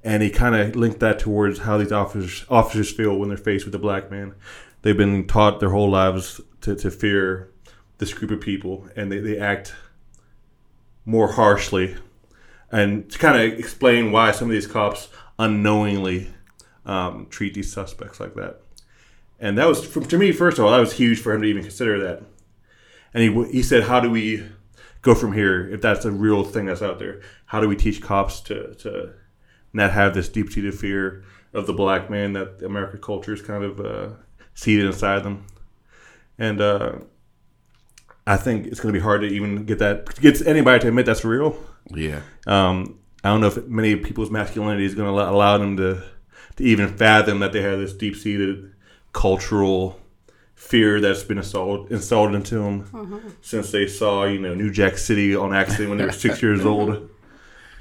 [0.03, 3.65] And he kind of linked that towards how these officers officers feel when they're faced
[3.65, 4.35] with a black man.
[4.81, 7.51] They've been taught their whole lives to, to fear
[7.97, 9.73] this group of people, and they, they act
[11.05, 11.95] more harshly.
[12.71, 15.07] And to kind of explain why some of these cops
[15.39, 16.29] unknowingly
[16.85, 18.61] um, treat these suspects like that.
[19.39, 21.47] And that was, for, to me, first of all, that was huge for him to
[21.47, 22.23] even consider that.
[23.13, 24.43] And he, he said, How do we
[25.01, 27.21] go from here if that's a real thing that's out there?
[27.45, 29.13] How do we teach cops to, to
[29.73, 31.23] not have this deep seated fear
[31.53, 34.09] of the black man that American culture is kind of uh,
[34.53, 35.45] seated inside them?
[36.39, 36.93] And uh,
[38.25, 41.05] I think it's going to be hard to even get that, get anybody to admit
[41.05, 41.57] that's real.
[41.93, 42.21] Yeah.
[42.47, 46.03] Um, I don't know if many people's masculinity is going to allow them to,
[46.55, 48.73] to even fathom that they have this deep seated
[49.13, 49.99] cultural
[50.69, 55.35] fear that's been installed installed into them since they saw you know New Jack City
[55.35, 57.09] on accident when they were six years old.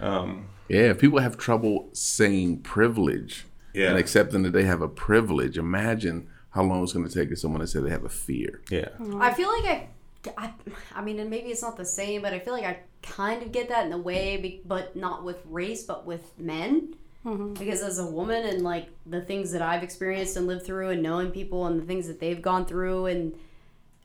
[0.01, 3.91] Um, Yeah, if people have trouble saying privilege Yeah.
[3.91, 7.37] and accepting that they have a privilege, imagine how long it's going to take for
[7.37, 8.63] someone to say they have a fear.
[8.69, 8.89] yeah,
[9.21, 9.89] I feel like I,
[10.37, 10.53] I,
[10.97, 13.53] I mean, and maybe it's not the same, but I feel like I kind of
[13.53, 16.95] get that in a way, but not with race, but with men.
[17.25, 17.55] Mm-hmm.
[17.55, 21.03] Because as a woman and like the things that I've experienced and lived through, and
[21.03, 23.35] knowing people and the things that they've gone through, and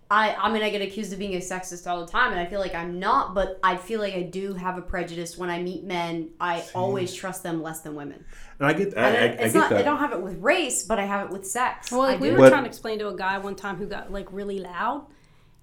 [0.09, 2.45] I, I mean, I get accused of being a sexist all the time, and I
[2.45, 5.61] feel like I'm not, but I feel like I do have a prejudice when I
[5.61, 6.29] meet men.
[6.39, 8.23] I always trust them less than women.
[8.59, 9.69] and I get I, I, I it's get not.
[9.71, 9.79] that.
[9.79, 11.91] I don't have it with race, but I have it with sex.
[11.91, 14.11] Well, like we were But- trying to explain to a guy one time who got
[14.11, 15.07] like really loud,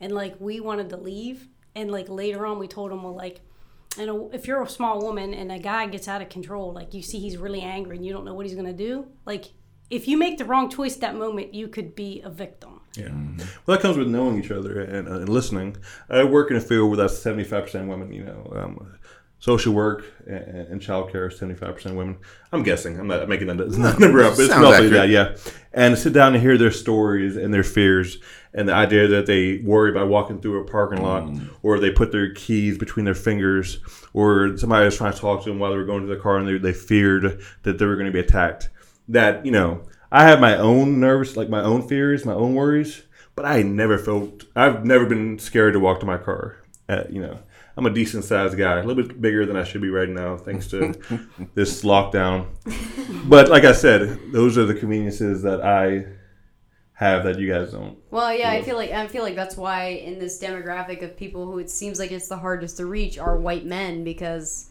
[0.00, 3.40] and like we wanted to leave, and like later on we told him, well, like,
[3.98, 6.94] you know, if you're a small woman and a guy gets out of control, like
[6.94, 9.52] you see he's really angry and you don't know what he's gonna do, like
[9.90, 12.80] if you make the wrong choice at that moment, you could be a victim.
[12.96, 13.10] Yeah.
[13.66, 15.76] Well, that comes with knowing each other and, uh, and listening.
[16.08, 18.12] I work in a field where that's seventy five percent women.
[18.12, 18.98] You know, um,
[19.40, 22.18] social work and, and childcare is seventy five percent women.
[22.52, 22.98] I'm guessing.
[22.98, 23.56] I'm not making that
[23.98, 24.92] number up, but it's Sounds roughly accurate.
[24.92, 25.08] that.
[25.08, 25.52] Yeah.
[25.72, 28.18] And to sit down and hear their stories and their fears
[28.54, 31.48] and the idea that they worry about walking through a parking lot mm.
[31.62, 33.80] or they put their keys between their fingers
[34.12, 36.38] or somebody was trying to talk to them while they were going to the car
[36.38, 38.68] and they, they feared that they were going to be attacked.
[39.08, 39.82] That you know.
[40.12, 43.02] I have my own nervous, like my own fears, my own worries,
[43.34, 44.44] but I never felt.
[44.54, 46.58] I've never been scared to walk to my car.
[46.88, 47.40] At, you know,
[47.76, 50.36] I'm a decent sized guy, a little bit bigger than I should be right now,
[50.36, 50.94] thanks to
[51.54, 52.46] this lockdown.
[53.28, 56.06] But like I said, those are the conveniences that I
[56.94, 57.98] have that you guys don't.
[58.10, 61.44] Well, yeah, I feel like I feel like that's why in this demographic of people
[61.44, 64.70] who it seems like it's the hardest to reach are white men because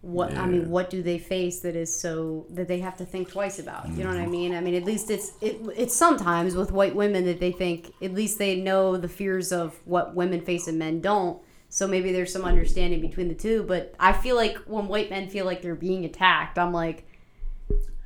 [0.00, 3.30] what I mean, what do they face that is so that they have to think
[3.30, 3.88] twice about?
[3.90, 4.30] You know what I mm-hmm.
[4.30, 4.54] mean?
[4.54, 8.14] I mean, at least it's it, it's sometimes with white women that they think at
[8.14, 11.42] least they know the fears of what women face and men don't.
[11.68, 13.62] So maybe there's some understanding between the two.
[13.64, 17.06] But I feel like when white men feel like they're being attacked, I'm like.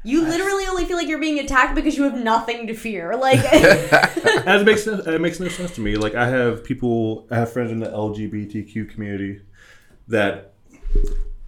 [0.02, 3.16] You literally only feel like you're being attacked because you have nothing to fear.
[3.16, 3.42] Like,
[4.44, 5.96] That makes no, it makes no sense to me.
[5.96, 9.42] Like I have people, I have friends in the LGBTQ community
[10.08, 10.54] that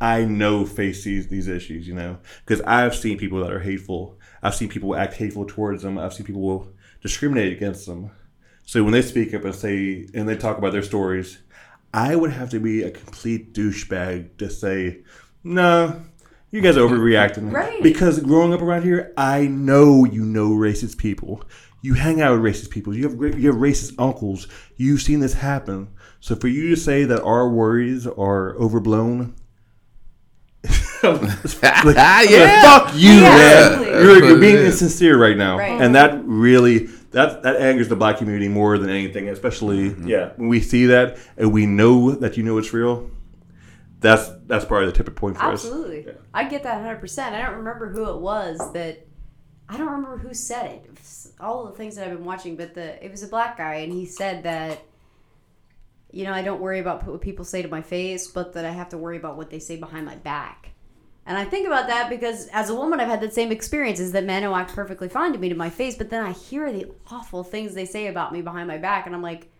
[0.00, 1.88] I know face these these issues.
[1.88, 4.18] You know, because I've seen people that are hateful.
[4.42, 5.98] I've seen people act hateful towards them.
[5.98, 6.68] I've seen people
[7.00, 8.10] discriminate against them.
[8.64, 11.38] So when they speak up and say and they talk about their stories,
[11.94, 15.02] I would have to be a complete douchebag to say,
[15.44, 16.02] no.
[16.52, 17.50] You guys are overreacting.
[17.52, 17.82] Right.
[17.82, 21.42] Because growing up around here, I know you know racist people.
[21.80, 22.94] You hang out with racist people.
[22.96, 24.46] You have ra- you have racist uncles.
[24.76, 25.88] You've seen this happen.
[26.20, 29.34] So for you to say that our worries are overblown,
[31.02, 31.02] like,
[31.62, 32.62] yeah.
[32.62, 33.72] fuck you, Yeah, man.
[33.72, 33.86] absolutely.
[34.02, 35.80] You're, you're being insincere right now, Right.
[35.80, 39.28] and that really that that angers the black community more than anything.
[39.28, 40.06] Especially, Mm-hmm.
[40.06, 43.10] yeah, when we see that and we know that you know it's real.
[44.02, 45.64] That's that's probably the tipping point for us.
[45.64, 46.12] Absolutely.
[46.34, 47.18] I get that 100%.
[47.32, 49.06] I don't remember who it was that
[49.68, 50.90] I don't remember who said it.
[50.90, 53.76] It all the things that I've been watching, but the it was a black guy
[53.76, 54.82] and he said that
[56.12, 58.70] you know, I don't worry about what people say to my face, but that I
[58.70, 60.72] have to worry about what they say behind my back.
[61.24, 64.12] And I think about that because as a woman, I've had that same experience is
[64.12, 66.70] that men will act perfectly fine to me to my face, but then I hear
[66.72, 69.51] the awful things they say about me behind my back, and I'm like,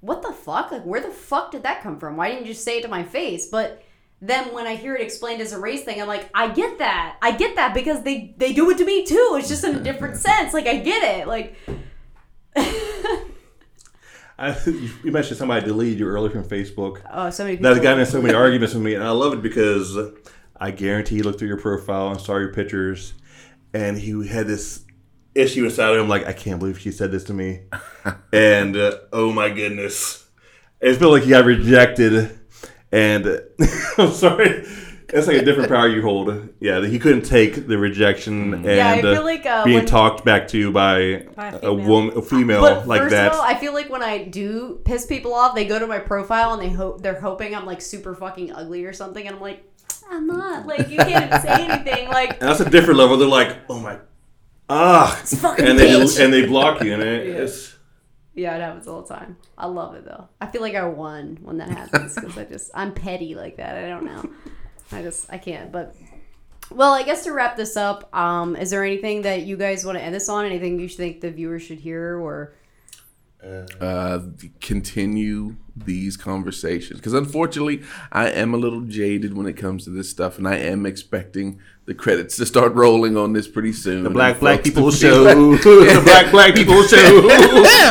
[0.00, 0.70] what the fuck?
[0.72, 2.16] Like, where the fuck did that come from?
[2.16, 3.46] Why didn't you just say it to my face?
[3.46, 3.82] But
[4.20, 7.16] then when I hear it explained as a race thing, I'm like, I get that.
[7.20, 9.36] I get that because they they do it to me too.
[9.38, 10.54] It's just in a different sense.
[10.54, 11.26] Like, I get it.
[11.26, 11.56] Like,
[14.38, 14.54] I,
[15.02, 17.00] you mentioned somebody deleted you earlier from Facebook.
[17.10, 17.70] oh, so many people.
[17.70, 19.96] That's gotten in so many arguments with me, and I love it because
[20.56, 23.14] I guarantee he looked through your profile and saw your pictures,
[23.72, 24.85] and he had this
[25.36, 27.62] issue inside of him, like I can't believe she said this to me,
[28.32, 30.26] and uh, oh my goodness,
[30.80, 32.38] it felt like he got rejected,
[32.92, 33.38] and uh,
[33.98, 34.64] I'm sorry.
[35.08, 36.48] That's like a different power you hold.
[36.58, 39.86] Yeah, he couldn't take the rejection and Yeah, I uh, feel like, uh, being when-
[39.86, 43.28] talked back to by, By a a woman, a female But like first that.
[43.30, 46.00] of all, I feel like when I do piss people off, they go to my
[46.00, 49.40] profile and they hope they're hoping I'm like super fucking ugly or something, and I'm
[49.40, 49.62] like,
[50.10, 50.66] I'm not.
[50.66, 52.08] Like, you can't say anything.
[52.08, 53.16] Like, And that's a different level.
[53.16, 53.98] They're like, oh my,
[54.68, 56.22] ah, fucking and they bitch.
[56.22, 57.76] and they block you, and it, it's
[58.34, 59.36] yeah, it happens all the time.
[59.56, 60.28] I love it though.
[60.40, 63.76] I feel like I won when that happens because I just I'm petty like that.
[63.76, 64.28] I don't know.
[64.92, 65.72] I just I can't.
[65.72, 65.94] But
[66.70, 69.98] well, I guess to wrap this up, um, is there anything that you guys want
[69.98, 70.44] to end this on?
[70.44, 72.54] Anything you think the viewers should hear or?
[73.80, 74.20] Uh,
[74.60, 80.08] continue these conversations because unfortunately I am a little jaded when it comes to this
[80.10, 84.02] stuff, and I am expecting the credits to start rolling on this pretty soon.
[84.02, 85.22] the black black people show.
[85.22, 87.28] like- the black black people show.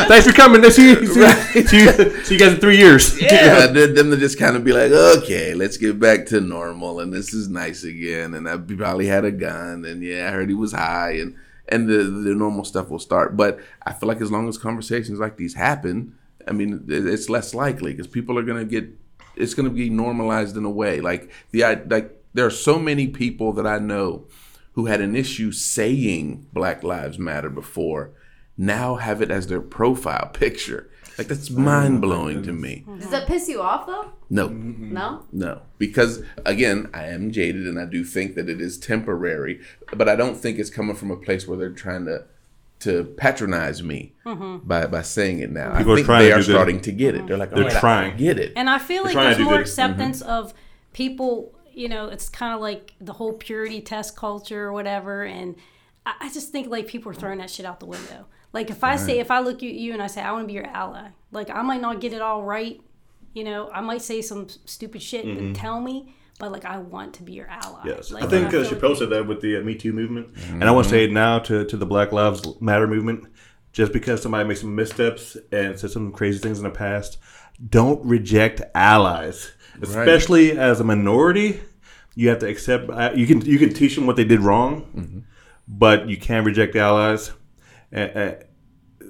[0.08, 0.68] Thanks for coming.
[0.70, 3.20] See you, see, you, see, see you guys in three years.
[3.20, 7.00] yeah, then them to just kind of be like, okay, let's get back to normal,
[7.00, 8.34] and this is nice again.
[8.34, 11.36] And I probably had a gun, and yeah, I heard he was high, and
[11.68, 13.36] and the the normal stuff will start.
[13.36, 16.14] But I feel like as long as conversations like these happen,
[16.46, 18.88] I mean, it's less likely because people are gonna get,
[19.34, 21.00] it's gonna be normalized in a way.
[21.00, 24.26] Like the I like there are so many people that I know
[24.72, 28.12] who had an issue saying Black Lives Matter before,
[28.58, 30.90] now have it as their profile picture.
[31.18, 32.84] Like that's mind blowing to me.
[32.98, 34.12] Does that piss you off though?
[34.28, 35.24] No, No.
[35.32, 39.60] no, because again, I am jaded, and I do think that it is temporary.
[39.94, 42.24] But I don't think it's coming from a place where they're trying to
[42.78, 44.66] to patronize me mm-hmm.
[44.68, 45.76] by by saying it now.
[45.78, 46.52] People are I think trying they to are do good.
[46.52, 47.26] starting to get it.
[47.26, 48.12] They're like, They're oh, trying.
[48.12, 48.52] I get it.
[48.56, 49.60] And I feel like there's to do more good.
[49.60, 49.62] Mm-hmm.
[49.62, 50.52] acceptance of
[50.92, 55.22] people, you know, it's kind of like the whole purity test culture or whatever.
[55.24, 55.56] And
[56.04, 58.26] I, I just think like people are throwing that shit out the window.
[58.56, 60.46] Like if I say, if I look at you and I say, I want to
[60.46, 62.80] be your ally, like I might not get it all right.
[63.34, 67.12] You know, I might say some stupid shit and tell me, but like I want
[67.18, 67.82] to be your ally.
[67.84, 69.92] Yes, Like, I think feel uh, like- Chappelle said that with the uh, Me Too
[69.92, 73.24] movement, and I want to say it now to, to the Black Lives Matter movement.
[73.72, 77.18] Just because somebody makes some missteps and said some crazy things in the past,
[77.68, 79.50] don't reject allies,
[79.82, 81.60] especially as a minority.
[82.14, 82.88] You have to accept.
[82.88, 85.26] uh, You can you can teach them what they did wrong,
[85.68, 87.32] but you can't reject allies.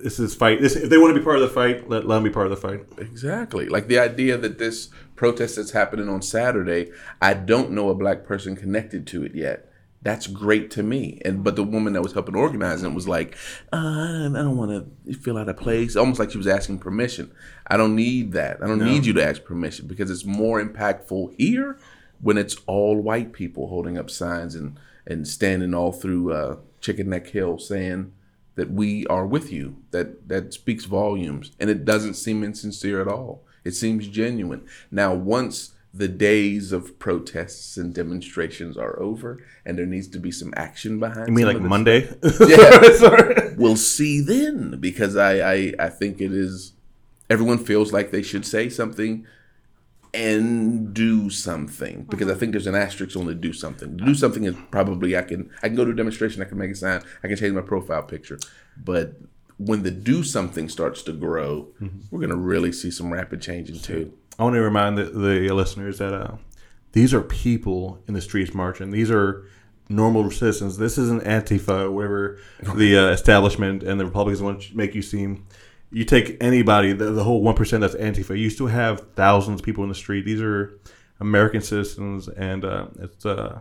[0.03, 0.61] This is fight.
[0.61, 2.47] This, if they want to be part of the fight, let, let them be part
[2.47, 2.85] of the fight.
[2.99, 3.69] Exactly.
[3.69, 6.91] Like the idea that this protest that's happening on Saturday,
[7.21, 9.71] I don't know a black person connected to it yet.
[10.03, 11.21] That's great to me.
[11.25, 13.37] And but the woman that was helping organize it was like,
[13.73, 15.97] uh, I don't want to feel out of place.
[15.97, 17.33] Almost like she was asking permission.
[17.67, 18.63] I don't need that.
[18.63, 21.79] I don't need you to ask permission because it's more impactful here
[22.21, 27.11] when it's all white people holding up signs and and standing all through uh, Chicken
[27.11, 28.13] Neck Hill saying
[28.57, 29.77] that we are with you.
[29.93, 33.45] That that speaks volumes, and it doesn't seem insincere at all.
[33.65, 34.67] It seems genuine.
[34.91, 40.31] Now, once the days of protests and demonstrations are over, and there needs to be
[40.31, 41.29] some action behind.
[41.29, 42.09] You mean like Monday?
[42.47, 43.55] Yeah.
[43.57, 46.73] We'll see then because I, I I think it is
[47.31, 49.27] everyone feels like they should say something
[50.17, 53.97] and do something because I think there's an asterisk on the do something.
[53.97, 56.71] Do something is probably I can I can go to a demonstration, I can make
[56.71, 58.39] a sign, I can change my profile picture,
[58.77, 59.17] but
[59.59, 61.69] when the do something starts to grow,
[62.11, 64.13] we're gonna really see some rapid changes too.
[64.39, 66.37] I want to remind the, the listeners that uh,
[66.93, 68.91] these are people in the streets marching.
[68.91, 69.47] These are
[69.89, 70.79] normal citizens.
[70.79, 72.39] This isn't Antifa, whatever
[72.75, 75.47] the uh, establishment and the Republicans want to make you seem.
[75.91, 78.39] You take anybody, the, the whole one percent that's Antifa.
[78.39, 80.25] You still have thousands of people in the street.
[80.25, 80.79] These are
[81.21, 83.61] American citizens, and uh, it's uh,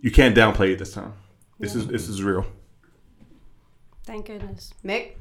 [0.00, 1.12] you can't downplay it this time.
[1.58, 2.44] This is this is real.
[4.04, 4.72] Thank goodness.
[4.84, 5.12] Mick,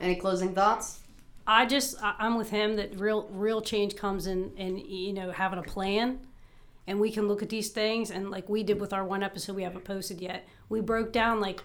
[0.00, 1.00] any closing thoughts?
[1.46, 5.58] I just I'm with him that real real change comes in in you know having
[5.58, 6.20] a plan,
[6.86, 9.56] and we can look at these things and like we did with our one episode
[9.56, 10.46] we haven't posted yet.
[10.68, 11.62] We broke down like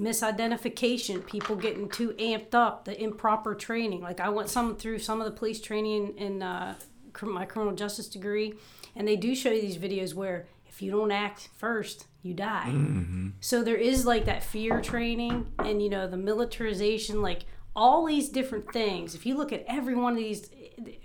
[0.00, 4.00] misidentification, people getting too amped up, the improper training.
[4.00, 6.74] Like I went some through some of the police training in uh,
[7.22, 8.54] my criminal justice degree,
[8.96, 12.70] and they do show you these videos where if you don't act first, you die.
[13.40, 17.44] So there is like that fear training and you know the militarization, like
[17.76, 19.14] all these different things.
[19.14, 20.50] If you look at every one of these,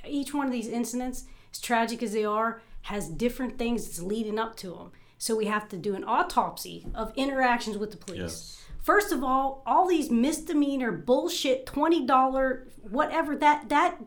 [0.08, 4.40] each one of these incidents, as tragic as they are, has different things that's leading
[4.40, 4.92] up to them.
[5.18, 8.20] So we have to do an autopsy of interactions with the police.
[8.20, 8.65] Yes.
[8.86, 13.98] First of all, all these misdemeanor bullshit, twenty dollar whatever that that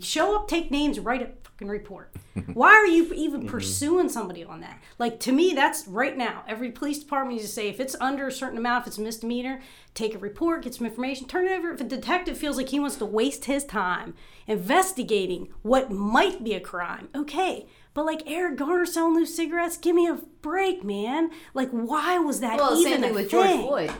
[0.00, 2.12] show up, take names, write a fucking report.
[2.54, 4.82] Why are you even pursuing somebody on that?
[4.98, 6.42] Like to me, that's right now.
[6.48, 9.00] Every police department needs to say if it's under a certain amount, if it's a
[9.00, 9.62] misdemeanor,
[9.94, 11.70] take a report, get some information, turn it over.
[11.70, 14.14] If a detective feels like he wants to waste his time
[14.48, 17.68] investigating what might be a crime, okay.
[17.94, 21.30] But like Eric Garner selling loose cigarettes, give me a break, man.
[21.54, 23.40] Like why was that Well, even same thing a with thing?
[23.40, 23.92] George Floyd.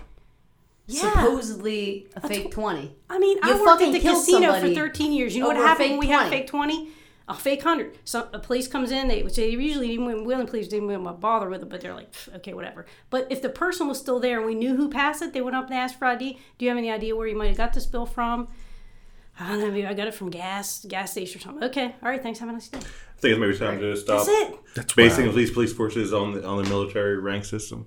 [0.86, 1.12] Yeah.
[1.12, 2.94] Supposedly a fake twenty.
[3.08, 5.34] I mean, I worked at the casino for 13 years.
[5.34, 6.36] You know what happened when we had 20.
[6.36, 6.88] fake 20?
[7.26, 7.96] A fake 100.
[8.04, 11.04] So a police comes in, they would say, usually even when Wheeling police didn't even
[11.20, 12.84] bother with it, but they're like, okay, whatever.
[13.08, 15.56] But if the person was still there and we knew who passed it, they went
[15.56, 16.38] up and asked for ID.
[16.58, 18.48] Do you have any idea where you might have got this bill from?
[19.38, 21.64] I don't know, maybe I got it from gas, gas station or something.
[21.64, 22.78] Okay, all right, thanks, have a nice day.
[22.78, 24.54] I think it's maybe time to stop That's it.
[24.74, 25.36] That's basing wild.
[25.36, 27.86] these police forces on the on the military rank system.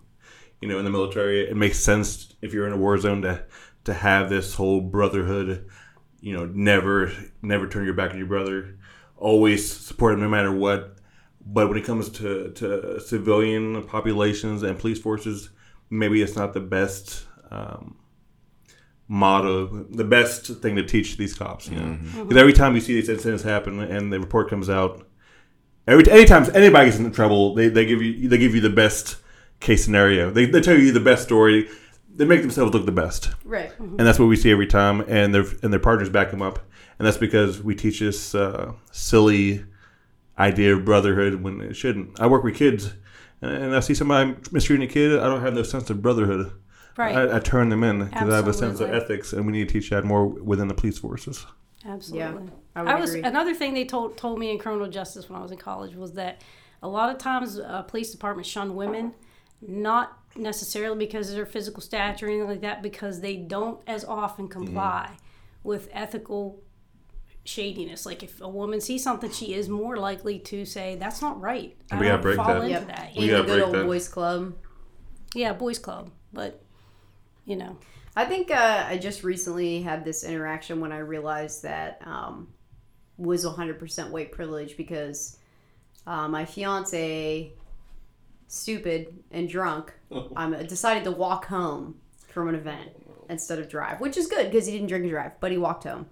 [0.61, 3.45] You know, in the military, it makes sense if you're in a war zone to
[3.85, 5.69] to have this whole brotherhood.
[6.19, 7.11] You know, never
[7.41, 8.77] never turn your back on your brother.
[9.15, 10.97] Always support him no matter what.
[11.45, 15.49] But when it comes to to civilian populations and police forces,
[15.89, 17.25] maybe it's not the best.
[17.51, 17.95] Um,
[19.07, 21.69] motto, the best thing to teach these cops.
[21.69, 22.07] You know, mm-hmm.
[22.07, 22.23] Mm-hmm.
[22.23, 25.07] because every time you see these incidents happen and the report comes out,
[25.87, 29.17] every anytime anybody gets in trouble, they, they give you they give you the best
[29.59, 30.29] case scenario.
[30.29, 31.69] They, they tell you the best story.
[32.13, 33.71] They make themselves look the best, Right.
[33.77, 33.97] and mm-hmm.
[33.97, 35.01] that's what we see every time.
[35.01, 36.59] And their and their partners back them up,
[36.97, 39.63] and that's because we teach this uh, silly
[40.39, 42.19] idea of brotherhood when it shouldn't.
[42.19, 42.93] I work with kids,
[43.41, 45.19] and I see somebody mistreating a kid.
[45.19, 46.51] I don't have no sense of brotherhood.
[46.97, 47.15] Right.
[47.15, 49.67] I, I turn them in because I have a sense of ethics, and we need
[49.69, 51.45] to teach that more within the police forces.
[51.85, 52.49] Absolutely.
[52.75, 53.23] I would I was agree.
[53.23, 56.13] another thing they told told me in criminal justice when I was in college was
[56.13, 56.41] that
[56.81, 59.13] a lot of times uh, police departments shun women,
[59.61, 64.03] not necessarily because of their physical stature or anything like that, because they don't as
[64.03, 65.11] often comply
[65.63, 66.61] with ethical
[67.45, 68.05] shadiness.
[68.05, 71.75] Like if a woman sees something, she is more likely to say that's not right.
[71.91, 72.57] I We gotta break fall that.
[72.57, 72.87] into Yep.
[72.87, 73.11] that.
[73.15, 73.85] We In gotta the good break old that.
[73.85, 74.53] boys club.
[75.35, 76.61] Yeah, boys club, but
[77.47, 77.77] you know,
[78.15, 82.49] I think uh, I just recently had this interaction when I realized that um,
[83.17, 85.37] was 100% white privilege because
[86.05, 87.53] uh, my fiance,
[88.47, 89.93] stupid and drunk,
[90.35, 91.95] um, decided to walk home
[92.27, 92.91] from an event
[93.29, 95.85] instead of drive, which is good because he didn't drink and drive, but he walked
[95.85, 96.07] home.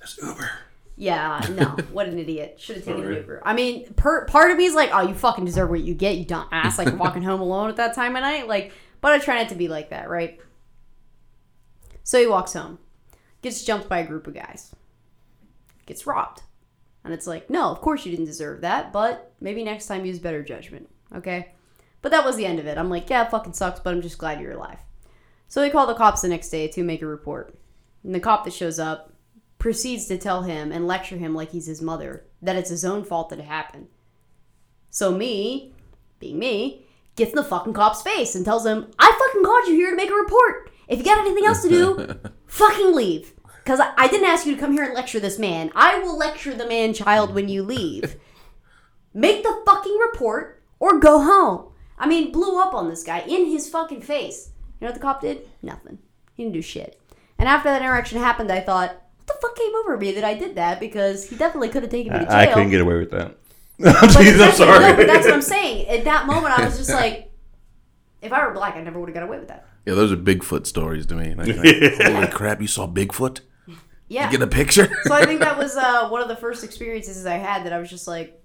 [0.00, 0.50] That's Uber.
[0.96, 2.56] Yeah, no, what an idiot.
[2.58, 3.42] Should have taken an Uber.
[3.44, 6.16] I mean, per, part of me is like, oh, you fucking deserve what you get,
[6.16, 6.78] you dumb ass.
[6.78, 8.48] Like walking home alone at that time of night.
[8.48, 10.40] Like, But I try not to be like that, right?
[12.08, 12.78] So he walks home,
[13.42, 14.74] gets jumped by a group of guys,
[15.84, 16.40] gets robbed.
[17.04, 20.18] And it's like, no, of course you didn't deserve that, but maybe next time use
[20.18, 21.52] better judgment, okay?
[22.00, 22.78] But that was the end of it.
[22.78, 24.78] I'm like, yeah, it fucking sucks, but I'm just glad you're alive.
[25.48, 27.54] So they call the cops the next day to make a report.
[28.02, 29.12] And the cop that shows up
[29.58, 33.04] proceeds to tell him and lecture him like he's his mother that it's his own
[33.04, 33.88] fault that it happened.
[34.88, 35.74] So me,
[36.20, 36.86] being me,
[37.16, 39.96] gets in the fucking cop's face and tells him, I fucking called you here to
[39.96, 40.70] make a report.
[40.88, 43.34] If you got anything else to do, fucking leave.
[43.62, 45.70] Because I, I didn't ask you to come here and lecture this man.
[45.74, 48.16] I will lecture the man child when you leave.
[49.14, 51.72] Make the fucking report or go home.
[51.98, 54.50] I mean, blew up on this guy in his fucking face.
[54.80, 55.48] You know what the cop did?
[55.60, 55.98] Nothing.
[56.34, 57.00] He didn't do shit.
[57.38, 60.34] And after that interaction happened, I thought, what the fuck came over me that I
[60.34, 60.80] did that?
[60.80, 62.34] Because he definitely could have taken me to jail.
[62.34, 63.36] I, couldn't get away with that.
[63.78, 64.80] Jeez, I'm sorry.
[64.80, 65.88] No, but that's what I'm saying.
[65.88, 67.32] At that moment, I was just like,
[68.22, 69.66] if I were black, I never would have got away with that.
[69.88, 71.34] Yeah, those are Bigfoot stories to me.
[71.34, 73.40] Like, like, Holy crap, you saw Bigfoot?
[74.06, 74.30] Yeah.
[74.30, 74.86] Get a picture?
[75.04, 77.78] so I think that was uh, one of the first experiences I had that I
[77.78, 78.38] was just like,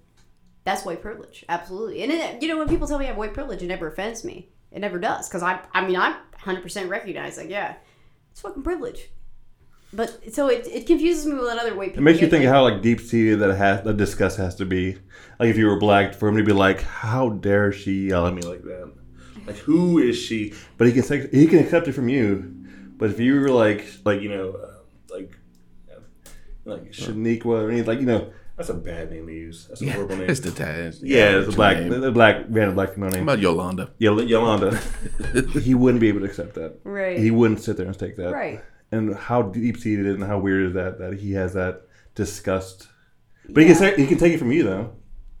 [0.64, 2.02] that's white privilege, absolutely.
[2.02, 4.24] And it, you know, when people tell me I have white privilege, it never offends
[4.24, 4.48] me.
[4.72, 7.36] It never does, because I, I mean, I'm 100% recognized.
[7.36, 7.74] Like, yeah,
[8.30, 9.10] it's fucking privilege.
[9.92, 12.00] But so it, it confuses me with other white people.
[12.00, 14.64] It makes you think like- how like deep seated that has that disgust has to
[14.64, 14.94] be.
[15.38, 18.34] Like if you were black, for him to be like, "How dare she yell at
[18.34, 18.92] me like that?
[19.46, 22.54] Like who is she?" But he can say, he can accept it from you.
[22.96, 24.74] But if you were like like you know uh,
[25.10, 25.36] like
[25.92, 26.00] uh,
[26.64, 29.66] like Shaniqua or anything like you know that's a bad name to use.
[29.66, 30.30] That's a horrible name.
[30.30, 30.94] it's the tag.
[31.02, 32.00] yeah, it's a black Name.
[32.00, 33.22] the black random black female How name.
[33.24, 33.90] about Yolanda?
[34.00, 34.78] Yol- Yolanda.
[35.60, 36.78] he wouldn't be able to accept that.
[36.84, 37.18] Right.
[37.18, 38.32] He wouldn't sit there and take that.
[38.32, 38.62] Right.
[38.92, 41.82] And how deep seated and how weird is that that he has that
[42.14, 42.86] disgust.
[43.48, 44.92] But he can say, he can take it from you though.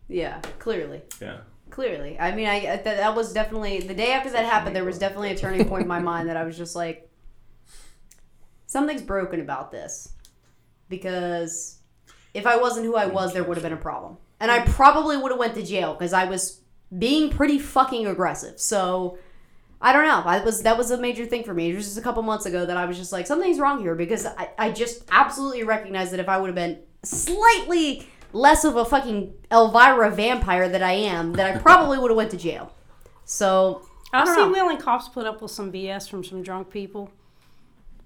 [0.08, 1.02] Yeah, clearly.
[1.22, 1.38] Yeah.
[1.74, 2.16] Clearly.
[2.20, 4.76] I mean, I that, that was definitely the day after that happened.
[4.76, 7.10] There was definitely a turning point in my mind that I was just like,
[8.66, 10.12] something's broken about this,
[10.88, 11.80] because
[12.32, 15.16] if I wasn't who I was, there would have been a problem, and I probably
[15.16, 16.60] would have went to jail because I was
[16.96, 18.60] being pretty fucking aggressive.
[18.60, 19.18] So.
[19.80, 20.22] I don't know.
[20.24, 21.70] I was that was a major thing for me.
[21.70, 23.94] It was just a couple months ago that I was just like, something's wrong here
[23.94, 28.76] because I, I just absolutely recognized that if I would have been slightly less of
[28.76, 32.74] a fucking Elvira vampire that I am, that I probably would have went to jail.
[33.24, 34.64] So I I've don't seen know.
[34.64, 37.10] Wheeling cops put up with some BS from some drunk people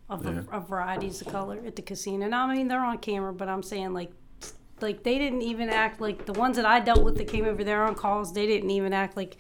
[0.09, 2.29] of, of varieties of color at the casino.
[2.29, 4.13] Now, I mean, they're on camera, but I'm saying like,
[4.81, 7.65] like they didn't even act like the ones that I dealt with that came over
[7.65, 8.33] there on calls.
[8.33, 9.39] They didn't even act like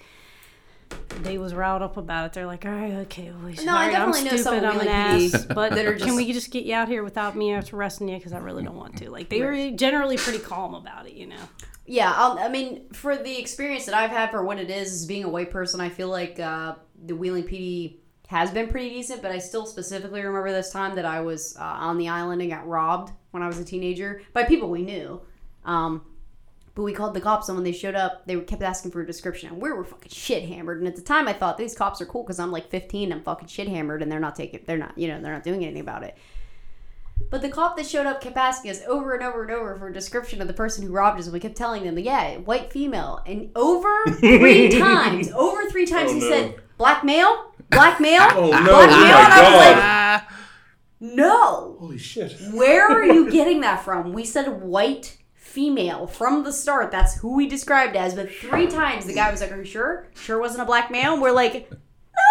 [1.23, 2.32] they was riled up about it.
[2.32, 4.89] They're like, all right, okay, well, No, I definitely I'm know some stupid, I'm an
[4.89, 8.16] ass, but that are can we just get you out here without me arresting you?
[8.16, 9.10] Because I really don't want to.
[9.10, 11.40] Like they were generally pretty calm about it, you know.
[11.86, 15.24] Yeah, I'll, I mean, for the experience that I've had for what it is, being
[15.24, 17.97] a white person, I feel like uh, the Wheeling PD
[18.28, 21.62] has been pretty decent, but I still specifically remember this time that I was uh,
[21.62, 25.23] on the island and got robbed when I was a teenager by people we knew.
[25.65, 26.05] Um,
[26.79, 29.07] but we called the cops, and when they showed up, they kept asking for a
[29.07, 30.79] description, and we were fucking shit hammered.
[30.79, 33.21] And at the time, I thought these cops are cool because I'm like 15, I'm
[33.25, 35.81] fucking shit hammered, and they're not taking, they're not, you know, they're not doing anything
[35.81, 36.17] about it.
[37.31, 39.89] But the cop that showed up kept asking us over and over and over for
[39.89, 42.73] a description of the person who robbed us, and we kept telling them, yeah, white
[42.73, 43.25] female.
[43.27, 46.31] And over three times, over three times, Oh, he no.
[46.31, 48.51] said, black male, black male, Oh no!
[48.51, 49.15] black Oh male.
[49.17, 50.29] my and I was like,
[51.01, 52.37] no, Holy shit!
[52.53, 54.13] where are you getting that from?
[54.13, 55.17] We said white
[55.49, 56.91] female from the start.
[56.91, 58.15] That's who we described as.
[58.15, 60.09] But three times the guy was like, are you sure?
[60.15, 61.15] Sure wasn't a black male?
[61.15, 61.70] And we're like,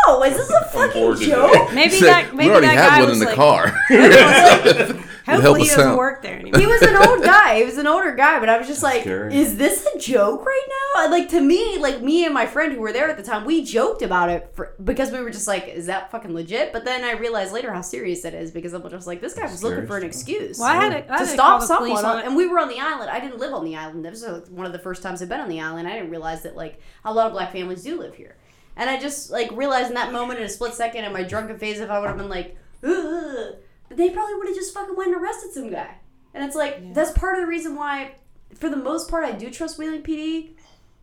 [0.07, 1.73] no, is this a fucking joke?
[1.73, 3.83] Maybe Said, that maybe we already that have guy one was in the like, car.
[5.33, 5.97] help Hopefully he us doesn't out.
[5.97, 6.59] work there anymore.
[6.59, 7.57] he was an old guy.
[7.59, 9.35] He was an older guy, but I was just like, Scary.
[9.35, 12.79] "Is this a joke right now?" Like to me, like me and my friend who
[12.81, 15.67] were there at the time, we joked about it for, because we were just like,
[15.67, 18.87] "Is that fucking legit?" But then I realized later how serious it is because I'm
[18.89, 21.25] just like, "This guy was looking for an excuse." Well, I had to, I to
[21.25, 23.09] had stop to call someone, on and we were on the island.
[23.09, 24.03] I didn't live on the island.
[24.05, 25.87] This was like, one of the first times I've been on the island.
[25.87, 28.35] I didn't realize that like a lot of black families do live here,
[28.75, 31.57] and I just like realized in that moment in a split second in my drunken
[31.59, 34.95] phase, if I would have been like, Ugh, but they probably would have just fucking
[34.95, 35.95] went and arrested some guy.
[36.33, 38.15] And it's like that's part of the reason why,
[38.55, 40.51] for the most part, I do trust Wheeling PD.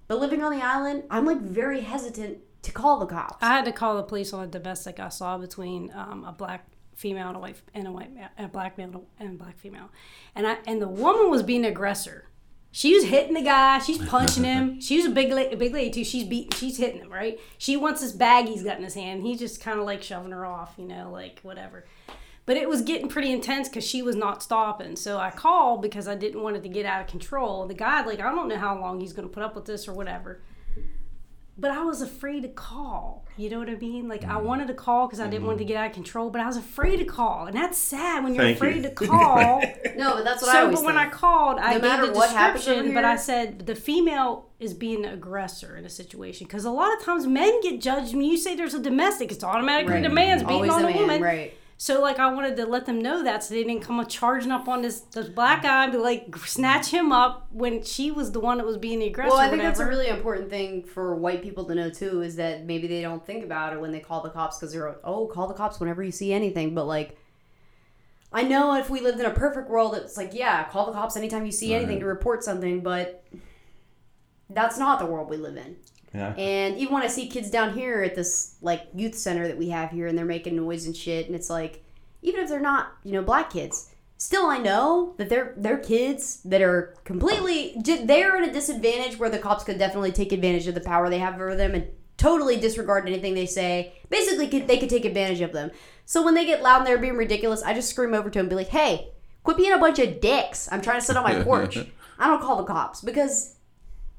[0.07, 3.43] But living on the island, I'm like very hesitant to call the cops.
[3.43, 6.67] I had to call the police on a domestic I saw between um, a black
[6.95, 9.91] female and a white and a white a black male and a black female,
[10.35, 12.29] and I and the woman was being aggressor.
[12.71, 13.79] She was hitting the guy.
[13.79, 14.81] She's punching him.
[14.81, 16.03] She was a big, la- a big lady too.
[16.03, 16.55] She's beat.
[16.55, 17.09] She's hitting him.
[17.09, 17.39] Right.
[17.57, 19.23] She wants this bag he's got in his hand.
[19.23, 20.75] He's just kind of like shoving her off.
[20.77, 21.85] You know, like whatever.
[22.47, 24.97] But it was getting pretty intense because she was not stopping.
[24.97, 27.67] So I called because I didn't want it to get out of control.
[27.67, 29.89] The guy, like, I don't know how long he's going to put up with this
[29.89, 30.43] or whatever.
[31.57, 33.25] but I was afraid to call.
[33.37, 34.09] You know what I mean?
[34.09, 34.25] Like.
[34.25, 34.47] I mm-hmm.
[34.47, 35.69] wanted to call because I didn't want it to mm-hmm.
[35.75, 38.45] get out of control, but I was afraid to call, and that's sad when you're
[38.45, 38.69] Thank you.
[38.69, 39.61] afraid to call.
[39.97, 40.97] No, but that's what I so, always but when.
[40.97, 44.51] I called, I No gave the what happens over description, but I said the female
[44.61, 48.15] is being the aggressor in a situation because a lot of times men get judged
[48.15, 49.33] when you say there's a domestic.
[49.33, 50.03] It's automatically Right.
[50.03, 51.23] the man's beating Always on the the, man, woman.
[51.23, 51.55] right?
[51.85, 54.69] So like I wanted to let them know that so they didn't come charging up
[54.69, 58.41] on this this black guy and be like snatch him up when she was the
[58.41, 59.29] one that was being the aggressor.
[59.29, 62.23] Well, I or think that's a really important thing for white people to know too.
[62.23, 64.97] Is that maybe they don't think about it when they call the cops because they're
[65.05, 66.75] oh call the cops whenever you see anything.
[66.75, 67.19] But like,
[68.33, 71.19] I know if we lived in a perfect world, it's like yeah, call the cops
[71.19, 72.81] anytime you see anything to report something.
[72.81, 73.27] But
[74.49, 75.77] that's not the world we live in.
[76.15, 76.33] Yeah.
[76.37, 79.69] And even when I see kids down here at this like youth center that we
[79.71, 81.85] have here, and they're making noise and shit, and it's like,
[82.23, 86.41] even if they're not, you know, black kids, still I know that they're they're kids
[86.45, 90.75] that are completely they're at a disadvantage where the cops could definitely take advantage of
[90.75, 93.93] the power they have over them and totally disregard anything they say.
[94.09, 95.73] Basically, could, they could take advantage of them.
[96.07, 98.45] So when they get loud and they're being ridiculous, I just scream over to them
[98.45, 99.09] and be like, "Hey,
[99.43, 100.69] quit being a bunch of dicks!
[100.71, 101.77] I'm trying to sit on my porch.
[102.19, 103.57] I don't call the cops because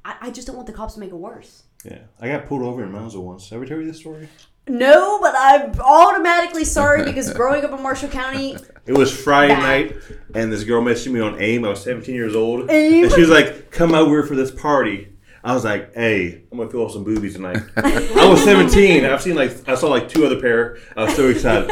[0.03, 1.99] I, I just don't want the cops to make it worse." Yeah.
[2.19, 3.47] I got pulled over in Moundsville once.
[3.49, 4.27] Did I ever tell you this story?
[4.67, 8.57] No, but I'm automatically sorry because growing up in Marshall County,
[8.87, 9.61] It was Friday Bad.
[9.91, 9.95] night,
[10.33, 11.63] and this girl messaged me on AIM.
[11.65, 12.69] I was 17 years old.
[12.71, 13.03] AIM?
[13.05, 15.09] And she was like, come over for this party.
[15.43, 17.61] I was like, hey, I'm going to feel some boobies tonight.
[17.77, 19.05] I was 17.
[19.05, 20.79] I've seen like, I saw like two other pair.
[20.97, 21.69] I was so excited.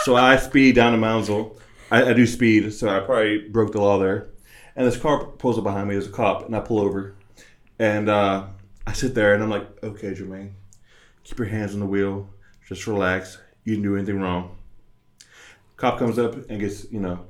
[0.00, 1.56] so I speed down to Moundsville.
[1.92, 4.30] I, I do speed, so I probably broke the law there.
[4.74, 5.94] And this car pulls up behind me.
[5.94, 7.14] There's a cop, and I pull over.
[7.78, 8.46] And uh,
[8.86, 10.52] I sit there, and I'm like, okay, Jermaine,
[11.24, 12.28] keep your hands on the wheel.
[12.66, 13.38] Just relax.
[13.64, 14.56] You didn't do anything wrong.
[15.76, 17.26] Cop comes up and gets, you know,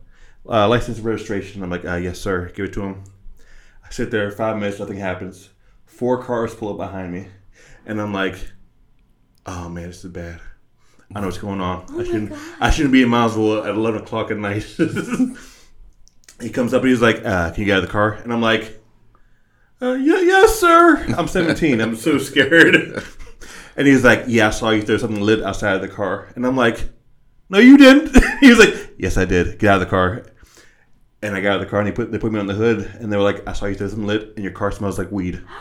[0.49, 1.63] uh, license and registration.
[1.63, 2.51] I'm like, uh, yes, sir.
[2.55, 3.05] Give it to him.
[3.85, 5.51] I sit there, five minutes, nothing happens.
[5.87, 7.29] Four cars pull up behind me.
[7.87, 8.37] And I'm like,
[9.47, 10.41] oh, man, this is bad.
[11.15, 11.85] I know what's going on.
[11.99, 12.33] I shouldn't.
[12.61, 14.63] I shouldn't be in Moundsville at 11 o'clock at night.
[16.41, 18.33] he comes up and he's like, uh, "Can you get out of the car?" And
[18.33, 18.82] I'm like,
[19.83, 21.81] uh, "Yeah, yes, sir." I'm 17.
[21.81, 22.75] I'm so scared.
[23.77, 26.47] and he's like, "Yeah, I saw you throw something lit outside of the car." And
[26.47, 26.89] I'm like,
[27.51, 29.59] "No, you didn't." he was like, "Yes, I did.
[29.59, 30.25] Get out of the car."
[31.23, 32.55] And I got out of the car and they put they put me on the
[32.55, 34.99] hood and they were like, "I saw you throw something lit and your car smells
[34.99, 35.43] like weed."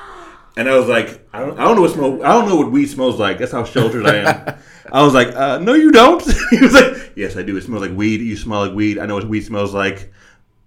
[0.58, 2.26] And I was like, I don't, I don't know what smell.
[2.26, 3.38] I don't know what weed smells like.
[3.38, 4.60] That's how sheltered I am.
[4.92, 6.22] I was like, uh, no, you don't.
[6.50, 7.56] he was like, yes, I do.
[7.56, 8.20] It smells like weed.
[8.20, 9.00] You smell like weed.
[9.00, 10.12] I know what weed smells like.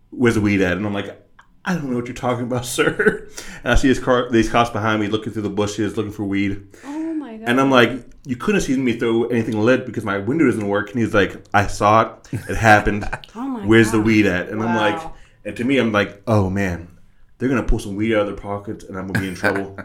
[0.09, 0.79] Where's the weed at?
[0.79, 1.24] And I'm like,
[1.65, 3.29] I don't know what you're talking about, sir.
[3.63, 6.25] And I see his car, these cops behind me, looking through the bushes, looking for
[6.25, 6.67] weed.
[6.85, 7.49] oh my god!
[7.49, 7.91] And I'm like,
[8.27, 10.91] you couldn't have seen me throw anything lit because my window doesn't work.
[10.91, 12.33] And he's like, I saw it.
[12.33, 13.09] It happened.
[13.37, 14.49] Oh my Where's the weed at?
[14.49, 15.13] And I'm like,
[15.45, 16.99] and to me, I'm like, oh man,
[17.39, 19.77] they're gonna pull some weed out of their pockets, and I'm gonna be in trouble.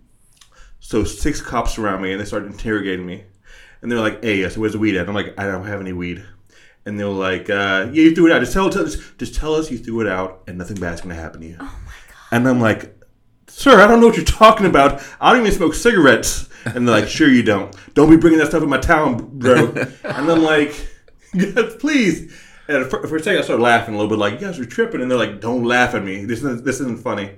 [0.80, 3.24] so six cops surround me, and they start interrogating me,
[3.80, 5.00] and they're like, hey, so where's the weed at?
[5.02, 6.24] And I'm like, I don't have any weed.
[6.86, 8.38] And they're like, uh, yeah, you threw it out.
[8.38, 11.14] Just tell, tell just, just tell us you threw it out, and nothing bad's gonna
[11.14, 11.56] happen to you.
[11.60, 12.16] Oh my god.
[12.30, 12.96] And I'm like,
[13.48, 15.02] sir, I don't know what you're talking about.
[15.20, 16.48] I don't even smoke cigarettes.
[16.64, 17.74] And they're like, sure you don't.
[17.94, 19.68] Don't be bringing that stuff in my town, bro.
[20.04, 20.88] and I'm like,
[21.32, 22.32] yes, please.
[22.68, 24.60] And for, for a second, I started laughing a little bit, like, Yes, you guys
[24.60, 25.00] are tripping.
[25.00, 26.24] And they're like, don't laugh at me.
[26.24, 27.30] This isn't, this isn't funny.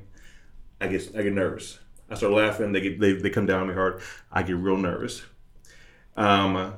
[0.81, 1.79] I get, I get nervous.
[2.11, 2.73] I start laughing.
[2.73, 4.01] They, get, they, they come down on me hard.
[4.33, 5.23] I get real nervous.
[6.17, 6.75] Um,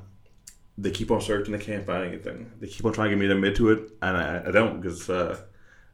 [0.81, 1.53] they keep on searching.
[1.53, 2.51] They can't find anything.
[2.61, 4.81] They keep on trying to get me to admit to it, and I, I don't
[4.81, 5.39] because uh,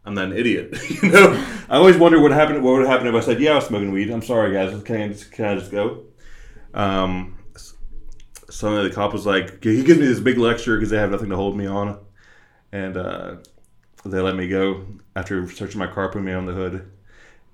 [0.04, 0.76] I'm not an idiot.
[1.02, 1.32] you know,
[1.68, 2.62] I always wonder what happened.
[2.62, 4.82] What would happen if I said, "Yeah, I was smoking weed." I'm sorry, guys.
[4.82, 6.04] Can I just, can I just go?
[6.74, 7.74] Um, s-
[8.50, 11.10] some of the cop was like, he gives me this big lecture because they have
[11.10, 11.98] nothing to hold me on,
[12.72, 13.36] and uh,
[14.04, 14.86] they let me go
[15.16, 16.90] after searching my car, putting me on the hood,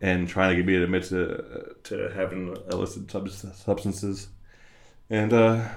[0.01, 4.29] and trying to get me to admit to to having illicit substances,
[5.09, 5.69] and uh,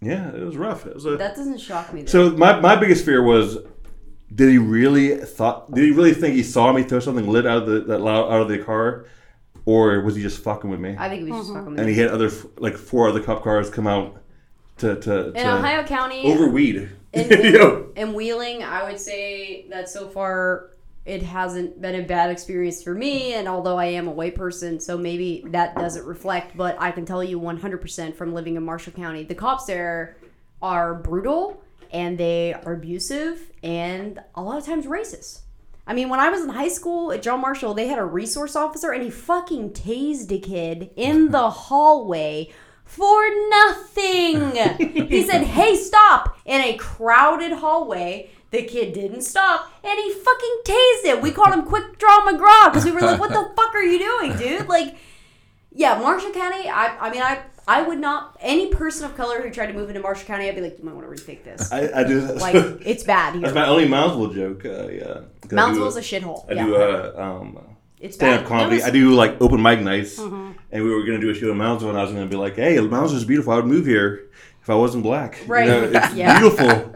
[0.00, 0.86] yeah, it was rough.
[0.86, 2.02] It was a that doesn't shock me.
[2.02, 2.30] Though.
[2.30, 3.58] so my, my biggest fear was,
[4.34, 5.72] did he really thought?
[5.74, 8.30] Did he really think he saw me throw something lit out of the that loud,
[8.30, 9.06] out of the car,
[9.64, 10.94] or was he just fucking with me?
[10.98, 11.80] I think we should just fucking with me.
[11.82, 14.22] and he had other like four other cop cars come out
[14.78, 16.88] to to, In to Ohio County, over weed.
[17.12, 17.88] in, know?
[17.96, 20.70] in Wheeling, I would say that so far
[21.08, 23.32] it hasn't been a bad experience for me.
[23.32, 27.06] And although I am a white person, so maybe that doesn't reflect, but I can
[27.06, 30.18] tell you 100% from living in Marshall County, the cops there
[30.60, 35.40] are brutal and they are abusive and a lot of times racist.
[35.86, 38.54] I mean, when I was in high school at John Marshall, they had a resource
[38.54, 42.52] officer and he fucking tased a kid in the hallway
[42.84, 44.54] for nothing.
[45.08, 48.30] he said, hey, stop, in a crowded hallway.
[48.50, 51.20] The kid didn't stop and he fucking tased him.
[51.20, 53.98] We called him Quick Draw McGraw because we were like, what the fuck are you
[53.98, 54.68] doing, dude?
[54.68, 54.96] Like,
[55.72, 56.68] Yeah, Marshall County.
[56.68, 58.38] I, I mean, I, I would not.
[58.40, 60.84] Any person of color who tried to move into Marshall County, I'd be like, you
[60.84, 61.70] might want to rethink this.
[61.70, 62.20] I, I do.
[62.20, 62.54] Like,
[62.86, 64.64] it's bad that's my only Moundsville joke.
[64.64, 66.48] Uh, yeah, Moundsville's do a shithole.
[66.50, 67.58] I yeah, do uh, um,
[68.00, 68.42] it's stand bad.
[68.44, 68.76] up comedy.
[68.76, 70.52] was- I do like open mic nights, Mm-hmm.
[70.72, 72.56] and we were gonna do a show in Moundsville, and I was gonna be like,
[72.56, 73.52] "Hey, Moundsville's beautiful.
[73.52, 74.30] I would move here
[74.62, 75.38] if I wasn't black.
[75.42, 75.66] You Right.
[75.68, 76.40] know, it's Yeah.
[76.40, 76.94] beautiful.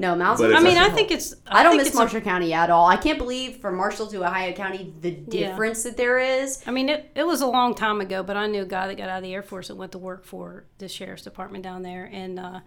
[0.00, 1.34] No, But I mean, I think it's.
[1.48, 2.86] I don't miss it's a- Marshall County at all.
[2.86, 5.48] I can't believe from Marshall to Ohio County the Yeah.
[5.48, 6.62] difference that there is.
[6.68, 8.96] I mean, it, it was a long time ago, but I knew a guy that
[8.96, 11.82] got out of the Air Force that went to work for the sheriff's department down
[11.82, 12.60] there, and uh,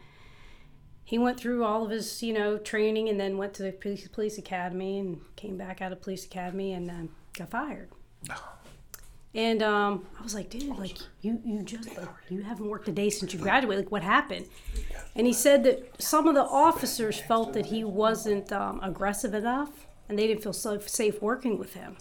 [1.05, 4.05] he went through all of his, you know, training, and then went to the police,
[4.09, 7.89] police academy, and came back out of police academy, and um, got fired.
[9.33, 12.91] And um, I was like, dude, like you, you just like you haven't worked a
[12.91, 13.85] day since you graduated.
[13.85, 14.47] Like, what happened?
[15.15, 19.87] And he said that some of the officers felt that he wasn't um, aggressive enough,
[20.09, 21.95] and they didn't feel so safe working with him.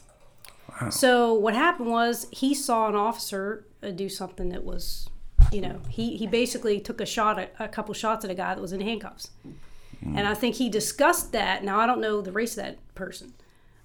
[0.88, 5.08] So what happened was he saw an officer uh, do something that was,
[5.52, 8.54] you know, he, he basically took a shot at a couple shots at a guy
[8.54, 9.30] that was in handcuffs,
[10.02, 11.64] and I think he discussed that.
[11.64, 13.34] Now I don't know the race of that person,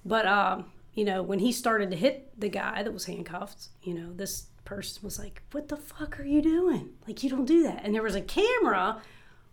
[0.05, 3.93] but um, you know when he started to hit the guy that was handcuffed, you
[3.93, 6.89] know this person was like, "What the fuck are you doing?
[7.07, 9.01] Like you don't do that." And there was a camera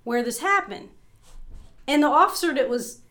[0.04, 0.88] where this happened,
[1.86, 3.02] and the officer that was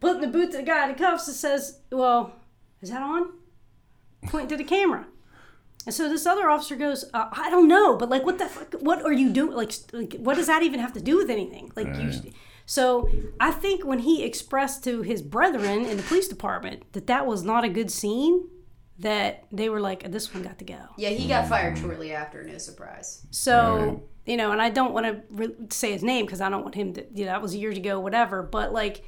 [0.00, 2.32] putting the boot to the guy in the cuffs says, "Well,
[2.80, 3.32] is that on?"
[4.26, 5.06] Pointing to the camera.
[5.86, 8.74] And so this other officer goes, uh, "I don't know, but like, what the fuck?
[8.80, 9.56] What are you doing?
[9.56, 11.72] Like, like, what does that even have to do with anything?
[11.74, 12.32] Like, you."
[12.68, 13.08] So
[13.40, 17.42] I think when he expressed to his brethren in the police department that that was
[17.42, 18.46] not a good scene,
[18.98, 22.44] that they were like, "This one got to go." Yeah, he got fired shortly after.
[22.44, 23.26] No surprise.
[23.30, 26.62] So you know, and I don't want to re- say his name because I don't
[26.62, 27.06] want him to.
[27.14, 28.42] You know, that was years ago, whatever.
[28.42, 29.02] But like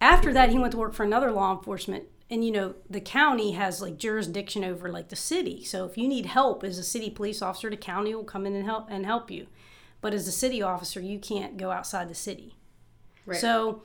[0.00, 3.52] after that, he went to work for another law enforcement, and you know, the county
[3.52, 5.62] has like jurisdiction over like the city.
[5.62, 8.56] So if you need help as a city police officer, the county will come in
[8.56, 9.46] and help and help you.
[10.00, 12.57] But as a city officer, you can't go outside the city.
[13.28, 13.40] Right.
[13.40, 13.82] So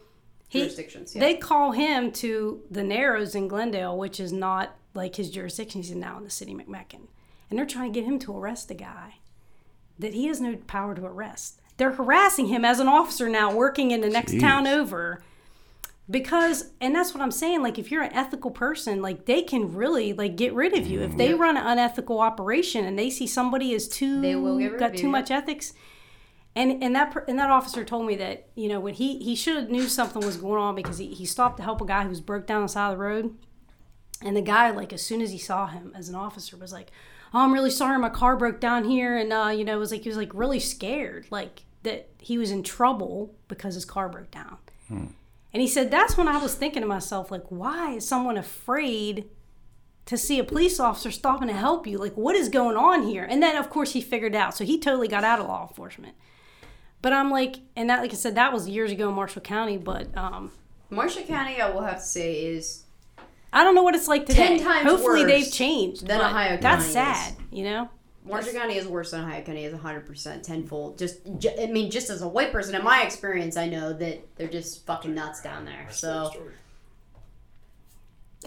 [0.47, 1.21] he, Jurisdictions, yeah.
[1.21, 5.81] they call him to the Narrows in Glen Dale, which is not like his jurisdiction.
[5.81, 7.07] He's now in the city of McMechen,
[7.49, 9.15] and they're trying to get him to arrest a guy
[9.99, 11.61] that he has no power to arrest.
[11.77, 15.23] They're harassing him as an officer now, working in the next town over.
[16.09, 17.63] Because, and that's what I'm saying.
[17.63, 21.01] Like, if you're an ethical person, like they can really like get rid of you
[21.01, 21.17] if mm-hmm.
[21.17, 24.79] they run an unethical operation and they see somebody is too They will get rid
[24.79, 25.73] got of too you, much ethics.
[26.55, 29.55] And and that and that officer told me that you know when he he should
[29.55, 32.09] have knew something was going on because he, he stopped to help a guy who
[32.09, 33.35] was broke down on the side of the road,
[34.21, 36.91] and the guy like as soon as he saw him as an officer was like,
[37.33, 39.91] oh I'm really sorry my car broke down here and uh you know it was
[39.91, 44.07] like he was like really scared like that he was in trouble because his car
[44.07, 44.57] broke down,
[45.53, 49.25] and he said that's when I was thinking to myself like why is someone afraid
[50.05, 51.97] to see a police officer stopping to help you.
[51.97, 53.23] Like, what is going on here?
[53.23, 54.55] And then, of course, he figured out.
[54.55, 56.15] So he totally got out of law enforcement.
[57.03, 59.77] But I'm like, and that, like I said, that was years ago in Marshall County.
[59.77, 60.51] But um,
[60.89, 62.85] Marshall County, I will have to say, is
[63.51, 64.57] I don't know what it's like today.
[64.57, 66.07] Ten times Hopefully, worse they've changed.
[66.07, 67.89] than but Ohio That's County sad, you know.
[68.25, 70.97] Marshall County is worse than Ohio County is 100% tenfold.
[70.97, 74.25] Just, ju- I mean, just as a white person, in my experience, I know that
[74.37, 75.87] they're just fucking nuts down there.
[75.91, 76.31] So,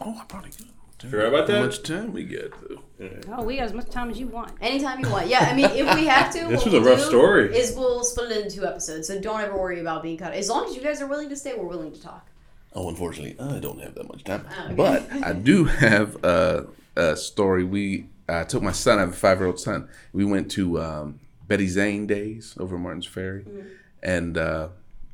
[0.01, 0.67] Oh, I probably could.
[1.01, 2.83] Sure about How much time we get though?
[3.31, 4.53] Oh, we got as much time as you want.
[4.63, 5.29] anytime you want.
[5.29, 7.57] Yeah, I mean, if we have to, This what was a we'll rough do story.
[7.57, 9.07] Is we'll split it into two episodes.
[9.09, 10.33] So don't ever worry about being cut.
[10.33, 12.27] As long as you guys are willing to stay, we're willing to talk.
[12.73, 14.47] Oh, unfortunately, I don't have that much time.
[14.59, 14.75] Oh, okay.
[14.75, 16.67] But I do have a,
[16.97, 17.65] a story.
[17.65, 18.99] We I took my son.
[18.99, 19.89] I have a five year old son.
[20.15, 23.69] We went to um, Betty Zane Days over Martins Ferry, Mm-hmm.
[24.03, 24.69] and uh,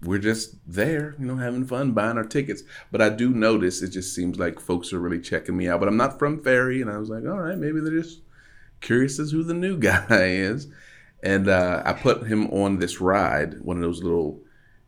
[0.04, 2.62] we're just there, you know, having fun, buying our tickets.
[2.90, 5.80] But I do notice it just seems like folks are really checking me out.
[5.80, 8.22] But I'm not from Ferry, and I was like, all right, maybe they're just
[8.80, 10.68] curious as who the new guy is.
[11.22, 14.42] And uh, I put him on this ride, one of those little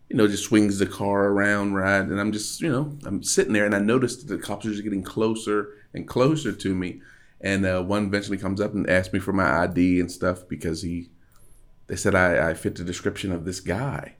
[0.09, 2.07] you know, just swings the car around, ride.
[2.07, 4.71] And I'm just, you know, I'm sitting there and I noticed that the cops are
[4.71, 7.01] just getting closer and closer to me.
[7.41, 10.83] And uh, one eventually comes up and asks me for my ID and stuff because
[10.83, 11.09] he,
[11.87, 14.17] they said I, I fit the description of this guy.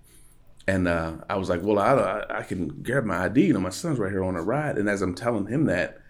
[0.67, 3.47] And uh, I was like, well, I, I, can grab my ID.
[3.47, 4.79] You know, my son's right here on a ride.
[4.79, 6.01] And as I'm telling him that,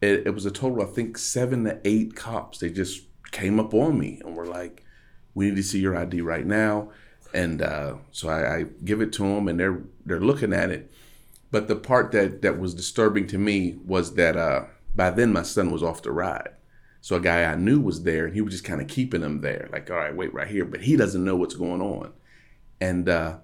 [0.00, 2.58] it, it was a total, I think, seven to eight cops.
[2.58, 3.02] They just
[3.32, 4.84] came up on me and were like,
[5.34, 6.90] we need to see your ID right now.
[7.34, 10.90] And uh, so I, I give it to them, and they're they're looking at it.
[11.50, 14.64] But the part that that was disturbing to me was that uh,
[14.96, 16.50] by then my son was off the ride.
[17.02, 19.40] So a guy I knew was there, and he was just kind of keeping him
[19.40, 20.64] there, like, all right, wait right here.
[20.64, 22.12] But he doesn't know what's going on,
[22.80, 23.36] and uh,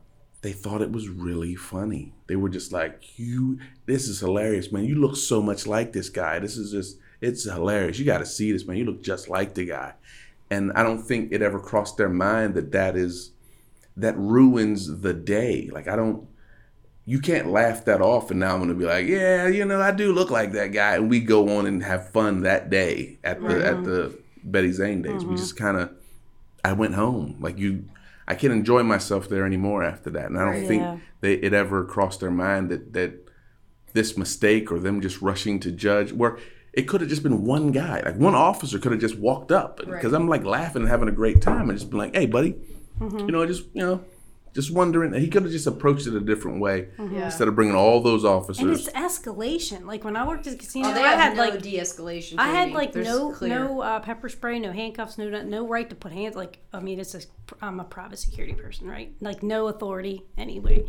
[0.44, 2.12] they thought it was really funny.
[2.26, 4.84] They were just like, "You, this is hilarious, man.
[4.84, 6.38] You look so much like this guy.
[6.38, 7.98] This is just." It's hilarious.
[7.98, 8.76] You got to see this man.
[8.76, 9.94] You look just like the guy,
[10.50, 13.30] and I don't think it ever crossed their mind that that is
[13.96, 15.70] that ruins the day.
[15.72, 16.28] Like I don't.
[17.06, 19.92] You can't laugh that off, and now I'm gonna be like, yeah, you know, I
[19.92, 23.40] do look like that guy, and we go on and have fun that day at
[23.40, 25.24] the at the Betty Zane days.
[25.24, 25.36] We mm-hmm.
[25.36, 25.90] just kind of,
[26.62, 27.36] I went home.
[27.40, 27.86] Like you,
[28.26, 30.66] I can't enjoy myself there anymore after that, and I don't Right.
[30.66, 33.28] think they, it ever crossed their mind that that
[33.92, 36.36] this mistake or them just rushing to judge where
[36.72, 39.76] it could have just been one guy like one officer could have just walked up
[39.76, 40.14] because Right.
[40.14, 42.56] i'm like laughing and having a great time and just been like hey buddy
[43.00, 43.18] Mm-hmm.
[43.20, 44.04] you know just you know
[44.54, 47.26] just wondering he could have just approached it a different way Yeah.
[47.26, 48.60] instead of bringing all those officers.
[48.62, 49.84] And officers it's escalation.
[49.84, 52.36] Like when I worked at the casino, Oh, they I have had no like de-escalation.
[52.38, 53.58] I had like There's no clear.
[53.64, 56.36] no uh, pepper spray, no handcuffs, no no right to put hands.
[56.36, 57.20] Like I mean, it's a
[57.60, 59.12] I'm a private security person, right?
[59.20, 60.84] Like no authority anyway.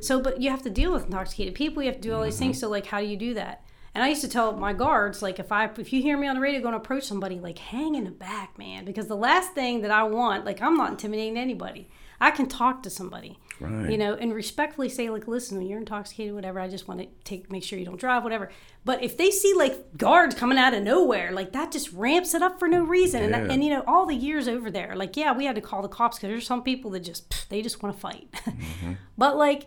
[0.00, 1.82] So, but you have to deal with intoxicated people.
[1.82, 2.60] You have to do all these things.
[2.60, 3.62] So, like, how do you do that?
[3.94, 6.34] And I used to tell my guards, like, if I if you hear me on
[6.36, 9.52] the radio going to approach somebody, like, hang in the back, man, because the last
[9.54, 11.88] thing that I want, like, I'm not intimidating anybody.
[12.20, 13.90] I can talk to somebody, Right.
[13.90, 17.06] you know, and respectfully say, like, listen, when you're intoxicated, whatever, I just want to
[17.24, 18.50] take make sure you don't drive, whatever.
[18.84, 22.42] But if they see like guards coming out of nowhere, like that just ramps it
[22.42, 23.22] up for no reason.
[23.22, 23.52] And, Yeah.
[23.52, 25.88] and you know, all the years over there, like, yeah, we had to call the
[25.88, 28.28] cops because there's some people that just pff, they just want to fight.
[28.46, 28.92] Mm-hmm.
[29.18, 29.66] but like,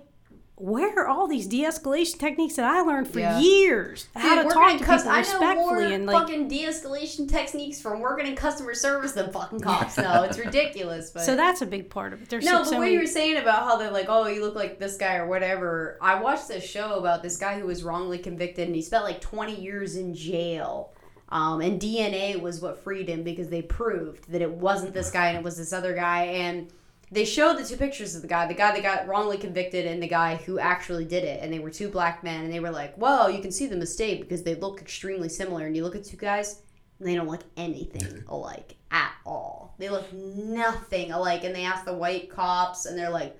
[0.59, 3.39] where are all these de-escalation techniques that I learned for Yeah.
[3.39, 4.07] years?
[4.15, 6.17] How to talk to cuss- people I know more respectfully and like.
[6.17, 9.97] fucking de-escalation techniques from working in customer service than fucking cops.
[9.97, 11.11] No, it's ridiculous.
[11.11, 12.29] But So that's a big part of it.
[12.29, 14.27] There's no, like but so what many, you were saying about how they're like, oh,
[14.27, 15.97] you look like this guy or whatever.
[16.01, 19.21] I watched this show about this guy who was wrongly convicted and he spent like
[19.21, 20.91] 20 years in jail.
[21.31, 25.27] Um, and DNA was what freed him because they proved that it wasn't this guy
[25.29, 26.23] and it was this other guy.
[26.23, 26.69] And
[27.11, 30.01] they showed the two pictures of the guy, the guy that got wrongly convicted and
[30.01, 31.41] the guy who actually did it.
[31.41, 32.43] And they were two black men.
[32.45, 35.65] And they were like, well, you can see the mistake because they look extremely similar.
[35.65, 36.61] And you look at two guys,
[36.99, 39.73] and they don't look anything alike at all.
[39.79, 41.43] They look nothing alike.
[41.43, 43.35] And they ask the white cops, and they're like,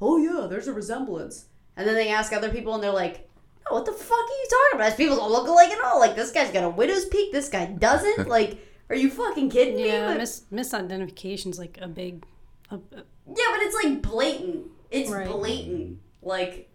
[0.00, 3.28] "Oh yeah, there's a resemblance." And then they ask other people, and they're like,
[3.64, 4.96] "No, what the fuck are you talking about?
[4.96, 6.00] These people don't look alike at all.
[6.00, 8.28] Like this guy's got a widow's peak, this guy doesn't.
[8.36, 8.58] Like,
[8.90, 12.24] are you fucking kidding me?" yeah, But- mis- misidentification's like a big.
[12.70, 14.66] A, a- yeah, but it's like blatant.
[14.90, 15.26] It's Right.
[15.28, 15.98] blatant.
[16.22, 16.70] Like,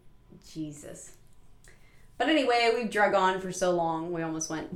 [0.50, 1.12] Jesus.
[2.18, 4.12] But anyway, we've drug on for so long.
[4.12, 4.70] We almost went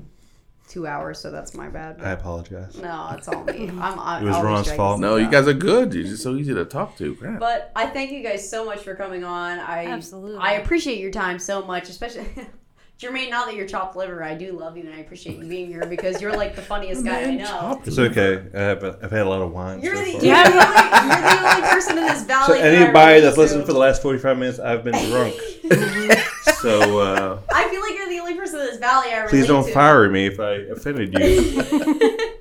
[0.67, 2.01] two hours, so that's my bad.
[2.01, 2.75] I apologize.
[2.77, 3.69] No, it's all me.
[3.79, 4.99] I'm, I, It was Ron's fault.
[4.99, 7.39] no you guys are good you're just so easy to talk to Crap.
[7.39, 9.59] But I thank you guys so much for coming on.
[9.59, 10.37] I Absolutely.
[10.39, 12.25] I appreciate your time so much, especially
[12.99, 13.29] Jermaine.
[13.29, 15.85] Now that you're chopped liver, I do love you and I appreciate you being here
[15.85, 17.81] because you're like the funniest guy I know.
[17.85, 18.43] It's okay.
[18.53, 19.81] I have, I've had a lot of wine.
[19.81, 22.61] You're so the, you're, the only, you're the only person in this So valley.
[22.61, 23.41] that anybody relate that's to.
[23.41, 25.33] listened for the last 45 minutes, I've been drunk.
[26.61, 29.47] so uh, I feel like you're the only person in this valley I relate please
[29.47, 29.73] don't to.
[29.73, 32.31] fire me if I offended you.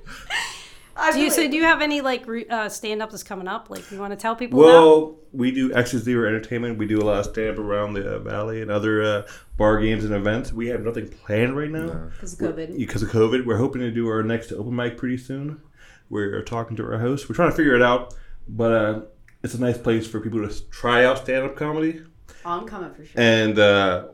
[0.97, 1.49] I do you feel so?
[1.51, 3.69] Do you have any like uh, stand up that's coming up?
[3.69, 4.71] Like you want to tell people about?
[4.71, 6.77] well, we do X's Zero Entertainment.
[6.77, 9.27] We do a lot of stand up around the uh, valley and other uh,
[9.57, 10.53] bar games and events.
[10.53, 12.09] We have nothing planned right now.
[12.13, 12.77] because of COVID.
[12.77, 13.45] because of COVID.
[13.45, 15.61] We're hoping to do our next open mic pretty soon.
[16.09, 17.27] We're talking to our host.
[17.27, 18.13] We're trying to figure it out,
[18.47, 19.01] but uh,
[19.43, 22.01] it's a nice place for people to try out stand up comedy,
[22.45, 23.19] Oh, I'm coming for sure.
[23.21, 24.07] and uh,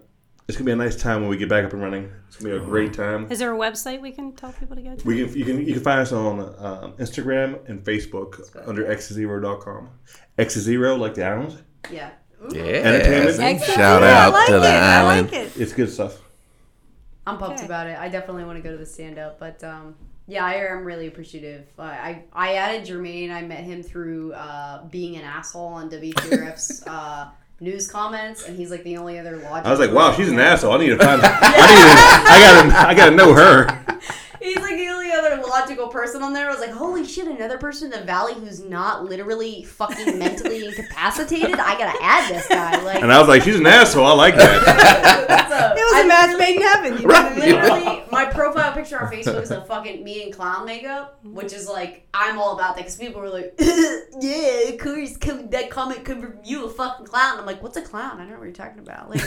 [0.51, 2.11] it's gonna be a nice time when we get back up and running.
[2.27, 3.31] It's gonna be a great time.
[3.31, 5.07] Is there a website we can tell people to go to?
[5.07, 9.89] We can you can you can find us on um, Instagram and Facebook under xzero.com.
[10.37, 11.63] X zero like the island.
[11.91, 12.11] yeah.
[12.43, 12.49] Ooh.
[12.55, 13.39] yeah Entertainment.
[13.39, 13.61] Excellent.
[13.79, 14.59] shout I out like to it.
[14.61, 15.57] the I like it.
[15.57, 16.19] It's good stuff.
[17.27, 17.65] I'm pumped Okay.
[17.65, 17.97] about it.
[17.99, 19.95] I definitely want to go to the stand up, but um,
[20.27, 21.67] yeah, I am really appreciative.
[21.77, 23.31] I, I I added Jermaine.
[23.31, 27.29] I met him through uh, being an asshole on WTRF's uh,
[27.61, 29.67] news comments, and he's like the only other logical.
[29.67, 30.73] I was like, wow, she's an asshole.
[30.73, 31.21] I need to find.
[31.23, 32.31] I need to.
[32.31, 32.89] I gotta.
[32.89, 33.99] I gotta know her.
[34.41, 34.70] He's like
[35.71, 36.47] the only other logical person on there.
[36.47, 40.65] I was like, holy shit, another person in the valley who's not literally fucking mentally
[40.65, 41.55] incapacitated.
[41.59, 42.71] I gotta add this guy.
[42.81, 44.05] Like, And I was like, she's an asshole.
[44.05, 44.65] I like that.
[45.29, 45.51] what's?
[45.51, 46.93] It was I a match made in heaven.
[47.01, 47.39] You know what I mean?
[47.39, 51.67] Literally, my profile picture on Facebook is a fucking me in clown makeup, which is
[51.67, 56.05] like I'm all about that because people were like, "Yeah, of course, come, that comment
[56.05, 58.19] come from you, a fucking clown." I'm like, "What's a clown?
[58.19, 59.21] I don't know what you're talking about." Like,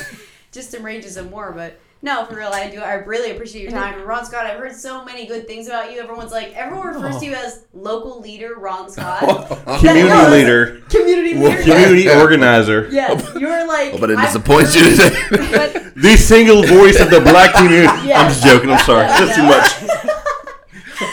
[0.53, 1.53] just enrages them more.
[1.53, 2.81] But no, for real, I do.
[2.81, 4.45] I really appreciate your time, and Ron Scott.
[4.45, 6.01] I've heard so many good things about you.
[6.01, 7.43] Everyone's like, everyone refers to you oh.
[7.43, 9.49] as local leader, Ron Scott,
[9.79, 11.63] Community No, leader, community leader.
[11.63, 13.95] community organizer, Yes, you're like.
[13.95, 15.81] Oh, but it disappoints you heard- today.
[15.97, 18.09] The single voice of the black community.
[18.09, 18.21] Yeah.
[18.21, 18.69] I'm just joking.
[18.69, 19.07] I'm sorry.
[19.07, 20.04] That's too much.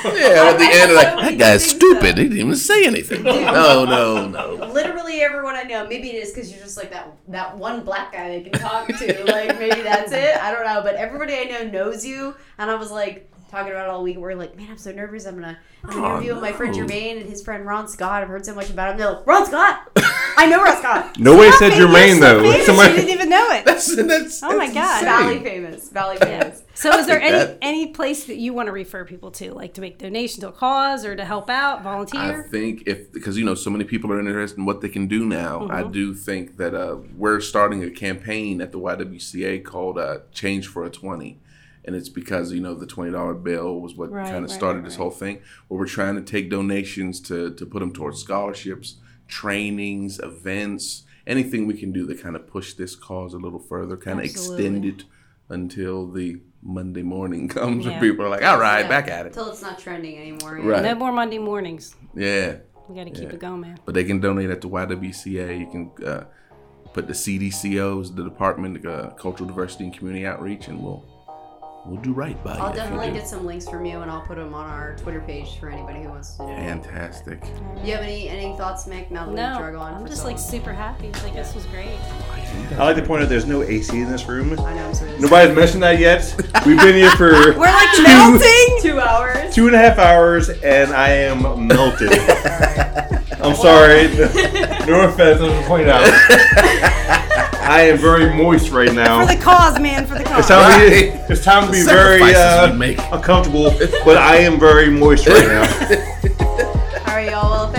[0.06, 2.16] yeah, at the end, like that guy's stupid.
[2.16, 2.22] though.
[2.22, 3.24] He didn't even say anything.
[3.24, 4.66] No, no, no.
[4.68, 5.88] literally everyone I know.
[5.88, 8.88] Maybe it is because you're just like that that one black guy they can talk
[8.88, 9.24] to.
[9.26, 10.38] Like maybe that's it.
[10.38, 10.82] I don't know.
[10.84, 14.18] But everybody I know knows you, and I was like, talking about it all week.
[14.18, 15.26] We're like, man, I'm so nervous.
[15.26, 16.86] I'm gonna, I'm gonna oh, interview my friend no.
[16.86, 18.24] Jermaine and his friend Ron Scott.
[18.24, 18.98] I've heard so much about him.
[18.98, 19.91] They're like, Ron Scott.
[20.42, 21.20] I know Ron Scott.
[21.20, 22.42] Nobody said Famous, Jermaine so though.
[22.42, 23.66] famous, you Somebody, didn't even know it.
[23.66, 24.44] That's that's.
[24.44, 25.04] Oh my that's God.
[25.04, 25.06] insane.
[25.06, 25.90] Valley famous.
[25.90, 26.64] Valley famous.
[26.74, 29.74] So, is there any that- any place that you want to refer people to, like
[29.76, 32.44] to make donation to a cause or to help out, volunteer?
[32.46, 35.08] I think if because you know so many people are interested in what they can
[35.08, 35.92] do now, I Mm-hmm.
[35.92, 40.84] do think that uh, we're starting a campaign at the YWCA called uh, "Change for
[40.86, 41.40] a 20.
[41.86, 44.52] and it's because you know the twenty dollar bill was what Right, kind of right,
[44.52, 45.02] started right, this right.
[45.04, 45.42] whole thing.
[45.68, 48.96] Where we're trying to take donations to to put them towards scholarships,
[49.32, 53.98] trainings, events, anything we can do to kind of push this cause a little further,
[53.98, 55.06] kind of extend it
[55.50, 57.94] until the Monday morning comes Yeah.
[57.94, 59.30] and people are like, all right, Yeah, back at it.
[59.30, 60.60] Until it's not trending anymore.
[60.60, 60.66] yeah.
[60.70, 60.84] Right.
[60.84, 61.96] No more Monday mornings.
[62.14, 62.58] Yeah.
[62.88, 63.36] We got to keep Yeah.
[63.36, 63.78] it going, man.
[63.86, 65.60] But they can donate at the YWCA.
[65.60, 66.26] You can uh,
[66.94, 71.06] put the CDCOs, the Department of uh, Cultural Diversity and Community Outreach, and we'll
[71.86, 72.62] we'll do right by you.
[72.62, 74.96] I'll if you definitely get some links from you, and I'll put them on our
[74.98, 76.56] Twitter page for anybody who wants to do it.
[76.56, 77.44] Fantastic.
[77.84, 79.12] You have any any thoughts, Mick?
[79.12, 81.12] Now that No, we've drug on I'm just so like super happy.
[81.24, 81.98] Like this was great.
[82.72, 84.52] I like to point out there's no AC in this room.
[84.60, 85.18] I know I'm sorry.
[85.20, 86.34] Nobody's mentioned that yet.
[86.66, 88.78] We've been here for We're like melting.
[88.82, 89.54] Two hours.
[89.56, 92.10] two and a half hours, and I am melted.
[93.44, 94.08] I'm sorry.
[94.88, 96.02] no offense, I was point out.
[97.64, 99.26] I am very moist right now.
[99.26, 100.40] For the cause, man, for the cause.
[100.40, 102.74] It's time, to, be, it's time to be very uh,
[103.16, 103.72] uncomfortable,
[104.04, 105.62] but I am very moist right now.
[107.08, 107.50] All right, y'all.
[107.50, 107.72] Well,